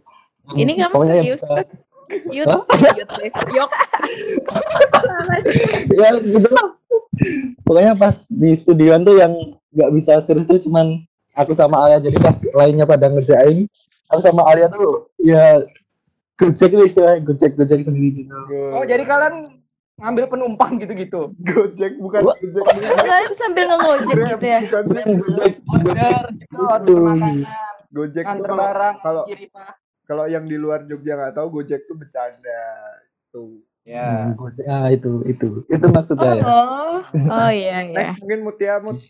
Ini 0.53 0.73
kamu 0.77 0.93
Pokoknya 0.93 1.15
serius? 1.19 1.41
bisa- 1.41 1.67
Yud? 2.29 2.45
Yud. 2.45 3.09
Yok. 3.53 3.71
ya 5.93 6.11
gitu 6.19 6.49
lah. 6.49 6.69
Pokoknya 7.63 7.93
pas 7.95 8.27
di 8.29 8.53
studioan 8.53 9.01
tuh 9.03 9.17
yang 9.17 9.33
nggak 9.73 9.91
bisa 9.91 10.21
serius 10.21 10.45
tuh 10.45 10.61
cuman 10.61 11.01
aku 11.33 11.53
sama 11.53 11.81
Alia. 11.81 11.99
Jadi 12.01 12.19
pas 12.19 12.37
lainnya 12.53 12.85
pada 12.85 13.09
ngerjain, 13.09 13.65
aku 14.07 14.21
sama 14.21 14.45
Alia 14.45 14.69
tuh 14.69 15.09
ya 15.19 15.65
gojek 16.35 16.71
nih 16.71 16.85
istilahnya 16.85 17.23
gojek 17.23 17.55
gojek 17.55 17.81
sendiri 17.81 18.27
gitu. 18.27 18.35
oh 18.75 18.83
jadi 18.83 19.07
kalian 19.07 19.63
ngambil 19.95 20.25
penumpang 20.27 20.75
gitu-gitu 20.77 21.31
Gojek 21.39 21.95
bukan 21.97 22.19
Wah. 22.25 22.35
Gojek. 22.35 22.65
Kalian 22.99 23.33
sambil 23.39 23.65
ngegojek 23.71 24.17
gitu 24.27 24.43
ya. 24.43 24.59
bukan 24.83 25.07
gojek, 25.23 25.53
order 25.63 26.25
gitu 26.35 26.57
order 26.59 26.97
makanan 26.99 27.37
Gojek 27.93 28.25
tuh 28.25 28.29
nganter 28.33 28.49
kalau 28.49 28.65
barang 28.65 28.95
kalau 30.03 30.25
yang 30.27 30.45
di 30.45 30.57
luar 30.57 30.83
Jogja 30.89 31.15
nggak 31.15 31.37
tahu 31.37 31.61
Gojek 31.61 31.85
tuh 31.85 31.95
bercanda. 31.95 32.63
Tuh. 33.31 33.61
ya 33.83 34.31
Hmm, 34.31 34.39
gojek. 34.39 34.63
Ah 34.71 34.95
itu 34.95 35.27
itu 35.27 35.67
itu 35.67 35.87
maksudnya 35.91 36.39
ya. 36.39 36.45
Oh, 36.47 37.03
oh 37.03 37.51
iya 37.51 37.83
iya. 37.83 37.97
Next 37.99 38.23
mungkin 38.23 38.41
Mutia 38.47 38.79
Mut. 38.79 39.03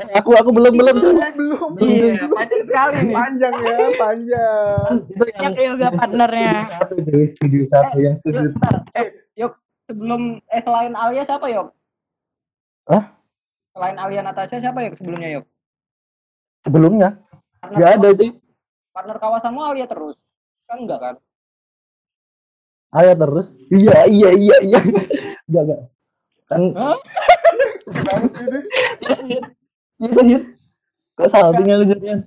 Eh, 0.00 0.16
aku 0.16 0.32
aku 0.32 0.50
belum 0.56 0.72
belum 0.72 0.96
tuh. 0.96 1.12
Belum. 1.36 1.70
iya 1.84 2.24
panjang 2.24 2.62
sekali 2.64 2.96
nih 3.04 3.14
Panjang 3.14 3.52
ya, 3.60 3.76
panjang. 4.00 4.92
Itu 5.12 5.24
yang 5.36 5.52
Banyak 5.52 5.66
yoga 5.68 5.88
partnernya. 5.92 6.52
satu 6.80 6.94
jadi 7.04 7.26
studio 7.28 7.62
satu 7.68 7.96
yang 8.00 8.16
studio. 8.16 8.48
Eh, 8.96 9.06
yuk 9.36 9.52
sebelum 9.84 10.40
eh 10.48 10.62
selain 10.64 10.94
Alia 10.96 11.26
siapa 11.26 11.46
yuk 11.52 11.68
Hah? 12.88 13.04
selain 13.76 13.96
Alia 14.00 14.22
Natasha 14.24 14.56
siapa 14.58 14.80
yuk 14.80 14.94
sebelumnya 14.96 15.28
yuk 15.36 15.44
sebelumnya 16.64 17.20
partner, 17.60 17.76
nggak 17.76 17.90
ada 18.00 18.08
sih. 18.16 18.30
partner 18.90 19.16
kawasanmu 19.20 19.60
Alia 19.60 19.86
terus. 19.86 20.16
Kan 20.66 20.88
enggak 20.88 20.98
kan? 21.00 21.14
Alia 22.90 23.14
terus? 23.14 23.54
Iya 23.70 24.08
iya 24.08 24.30
iya 24.34 24.56
iya. 24.64 24.80
Enggak 25.46 25.62
enggak. 25.62 25.80
Kan 26.48 26.60
iya 29.00 29.14
sih 29.14 29.40
iya 30.00 30.20
sih 30.24 30.40
kok 31.18 31.28
salting 31.28 31.68
aku 31.68 31.84
jadian 31.90 32.20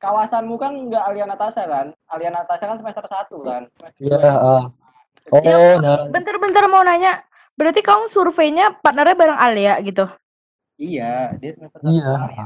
kawasanmu 0.00 0.56
kan 0.56 0.72
enggak 0.72 1.04
Alia 1.04 1.28
Natasha 1.28 1.68
kan? 1.68 1.92
Alia 2.08 2.32
Natasha 2.32 2.64
kan 2.64 2.80
semester 2.80 3.04
1 3.04 3.36
kan? 3.44 3.62
Iya 4.00 4.16
dua. 4.16 4.32
ah. 4.32 4.64
Ya, 5.44 5.54
oh 5.54 5.74
nah. 5.76 6.08
Bentar-bentar 6.08 6.64
mau 6.72 6.80
nanya. 6.80 7.20
Berarti 7.54 7.84
kamu 7.84 8.08
surveinya 8.08 8.72
partnernya 8.80 9.20
bareng 9.20 9.36
Alia 9.36 9.76
gitu? 9.84 10.08
iya 10.80 11.36
dia 11.36 11.52
semester 11.52 11.76
satu 11.84 11.92
iya 11.92 12.08
ah. 12.08 12.28
Ya, 12.32 12.44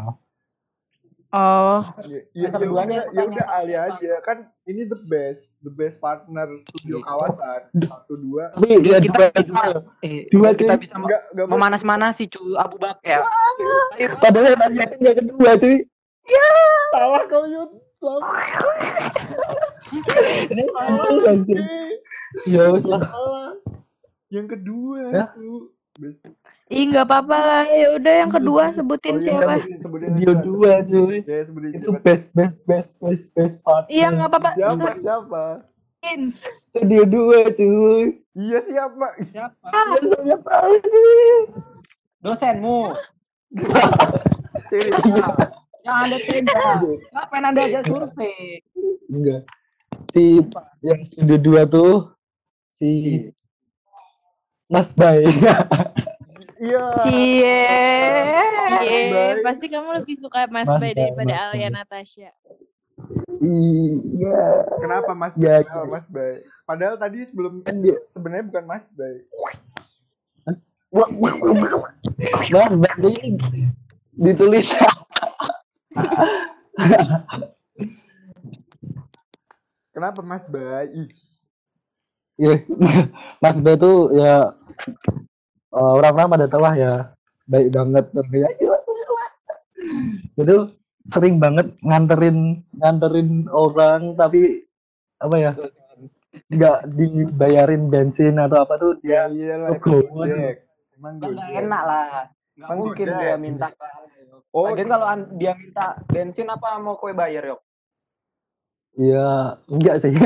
Oh, 1.34 1.82
ya, 2.06 2.22
Yang 2.30 2.52
ya 2.54 2.68
udah, 2.70 2.84
ya 2.86 3.02
kan 3.12 3.26
udah 3.28 3.46
Alia 3.50 3.80
aja. 3.88 4.12
Kan 4.22 4.38
ini 4.64 4.86
the 4.86 4.94
best, 5.02 5.50
the 5.58 5.72
best 5.72 5.98
partner 5.98 6.46
studio 6.54 6.96
Iya. 6.96 7.04
kawasan. 7.04 7.60
Satu 7.74 8.14
dua. 8.14 8.54
tapi 8.54 8.78
dia 8.78 9.02
kita 9.02 9.34
dua 9.34 9.42
kita- 9.42 9.42
dua 9.42 9.64
eh, 10.00 10.30
Dua, 10.30 10.48
kita 10.54 10.72
cuy. 10.72 10.80
bisa 10.80 10.94
Enggak 10.94 11.20
enggak 11.28 11.46
memanas-manasi 11.50 12.30
cu 12.30 12.54
Abu 12.54 12.78
Bakar. 12.78 13.18
Padahal 14.16 14.46
yang 14.46 14.62
Alia 14.62 14.84
kan 14.86 14.98
yang 15.00 15.16
kedua 15.18 15.50
cuy. 15.56 15.76
Salah 16.88 17.22
kau 17.26 17.44
Yud. 17.44 17.70
Salah. 17.98 18.30
ini 20.46 20.62
salah 20.68 21.34
Eh, 21.50 21.90
ya 22.46 22.64
salah. 22.78 23.58
Yang 24.28 24.46
kedua 24.54 25.00
Ya. 25.10 25.24
itu. 25.34 25.74
Ih 26.72 26.88
nggak 26.88 27.04
apa-apa 27.04 27.36
lah. 27.36 27.64
Ya 27.68 27.88
udah 27.92 28.14
yang 28.24 28.32
kedua 28.32 28.62
sebutin 28.76 29.16
Oh, 29.16 29.20
iya, 29.20 29.36
siapa? 29.36 29.54
studio 29.84 30.30
dua 30.40 30.72
cuy. 30.80 31.20
Ya, 31.20 31.44
sebutin 31.44 31.70
itu 31.76 31.88
siapa. 31.92 32.00
best 32.00 32.26
best 32.32 32.58
best 32.64 32.90
best 33.04 33.26
best 33.36 33.56
partner 33.60 33.92
Iya 33.92 34.06
nggak 34.16 34.28
apa-apa. 34.32 34.50
Siapa 34.56 34.88
siapa? 34.96 35.44
Studio 36.72 37.02
dua 37.04 37.40
cuy. 37.52 38.04
Iya 38.32 38.58
siapa? 38.64 39.06
siapa? 39.28 39.66
Saya 39.68 40.36
tahu 40.40 40.72
cuy? 40.88 41.32
Dosenmu. 42.24 42.80
Yang 45.84 45.96
anda 46.00 46.16
tenda 46.24 46.52
ngapain 47.12 47.44
anda 47.44 47.60
aja 47.68 47.80
survei? 47.84 48.64
Enggak. 49.12 49.44
Si 50.08 50.40
yang 50.80 51.00
studio 51.04 51.36
dua 51.36 51.68
tuh 51.68 52.08
si 52.80 53.20
Mas 54.72 54.96
Bay 54.96 55.28
Iya. 56.64 56.84
Cie. 57.04 57.56
Iya, 58.74 59.12
Baik. 59.12 59.44
pasti 59.44 59.66
kamu 59.68 59.88
lebih 60.00 60.16
suka 60.16 60.48
Mas 60.48 60.64
Mas 60.64 60.80
Bay 60.80 60.92
daripada 60.96 61.28
Mas 61.28 61.42
Alia. 61.52 61.68
Natasha. 61.68 62.30
iya 63.44 64.64
Kenapa 64.80 65.12
Mas 65.12 65.34
Ya, 65.36 65.60
Bay? 65.60 65.68
Kenapa 65.68 65.86
Mas 65.86 66.06
Bay? 66.08 66.34
Padahal 66.64 66.96
tadi 66.96 67.18
sebelum 67.22 67.60
kan 67.60 67.76
dia 67.84 68.00
sebenarnya 68.10 68.44
bukan 68.48 68.64
Mas 68.64 68.86
Bay. 68.90 69.14
Mas 72.48 72.72
Bay 72.80 72.92
ini 73.20 73.68
ditulis 74.16 74.72
Kenapa 79.92 80.20
Mas 80.22 80.44
Bay? 80.48 80.88
Ih, 80.90 81.10
Iya, 82.34 82.66
Mas 83.38 83.60
Bay 83.60 83.78
tuh 83.78 84.10
ya 84.10 84.50
orang-orang 85.74 86.30
pada 86.30 86.46
tahu 86.46 86.62
lah 86.62 86.74
ya 86.78 86.94
baik 87.44 87.68
banget 87.74 88.04
ya 88.32 88.48
itu 90.38 90.56
sering 91.12 91.36
banget 91.36 91.66
nganterin 91.84 92.64
nganterin 92.78 93.44
orang 93.52 94.16
tapi 94.16 94.64
apa 95.20 95.36
ya 95.36 95.52
nggak 96.50 96.78
dibayarin 96.94 97.92
bensin 97.92 98.40
atau 98.40 98.64
apa 98.64 98.74
tuh 98.80 98.92
Ya 99.04 99.28
dia 99.30 99.54
iyalah. 99.54 99.76
Legowo 99.76 100.24
Gojek. 100.24 100.56
Emang 100.98 101.12
nggak 101.20 101.50
enak 101.62 101.82
lah 101.84 102.04
nggak 102.58 102.70
mungkin 102.74 103.06
Gojek. 103.06 103.20
dia 103.20 103.34
minta. 103.38 103.66
Oh, 104.54 104.70
Lagian 104.70 104.86
kalau 104.86 105.06
an- 105.10 105.30
dia 105.34 105.52
minta 105.58 105.98
bensin 106.06 106.46
apa 106.46 106.78
mau 106.78 106.94
kue 106.94 107.10
bayar 107.10 107.42
yok 107.44 107.60
ya 108.94 109.58
enggak 109.66 109.98
sih 110.06 110.14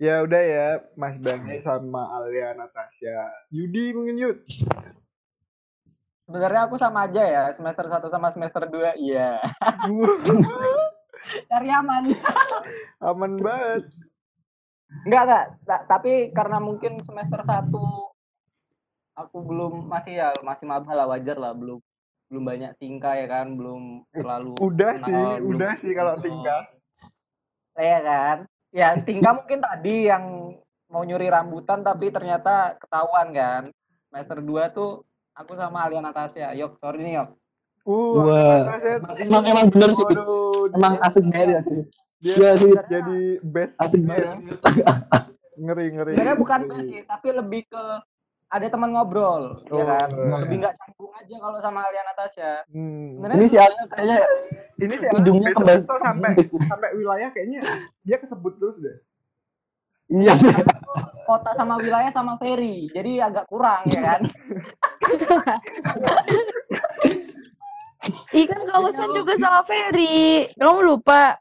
ya 0.00 0.24
udah 0.24 0.42
ya 0.42 0.66
Mas 0.96 1.14
Bani 1.16 1.60
sama 1.60 2.08
Alia 2.10 2.56
Natasha. 2.56 3.28
Yudi 3.52 3.92
mungkin 3.92 4.16
Yud. 4.16 4.38
sebenarnya 6.24 6.70
aku 6.70 6.78
sama 6.78 7.10
aja 7.10 7.26
ya 7.26 7.44
semester 7.52 7.90
1 7.90 8.06
sama 8.06 8.30
semester 8.30 8.62
2 8.64 8.94
iya 8.96 9.42
cari 11.50 11.68
aman 11.68 12.14
Aman 13.02 13.34
banget. 13.42 13.90
Enggak, 15.02 15.22
enggak. 15.26 15.44
Ta- 15.66 15.84
tapi 15.90 16.30
karena 16.30 16.62
mungkin 16.62 17.02
semester 17.02 17.42
1 17.42 17.66
aku 19.12 19.36
belum 19.42 19.90
masih 19.90 20.22
ya 20.22 20.30
masih 20.40 20.70
maba 20.70 20.94
lah 20.94 21.10
wajar 21.10 21.34
lah 21.34 21.50
belum 21.50 21.82
belum 22.30 22.44
banyak 22.46 22.78
tingkah 22.78 23.18
ya 23.18 23.26
kan 23.26 23.50
belum 23.58 24.06
terlalu 24.14 24.54
Udah 24.62 24.92
kenal, 24.96 25.10
sih, 25.10 25.18
belum 25.42 25.50
udah 25.58 25.72
sih 25.82 25.92
kalau 25.92 26.14
kenal. 26.14 26.24
tingkah. 26.24 26.62
Iya 27.74 27.98
kan 28.06 28.36
ya 28.70 28.94
tingkah 28.98 29.34
mungkin 29.34 29.58
tadi 29.60 30.06
yang 30.06 30.54
mau 30.86 31.02
nyuri 31.02 31.26
rambutan 31.26 31.80
tapi 31.80 32.08
ternyata 32.08 32.74
ketahuan 32.76 33.30
kan 33.30 33.62
semester 34.04 34.38
2 34.38 34.46
tuh 34.70 35.02
aku 35.32 35.54
sama 35.54 35.84
Alia 35.84 35.98
Natasha 36.00 36.50
yok 36.52 36.76
sorry 36.76 37.02
nih 37.02 37.16
yok 37.16 37.30
Uh, 37.80 38.12
Wah, 38.20 38.60
Natasha 38.68 39.00
emang 39.18 39.40
emang 39.42 39.66
bener 39.68 39.90
sih 39.90 40.04
Waduh, 40.04 40.68
emang 40.70 40.94
dia- 40.94 41.02
asik 41.02 41.24
banget 41.24 41.48
ya 41.48 41.60
sih 41.64 41.82
dia 42.20 42.34
Iya 42.36 42.50
sih. 42.54 42.72
jadi 42.86 43.20
best 43.42 43.74
asik 43.78 44.02
ya. 44.02 44.08
banget 44.28 44.58
ngeri 45.56 45.86
ngeri 45.90 46.12
sebenarnya 46.12 46.36
bukan 46.36 46.60
ngeri. 46.62 46.84
sih 46.86 47.00
tapi 47.02 47.28
lebih 47.32 47.62
ke 47.66 47.82
ada 48.48 48.66
teman 48.68 48.90
ngobrol 48.90 49.64
ya 49.64 49.72
Oh, 49.72 49.86
kan 49.88 50.08
iya. 50.08 50.36
lebih 50.38 50.56
nggak 50.60 50.74
canggung 50.76 51.12
aja 51.14 51.34
kalau 51.40 51.58
sama 51.58 51.80
Alia 51.82 52.02
Natasha 52.04 52.50
Hmm. 52.68 53.16
ini 53.26 53.46
si 53.46 53.56
Alia 53.56 53.82
kayaknya 53.88 54.18
ini 54.80 54.94
sih 54.96 55.08
hidungnya 55.12 55.50
kembali 55.52 55.80
tuh 55.84 56.00
sampai 56.00 56.32
sampai 56.40 56.88
wilayah 56.96 57.28
kayaknya 57.30 57.60
dia 58.02 58.16
kesebut 58.16 58.56
terus 58.56 58.76
deh 58.80 58.96
iya 60.10 60.34
kota 61.28 61.50
sama 61.54 61.78
wilayah 61.78 62.10
sama 62.10 62.34
ferry 62.40 62.88
jadi 62.90 63.30
agak 63.30 63.46
kurang 63.46 63.84
ya 63.92 64.00
kan 64.16 64.20
Ikan 68.32 68.64
kawasan 68.64 69.12
juga 69.12 69.36
sama 69.36 69.60
Ferry. 69.60 70.48
Kamu 70.56 70.80
lupa? 70.80 71.36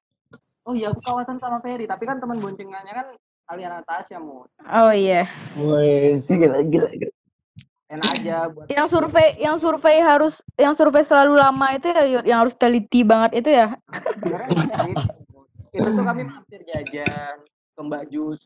oh 0.69 0.75
iya 0.77 0.93
aku 0.93 1.01
kawasan 1.01 1.41
sama 1.41 1.57
ferry 1.65 1.89
tapi 1.89 2.05
kan 2.05 2.21
teman 2.21 2.37
boncengannya 2.37 2.93
kan 2.93 3.07
Alia 3.49 3.73
Natasha 3.73 4.21
mau 4.21 4.45
Oh 4.69 4.93
iya. 4.93 5.25
Woi, 5.57 6.21
sih 6.21 6.37
gila 6.37 6.61
gila. 6.61 6.89
gila. 6.93 7.15
Enak 7.89 8.07
aja 8.15 8.37
buat 8.47 8.65
Yang 8.69 8.87
survei, 8.87 9.27
yang 9.35 9.57
survei 9.57 9.97
harus, 9.99 10.39
yang 10.55 10.71
survei 10.71 11.01
selalu 11.01 11.33
lama 11.35 11.67
itu 11.73 11.89
ya, 11.89 12.21
yang 12.23 12.39
harus 12.39 12.53
teliti 12.53 13.01
banget 13.01 13.41
itu 13.41 13.49
ya. 13.51 13.73
gitu. 14.87 15.39
itu 15.71 15.87
tuh 15.87 16.03
kami 16.03 16.21
mampir 16.23 16.61
jajan 16.63 17.41
ke 17.45 17.81
Mbak 17.81 18.03
Jus 18.09 18.41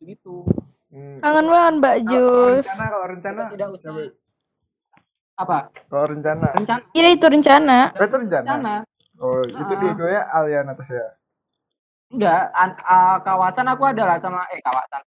gitu 0.00 0.44
Hmm. 0.88 1.20
Kangen 1.20 1.52
banget 1.52 1.74
Mbak 1.76 1.96
Kalau 1.98 2.08
Jus. 2.08 2.64
rencana 2.64 2.84
kalau 2.88 3.06
rencana 3.06 3.38
kita 3.38 3.52
tidak 3.52 3.68
usah 3.76 3.92
apa 5.36 5.58
kalau 5.86 6.06
rencana 6.08 6.46
rencana 6.50 6.80
Iya 6.90 7.08
itu 7.12 7.26
rencana. 7.28 7.78
Eh, 7.92 8.00
itu 8.00 8.16
rencana 8.16 8.46
rencana 8.48 8.74
oh 9.20 9.44
itu 9.44 9.60
Ah. 9.60 9.76
dua-duanya 9.76 10.22
Alia 10.32 10.60
Natasha 10.64 11.12
enggak 12.08 12.40
an- 12.56 12.80
ah, 12.80 13.20
kawasan 13.20 13.68
aku 13.68 13.84
adalah 13.84 14.16
sama 14.16 14.48
eh 14.48 14.64
kawasan 14.64 15.04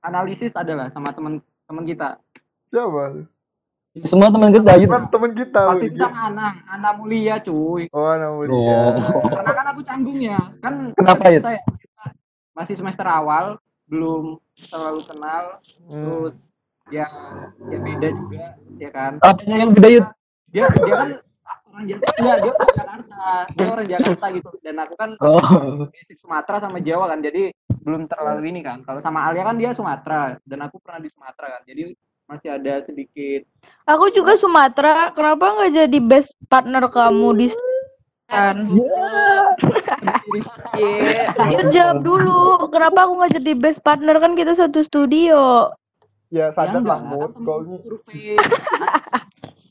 analisis 0.00 0.56
adalah 0.56 0.88
sama 0.88 1.12
teman 1.12 1.36
teman 1.68 1.84
kita 1.84 2.16
siapa 2.70 3.26
Semua 4.00 4.30
teman 4.30 4.54
kita 4.54 4.70
gitu. 4.78 4.86
Kan 4.88 5.10
teman 5.10 5.32
kita 5.34 5.60
waktu 5.66 5.84
Widi. 5.84 5.90
itu 5.90 5.98
sama 5.98 6.30
Anang 6.30 6.56
Ana 6.64 6.90
Mulia 6.94 7.36
cuy 7.38 7.90
oh 7.90 8.14
nama 8.14 8.38
dia 8.40 8.54
Oh. 8.54 9.22
karena 9.28 9.52
kan 9.52 9.66
aku 9.68 9.80
canggung 9.82 10.18
ya 10.20 10.38
kan 10.58 10.74
Kenapa, 10.94 11.24
Yud? 11.28 11.42
saya 11.42 11.58
masih 12.52 12.74
semester 12.74 13.02
awal 13.02 13.58
belum 13.86 14.38
terlalu 14.62 15.02
kenal 15.02 15.44
Hmm. 15.82 16.06
terus 16.06 16.34
ya 16.86 17.06
ya 17.66 17.78
beda 17.80 18.08
juga 18.08 18.46
ya 18.76 18.90
kan 18.90 19.12
Apanya 19.20 19.56
yang 19.58 19.72
beda 19.72 19.88
Yud? 19.90 20.06
dia 20.48 20.64
dia 20.70 20.94
kan 20.96 21.10
orang 21.66 21.84
Jakarta 21.84 22.14
enggak 22.14 22.38
dia 22.38 22.52
orang 22.52 22.66
Jakarta 22.70 23.26
dia 23.50 23.66
orang 23.68 23.88
Jakarta 23.88 24.26
gitu 24.30 24.48
dan 24.60 24.76
aku 24.78 24.94
kan 24.94 25.10
Oh. 25.18 25.42
Sumatera 26.14 26.56
sama 26.60 26.78
Jawa 26.78 27.04
kan 27.08 27.18
jadi 27.20 27.50
belum 27.80 28.06
terlalu 28.06 28.42
ini 28.46 28.60
kan 28.60 28.82
kalau 28.82 29.02
sama 29.02 29.26
Alia 29.26 29.42
kan 29.42 29.58
dia 29.58 29.74
Sumatera 29.74 30.38
dan 30.40 30.58
aku 30.62 30.78
pernah 30.78 31.02
di 31.02 31.10
Sumatera 31.10 31.58
kan 31.58 31.62
jadi 31.64 31.90
masih 32.30 32.54
ada 32.54 32.86
sedikit 32.86 33.42
Aku 33.90 34.06
juga 34.14 34.38
Sumatera. 34.38 35.10
Kenapa 35.10 35.50
nggak 35.58 35.72
jadi 35.82 35.98
best 35.98 36.38
partner 36.46 36.86
kamu 36.86 37.28
di 37.34 37.48
kan? 38.30 38.70
Iya. 40.78 41.26
Yud 41.50 41.74
jawab 41.74 42.06
dulu. 42.06 42.70
Kenapa 42.70 43.10
aku 43.10 43.18
nggak 43.18 43.34
jadi 43.42 43.52
best 43.58 43.82
partner 43.82 44.22
kan 44.22 44.38
kita 44.38 44.54
satu 44.54 44.86
studio. 44.86 45.74
ya 46.30 46.54
sadar 46.54 46.78
Ya 46.78 46.86
lah 46.86 47.02
enggak, 47.02 47.34
mood 47.34 47.34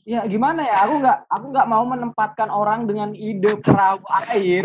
ya 0.04 0.20
gimana 0.28 0.60
ya 0.60 0.84
aku 0.84 1.00
nggak 1.00 1.18
aku 1.32 1.44
nggak 1.56 1.68
mau 1.72 1.84
menempatkan 1.88 2.52
orang 2.52 2.84
dengan 2.84 3.16
ide 3.16 3.56
perahu 3.64 4.04
air 4.28 4.60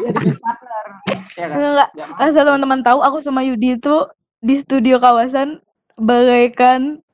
jadi 0.00 0.16
best 0.24 0.40
partner 0.40 0.84
ya 1.36 1.46
kan 1.52 1.56
Enggak. 1.60 1.88
Nggak 1.92 2.06
mau. 2.08 2.16
Asal 2.24 2.42
teman-teman 2.48 2.80
tahu 2.80 3.00
aku 3.04 3.20
sama 3.20 3.44
Yudi 3.44 3.76
itu 3.76 4.08
di 4.40 4.56
studio 4.56 4.96
kawasan 4.96 5.60
bagaikan 6.00 7.04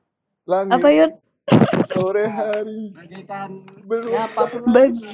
langit 0.45 0.73
apa 0.73 0.87
Yud? 0.89 1.11
sore 1.91 2.25
hari 2.37 2.89
bagaikan 2.91 3.49
belum 3.83 4.11
ya. 4.11 4.25
Bagi. 4.65 5.05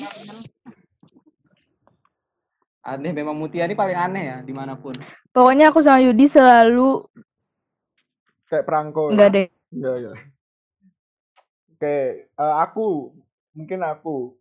aneh 2.81 3.11
memang 3.11 3.35
Mutia 3.35 3.63
ini 3.63 3.75
paling 3.75 3.93
aneh 3.95 4.23
ya 4.25 4.37
di 4.41 4.51
mana 4.51 4.73
pun 4.73 4.95
Pokoknya 5.31 5.71
aku 5.71 5.79
sama 5.79 6.01
Yudi 6.01 6.25
selalu 6.25 7.07
kayak 8.45 8.65
perangko 8.65 9.13
enggak 9.13 9.29
deh. 9.31 9.47
ya 9.71 9.91
ya 9.97 10.11
oke 11.71 11.95
eh, 12.27 12.55
aku 12.59 13.15
mungkin 13.53 13.79
aku 13.81 14.35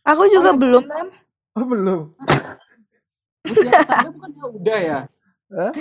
Aku 0.00 0.24
juga 0.32 0.56
belum 0.56 0.88
kan. 0.88 1.06
oh 1.52 1.66
belum 1.66 2.00
Mutia 3.44 3.70
bukan 4.08 4.30
ya 4.32 4.44
udah 4.48 4.78
ya 4.80 4.98
Hah? 5.50 5.72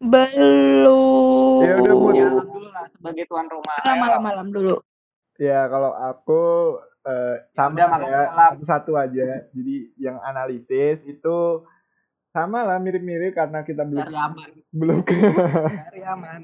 Belum. 0.00 1.60
Ya 1.60 1.74
udah, 1.76 1.94
Mut. 1.94 2.12
ya 2.16 2.26
alhamdulillah 2.32 2.84
sebagai 2.96 3.24
tuan 3.28 3.46
rumah 3.52 3.76
Malam, 3.84 3.92
Ayo, 3.92 4.00
malam, 4.00 4.20
malam 4.24 4.46
dulu. 4.48 4.76
Ya 5.36 5.68
kalau 5.68 5.92
aku 5.92 6.42
eh, 7.04 7.36
sama 7.52 7.76
Udah, 7.76 7.86
ya 7.86 7.88
malam. 7.92 8.52
satu-satu 8.56 8.92
aja. 8.96 9.44
Jadi 9.52 9.76
yang 10.00 10.16
analisis 10.24 11.04
itu 11.04 11.36
sama 12.30 12.62
lah 12.62 12.78
mirip-mirip 12.78 13.34
karena 13.34 13.66
kita 13.66 13.82
belum 13.82 14.06
cari 14.06 14.14
aman 14.14 14.50
belum 14.70 15.02
ke 15.02 15.18
cari 15.18 16.02
aman 16.06 16.40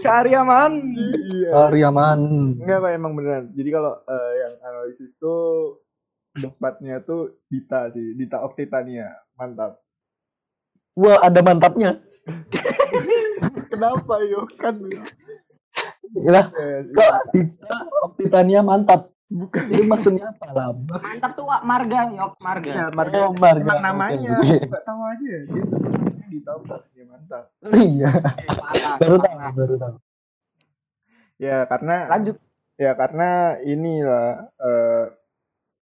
cari 0.00 0.32
aman 0.32 0.72
iya. 0.96 1.50
Karyaman. 1.52 2.20
Enggak 2.56 2.78
Pak 2.80 2.90
emang 2.96 3.12
beneran. 3.12 3.44
Jadi 3.52 3.68
kalau 3.68 4.00
eh, 4.00 4.32
yang 4.40 4.54
analisis 4.64 5.12
tuh 5.20 5.76
tempatnya 6.36 7.04
tuh 7.04 7.36
Dita 7.52 7.92
sih, 7.92 8.16
Dita 8.16 8.40
Oktitania. 8.44 9.12
Mantap. 9.36 9.76
Wah, 10.96 11.20
ada 11.20 11.40
mantapnya. 11.44 12.00
Kenapa 13.70 14.14
yo 14.22 14.46
kan? 14.56 14.74
Lah, 16.16 16.46
Eh, 16.50 16.78
kok 16.90 17.12
Dita 17.30 17.76
Optitania 18.02 18.60
mantap. 18.60 19.12
bukan 19.26 19.58
Jadi 19.66 19.82
maksudnya 19.84 20.30
apa 20.30 20.46
lah? 20.48 20.70
mantap 20.96 21.34
tuh 21.34 21.44
Wak. 21.44 21.60
marga 21.60 21.98
yok 22.08 22.38
marga 22.38 22.70
ya, 22.70 22.86
marga 22.88 23.16
Oh, 23.20 23.30
marga. 23.32 23.58
emang 23.58 23.80
namanya. 23.80 24.38
Enggak 24.38 24.82
tahu 24.82 25.02
aja. 25.02 25.34
Dia 25.44 25.62
sebutnya 25.66 26.26
Dita 26.26 26.50
Oktitania 26.54 27.04
mantap. 27.04 27.44
Iya, 27.66 28.10
Parah, 28.48 28.94
baru 29.02 29.16
tahu, 29.18 29.36
baru 29.52 29.74
tahu. 29.76 29.96
Ya 31.36 31.56
karena 31.64 31.96
lanjut 32.08 32.36
ya 32.76 32.92
karena 32.92 33.28
inilah 33.60 34.28
eh 34.56 35.04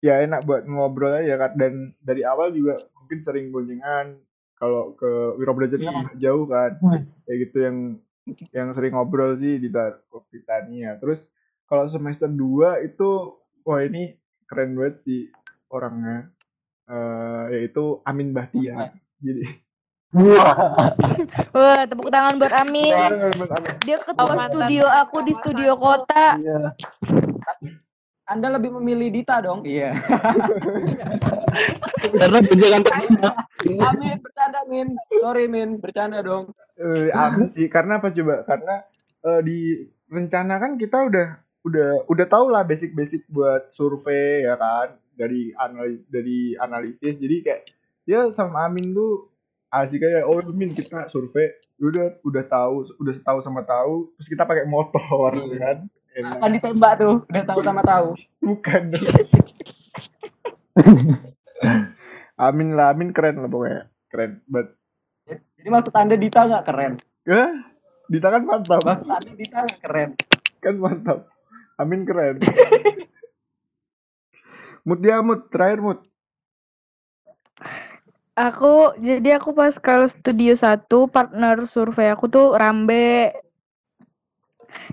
ya 0.01 0.15
enak 0.21 0.43
buat 0.43 0.63
ngobrol 0.65 1.13
aja 1.13 1.37
kan 1.37 1.53
dan 1.55 1.73
dari 1.99 2.23
awal 2.23 2.51
juga 2.51 2.79
mungkin 2.97 3.19
sering 3.21 3.51
boncengan 3.51 4.17
kalau 4.63 4.95
ke 4.95 5.11
Wirobelajar 5.43 5.75
kan 5.75 5.91
Iya. 5.91 6.01
agak 6.07 6.19
jauh 6.23 6.45
kan 6.47 6.71
Hmm. 6.79 7.03
kayak 7.27 7.39
gitu 7.43 7.57
yang 7.59 7.77
yang 8.55 8.69
sering 8.71 8.95
ngobrol 8.95 9.35
sih 9.35 9.59
di 9.59 9.67
Britania 10.31 10.95
terus 11.03 11.27
kalau 11.67 11.91
semester 11.91 12.31
2 12.31 12.87
itu 12.87 13.35
wah 13.67 13.83
ini 13.83 14.15
keren 14.47 14.79
banget 14.79 15.03
sih 15.03 15.27
orangnya 15.67 16.31
eh 16.87 17.45
yaitu 17.59 17.99
Amin 18.07 18.31
Bahtiar 18.31 18.95
jadi 19.19 19.59
Wah, 20.13 20.93
Wah, 21.57 21.89
tepuk 21.89 22.13
tangan 22.13 22.37
buat 22.37 22.53
Amin. 22.53 22.93
Dia 23.81 23.97
ketua 23.97 24.45
studio 24.45 24.85
aku 24.85 25.25
di 25.25 25.33
studio 25.33 25.73
kota. 25.73 26.37
iya. 26.37 26.77
Anda 28.23 28.55
lebih 28.55 28.71
memilih 28.79 29.11
Dita 29.11 29.43
dong. 29.43 29.67
Iya. 29.67 29.99
Karena 32.21 32.39
jangan 32.47 32.83
terima. 32.87 33.31
Amin, 33.63 34.17
bercanda 34.23 34.61
Min. 34.71 34.89
Sorry 35.21 35.47
Min, 35.51 35.71
bercanda 35.83 36.19
dong. 36.23 36.55
Eh, 36.83 37.13
amin 37.15 37.53
sih 37.55 37.71
karena 37.71 38.03
apa 38.03 38.11
coba 38.11 38.43
karena 38.43 38.75
eh, 39.23 39.41
di 39.47 39.59
rencana 40.11 40.59
kan 40.59 40.75
kita 40.75 40.99
udah 41.07 41.27
udah 41.63 42.11
udah 42.11 42.27
tau 42.27 42.51
lah 42.51 42.67
basic-basic 42.67 43.31
buat 43.31 43.71
survei 43.71 44.43
ya 44.43 44.59
kan 44.59 44.99
dari 45.15 45.55
analis 45.55 46.03
dari 46.11 46.59
analisis 46.59 47.15
jadi 47.23 47.37
kayak 47.45 47.63
ya 48.03 48.21
sama 48.35 48.67
Amin 48.67 48.91
tuh 48.91 49.31
asik 49.71 50.03
kayak 50.03 50.27
oh 50.27 50.43
Min 50.57 50.75
kita 50.75 51.07
survei 51.07 51.55
udah 51.79 52.19
udah 52.27 52.45
tahu 52.51 52.89
udah 52.99 53.15
tahu 53.23 53.39
sama 53.47 53.63
tahu 53.63 54.11
terus 54.19 54.29
kita 54.33 54.43
pakai 54.43 54.67
motor 54.67 55.31
Iya. 55.39 55.59
kan 55.61 55.79
Akan 56.13 56.51
ditembak 56.53 56.93
tuh, 56.97 57.25
udah 57.25 57.43
tahu 57.43 57.61
sama 57.63 57.81
tahu. 57.83 58.13
bukan 58.41 58.83
dong. 58.91 59.07
Amin 62.41 62.75
lah 62.75 62.91
Amin 62.91 63.13
keren 63.13 63.39
lah 63.39 63.47
pokoknya 63.47 63.83
keren 64.09 64.41
but 64.45 64.75
Jadi 65.29 65.69
maksud 65.69 65.95
Anda 65.95 66.17
Dita 66.17 66.43
nggak 66.43 66.65
keren? 66.65 66.93
ya 67.23 67.45
Dita 68.09 68.29
kan 68.29 68.43
mantap 68.43 68.83
Maksud 68.83 69.07
Anda 69.07 69.33
Dita 69.33 69.59
nggak 69.63 69.81
keren? 69.81 70.11
kan 70.59 70.75
mantap 70.77 71.19
Amin 71.77 72.03
keren 72.03 72.41
Mut 74.83 74.99
dia 74.99 75.23
mut 75.23 75.47
terakhir 75.49 75.79
mut 75.79 76.01
Aku 78.33 78.97
jadi 78.99 79.37
aku 79.37 79.53
pas 79.53 79.77
kalau 79.77 80.09
studio 80.09 80.57
satu 80.57 81.05
partner 81.07 81.69
survei 81.69 82.09
aku 82.09 82.27
tuh 82.27 82.57
Rambe. 82.57 83.29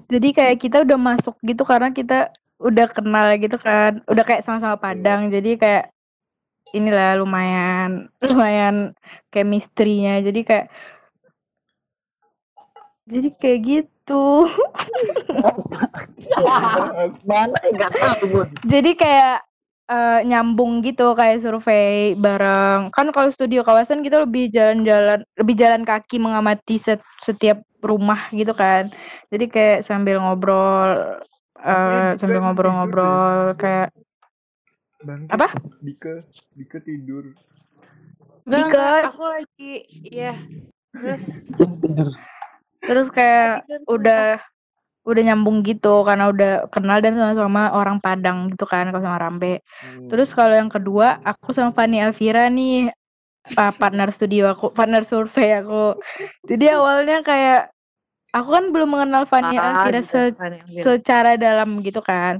Jadi 0.07 0.29
kayak 0.33 0.57
kita 0.61 0.77
udah 0.85 0.97
masuk 0.97 1.35
gitu 1.43 1.63
karena 1.67 1.89
kita 1.93 2.33
udah 2.59 2.87
kenal 2.91 3.27
gitu 3.39 3.55
kan, 3.55 4.03
udah 4.05 4.23
kayak 4.27 4.43
sama-sama 4.43 4.75
Padang. 4.75 5.31
Jadi 5.31 5.55
kayak 5.55 5.91
inilah 6.75 7.17
lumayan 7.17 8.07
lumayan 8.25 8.93
chemistry-nya. 9.33 10.21
Jadi 10.21 10.41
kayak 10.45 10.67
jadi 13.09 13.29
kayak 13.41 13.59
gitu. 13.65 14.45
Mana 17.29 17.59
enggak 17.65 17.91
tahu. 17.97 18.45
Jadi 18.69 18.91
kayak 18.93 19.48
eh, 19.89 20.19
nyambung 20.23 20.85
gitu 20.85 21.17
kayak 21.17 21.41
survei 21.41 22.13
bareng. 22.13 22.93
Kan 22.93 23.09
kalau 23.09 23.33
studio 23.33 23.65
kawasan 23.65 24.05
kita 24.05 24.21
lebih 24.23 24.53
jalan-jalan, 24.53 25.25
lebih 25.35 25.55
jalan 25.57 25.81
kaki 25.81 26.21
mengamati 26.21 26.77
set- 26.77 27.05
setiap 27.25 27.59
rumah 27.81 28.29
gitu 28.29 28.53
kan. 28.53 28.93
Jadi 29.33 29.45
kayak 29.49 29.79
sambil 29.81 30.21
ngobrol 30.21 31.17
eh, 31.57 32.13
Dika 32.13 32.19
sambil 32.21 32.39
ngobrol-ngobrol 32.45 33.57
kayak 33.57 33.89
Bangkit. 34.99 35.31
Apa? 35.31 35.47
Dika 35.79 36.13
Dika 36.53 36.77
tidur 36.83 37.31
enggak, 38.49 39.13
aku 39.13 39.23
lagi 39.23 39.73
iya. 40.03 40.35
Terus 40.91 41.21
terus 42.83 43.07
kayak 43.13 43.63
udah 43.85 44.41
udah 45.09 45.23
nyambung 45.33 45.65
gitu 45.65 46.05
karena 46.07 46.29
udah 46.29 46.51
kenal 46.73 46.97
dan 47.01 47.17
sama-sama 47.17 47.73
orang 47.73 47.97
Padang 47.99 48.53
gitu 48.53 48.65
kan 48.69 48.89
kalau 48.93 49.03
sama 49.03 49.19
Rambe. 49.19 49.59
Hmm. 49.59 50.07
Terus 50.09 50.29
kalau 50.37 50.53
yang 50.53 50.69
kedua, 50.69 51.17
aku 51.25 51.49
sama 51.51 51.73
Fanny 51.73 51.99
Elvira 52.01 52.47
nih 52.47 52.93
uh, 53.57 53.73
partner 53.75 54.09
studio 54.13 54.53
aku, 54.53 54.71
partner 54.73 55.01
survei 55.05 55.59
aku. 55.61 55.97
Jadi 56.49 56.65
awalnya 56.77 57.21
kayak 57.25 57.73
aku 58.35 58.49
kan 58.55 58.65
belum 58.73 58.89
mengenal 58.93 59.23
Fanny 59.25 59.57
Ah, 59.57 59.73
Elvira 59.89 60.01
gitu, 60.01 60.11
se- 60.11 60.35
secara 60.85 61.35
dalam 61.35 61.81
gitu 61.81 62.01
kan. 62.05 62.37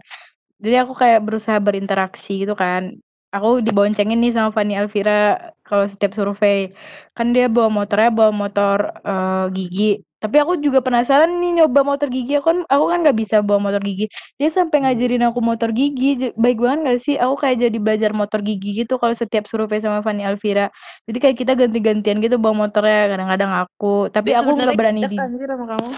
Jadi 0.60 0.76
aku 0.82 0.94
kayak 0.98 1.24
berusaha 1.26 1.58
berinteraksi 1.62 2.44
gitu 2.46 2.54
kan. 2.56 3.00
Aku 3.30 3.62
diboncengin 3.62 4.18
nih 4.20 4.34
sama 4.34 4.50
Fanny 4.50 4.74
Elvira 4.74 5.54
kalau 5.64 5.86
setiap 5.86 6.18
survei. 6.18 6.74
Kan 7.14 7.32
dia 7.36 7.46
bawa 7.46 7.70
motornya 7.70 8.10
bawa 8.10 8.32
motor 8.34 8.78
eh, 9.06 9.46
gigi. 9.56 10.02
Tapi 10.20 10.36
aku 10.44 10.60
juga 10.60 10.84
penasaran 10.84 11.32
nih 11.40 11.64
nyoba 11.64 11.82
motor 11.88 12.12
gigi. 12.12 12.36
Aku 12.36 12.52
kan 12.52 12.60
aku 12.68 12.86
kan 12.92 12.98
nggak 13.08 13.18
bisa 13.18 13.40
bawa 13.40 13.72
motor 13.72 13.80
gigi. 13.80 14.12
Dia 14.36 14.52
sampai 14.52 14.84
ngajarin 14.84 15.24
aku 15.24 15.40
motor 15.40 15.72
gigi. 15.72 16.36
Baik 16.36 16.60
banget 16.60 16.80
gak 16.84 17.00
sih? 17.00 17.16
Aku 17.16 17.40
kayak 17.40 17.64
jadi 17.64 17.78
belajar 17.80 18.12
motor 18.12 18.44
gigi 18.44 18.84
gitu 18.84 19.00
kalau 19.00 19.16
setiap 19.16 19.48
survei 19.48 19.80
sama 19.80 20.04
Fanny 20.04 20.28
Elvira. 20.28 20.68
Jadi 21.08 21.18
kayak 21.24 21.38
kita 21.40 21.56
ganti-gantian 21.56 22.20
gitu 22.20 22.36
bawa 22.36 22.68
motornya. 22.68 23.16
Kadang-kadang 23.16 23.52
aku. 23.64 24.12
Tapi 24.12 24.36
Dia 24.36 24.44
aku 24.44 24.50
nggak 24.60 24.76
berani 24.76 25.02
di 25.08 25.18
sama 25.18 25.66
kamu. 25.76 25.90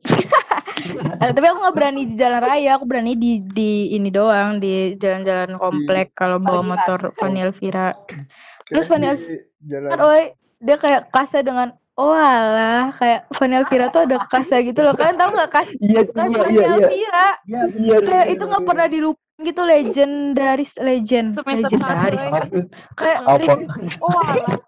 Eh, 1.20 1.32
tapi 1.36 1.44
aku 1.44 1.60
nggak 1.60 1.76
berani 1.76 2.02
di 2.08 2.14
jalan 2.16 2.40
raya, 2.40 2.80
aku 2.80 2.88
berani 2.88 3.12
di 3.12 3.44
di 3.44 3.92
ini 3.92 4.08
doang 4.08 4.56
di 4.56 4.96
jalan-jalan 4.96 5.60
komplek 5.60 6.16
kalau 6.16 6.40
bawa 6.40 6.64
motor. 6.64 7.12
Fanny 7.20 7.44
Elvira. 7.44 7.92
Terus 8.64 8.88
Fanny 8.88 9.12
jalan 9.60 9.88
kan, 9.92 10.00
oi, 10.00 10.32
dia 10.56 10.76
kayak 10.80 11.12
kasa 11.12 11.44
dengan 11.44 11.76
oh 12.00 12.16
alah 12.16 12.88
kayak 12.96 13.28
Fanny 13.36 13.60
Elvira 13.60 13.92
tuh 13.92 14.08
ada 14.08 14.16
kasa 14.32 14.64
gitu 14.64 14.80
loh. 14.80 14.96
Kalian 14.96 15.20
tahu 15.20 15.30
nggak 15.36 15.50
kas? 15.52 15.68
Iya, 15.76 16.00
Kas 16.08 16.32
iya, 16.32 16.38
Fanny 16.40 16.54
iya, 16.56 16.64
iya. 16.64 16.68
Elvira 16.72 17.28
Iya, 17.44 17.60
Iya, 17.76 17.96
kayak 18.08 18.26
itu 18.32 18.44
nggak 18.48 18.64
pernah 18.64 18.86
dilupain 18.88 19.28
gitu 19.40 19.62
legendaris 19.64 20.76
legend 20.84 21.32
legendaris 21.32 21.72
ya. 22.28 22.44
kayak 22.92 23.18
Apa? 23.24 23.56
Oh, 24.04 24.12
alah, 24.20 24.60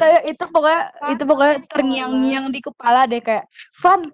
kayak 0.00 0.22
itu 0.32 0.44
pokoknya 0.48 0.82
itu 1.12 1.22
pokoknya 1.28 1.56
terngiang-ngiang 1.68 2.46
di 2.48 2.60
kepala 2.64 3.04
deh 3.04 3.20
kayak 3.20 3.44
Van 3.84 4.08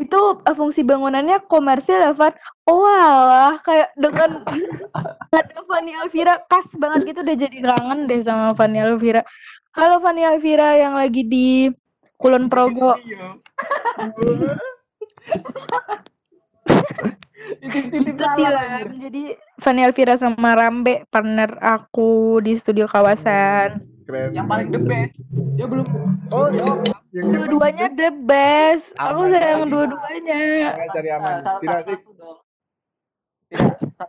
itu 0.00 0.20
eh, 0.48 0.56
fungsi 0.56 0.80
bangunannya 0.82 1.44
komersil 1.46 2.00
ya 2.00 2.12
Van 2.16 2.34
oh 2.66 2.82
alah 2.88 3.60
kayak 3.62 3.92
dengan 3.94 4.42
ada 5.36 5.56
Fanny 5.68 5.92
Elvira 5.94 6.40
khas 6.48 6.72
banget 6.74 7.14
gitu 7.14 7.20
udah 7.22 7.36
jadi 7.36 7.58
kangen 7.62 8.08
deh 8.08 8.20
sama 8.24 8.56
Fanny 8.56 8.80
Elvira 8.80 9.22
halo 9.70 10.02
Fanny 10.02 10.26
Elvira 10.26 10.74
yang 10.74 10.98
lagi 10.98 11.22
di 11.22 11.70
Kulon 12.18 12.50
Progo 12.50 12.98
itu 17.60 17.98
sih 18.02 18.14
salam, 18.18 18.50
lah 18.50 18.66
anjir. 18.82 19.10
jadi 19.10 19.22
Fanny 19.62 19.82
Elvira 19.86 20.14
sama 20.18 20.58
Rambe 20.58 21.06
partner 21.10 21.54
aku 21.62 22.42
di 22.42 22.58
studio 22.58 22.90
kawasan 22.90 23.78
keren 24.10 24.34
Yang 24.34 24.46
paling 24.50 24.68
the 24.74 24.82
best. 24.82 25.14
Dia 25.54 25.66
belum 25.70 25.86
oh 26.34 26.50
yang 26.50 26.82
yang 27.14 27.30
dua-duanya 27.30 27.86
the 27.94 28.10
best 28.26 28.90
aku 28.98 29.22
Aman 29.22 29.30
sayang 29.38 29.60
lagi. 29.62 29.70
dua-duanya 29.70 30.42
cari 30.90 31.10
aman 31.14 31.34
tidak 31.62 31.78
sih 31.86 31.98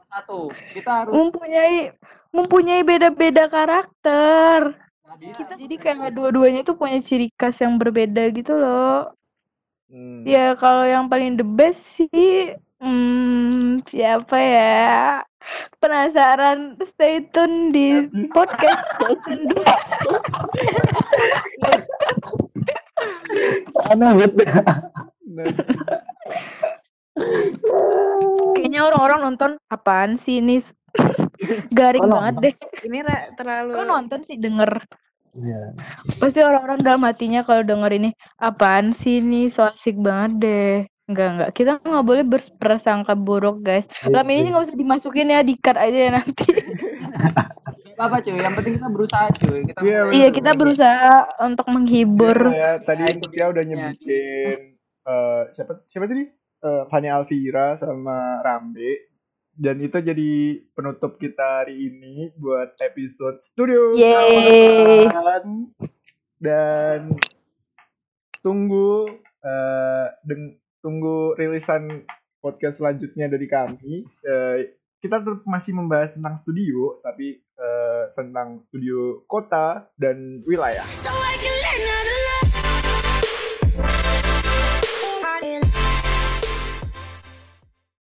satu. 0.10 0.50
Kita 0.74 0.92
harus 1.06 1.14
mempunyai 1.14 1.94
mempunyai 2.34 2.82
beda-beda 2.82 3.46
karakter. 3.46 4.74
Kita 5.20 5.54
jadi 5.60 5.76
kayak 5.76 6.16
dua-duanya 6.16 6.62
tuh 6.64 6.80
punya 6.80 7.00
ciri 7.04 7.28
khas 7.36 7.60
yang 7.60 7.76
berbeda 7.76 8.32
gitu 8.32 8.56
loh. 8.56 9.12
Hmm. 9.92 10.24
ya 10.24 10.56
kalau 10.56 10.88
yang 10.88 11.12
paling 11.12 11.36
the 11.36 11.44
best 11.44 11.84
sih 12.00 12.56
hmm, 12.80 13.84
siapa 13.84 14.38
ya? 14.40 15.20
Penasaran 15.84 16.80
stay 16.88 17.28
tune 17.36 17.76
di 17.76 18.08
podcast. 18.32 18.88
Bet? 23.92 23.98
Nah, 23.98 24.16
kayaknya 28.56 28.82
orang-orang 28.88 29.20
nonton 29.32 29.52
apaan 29.68 30.16
sih 30.16 30.40
ini 30.40 30.60
garing 31.72 32.04
Oh, 32.04 32.12
banget 32.12 32.36
deh 32.42 32.56
Ini 32.84 33.00
terlalu 33.36 33.72
kok 33.74 33.88
nonton 33.88 34.20
sih 34.22 34.36
denger 34.36 34.84
Iya. 35.32 35.72
pasti 36.20 36.44
orang-orang 36.44 36.84
dalam 36.84 37.08
hatinya 37.08 37.40
kalau 37.42 37.64
denger 37.64 37.92
ini 37.96 38.10
apaan 38.36 38.92
sih 38.92 39.24
ini 39.24 39.48
so 39.48 39.64
asik 39.64 39.96
banget 39.96 40.32
deh 40.38 40.76
Enggak, 41.08 41.28
enggak. 41.28 41.50
Kita 41.52 41.72
nggak 41.84 42.06
boleh 42.08 42.24
berprasangka 42.24 43.20
buruk, 43.20 43.60
guys. 43.60 43.84
Iya, 44.00 44.16
Lam 44.16 44.32
ini 44.32 44.40
iya. 44.40 44.50
nggak 44.56 44.64
usah 44.64 44.78
dimasukin 44.80 45.28
ya, 45.28 45.44
di-cut 45.44 45.76
aja 45.76 45.98
ya 46.08 46.12
nanti. 46.16 46.48
Apa 48.00 48.24
cuy, 48.24 48.40
yang 48.40 48.56
penting 48.56 48.80
kita 48.80 48.88
berusaha 48.88 49.28
cuy. 49.36 49.60
Kita 49.68 49.80
Iya, 49.84 50.00
mulai- 50.02 50.16
iya, 50.16 50.28
kita 50.32 50.52
berusaha 50.56 51.14
untuk 51.44 51.68
menghibur. 51.68 52.38
Iya, 52.48 52.56
ya, 52.56 52.72
tadi 52.80 53.02
Ya, 53.04 53.10
itu 53.12 53.26
dia 53.28 53.46
udah 53.52 53.64
nyebutin 53.66 54.60
eh 55.02 55.42
siapa 55.52 55.72
siapa 55.92 56.06
tadi? 56.08 56.24
Eh 56.62 56.84
Fanny 56.88 57.10
Alvira 57.12 57.76
sama 57.76 58.40
Rambe. 58.40 59.11
Dan 59.52 59.84
itu 59.84 59.98
jadi 60.00 60.32
penutup 60.74 61.20
kita 61.20 61.64
hari 61.64 61.76
ini 61.92 62.32
buat 62.40 62.74
episode 62.80 63.44
studio 63.52 63.94
Yeay. 63.94 65.12
Dan 66.42 67.14
tunggu 68.42 69.12
eh 69.42 70.08
deng- 70.26 70.58
tunggu 70.82 71.38
rilisan 71.38 72.06
podcast 72.42 72.82
selanjutnya 72.82 73.30
dari 73.30 73.46
kami. 73.46 74.08
Eh, 74.26 74.58
kita 75.02 75.22
tetap 75.22 75.46
masih 75.46 75.74
membahas 75.78 76.14
tentang 76.14 76.42
studio, 76.42 77.02
tapi 77.06 77.38
eh, 77.38 78.04
tentang 78.18 78.66
studio 78.70 79.22
kota 79.30 79.90
dan 79.98 80.42
wilayah. 80.46 80.86
So 80.98 81.14
I 81.14 81.38
can 81.38 82.21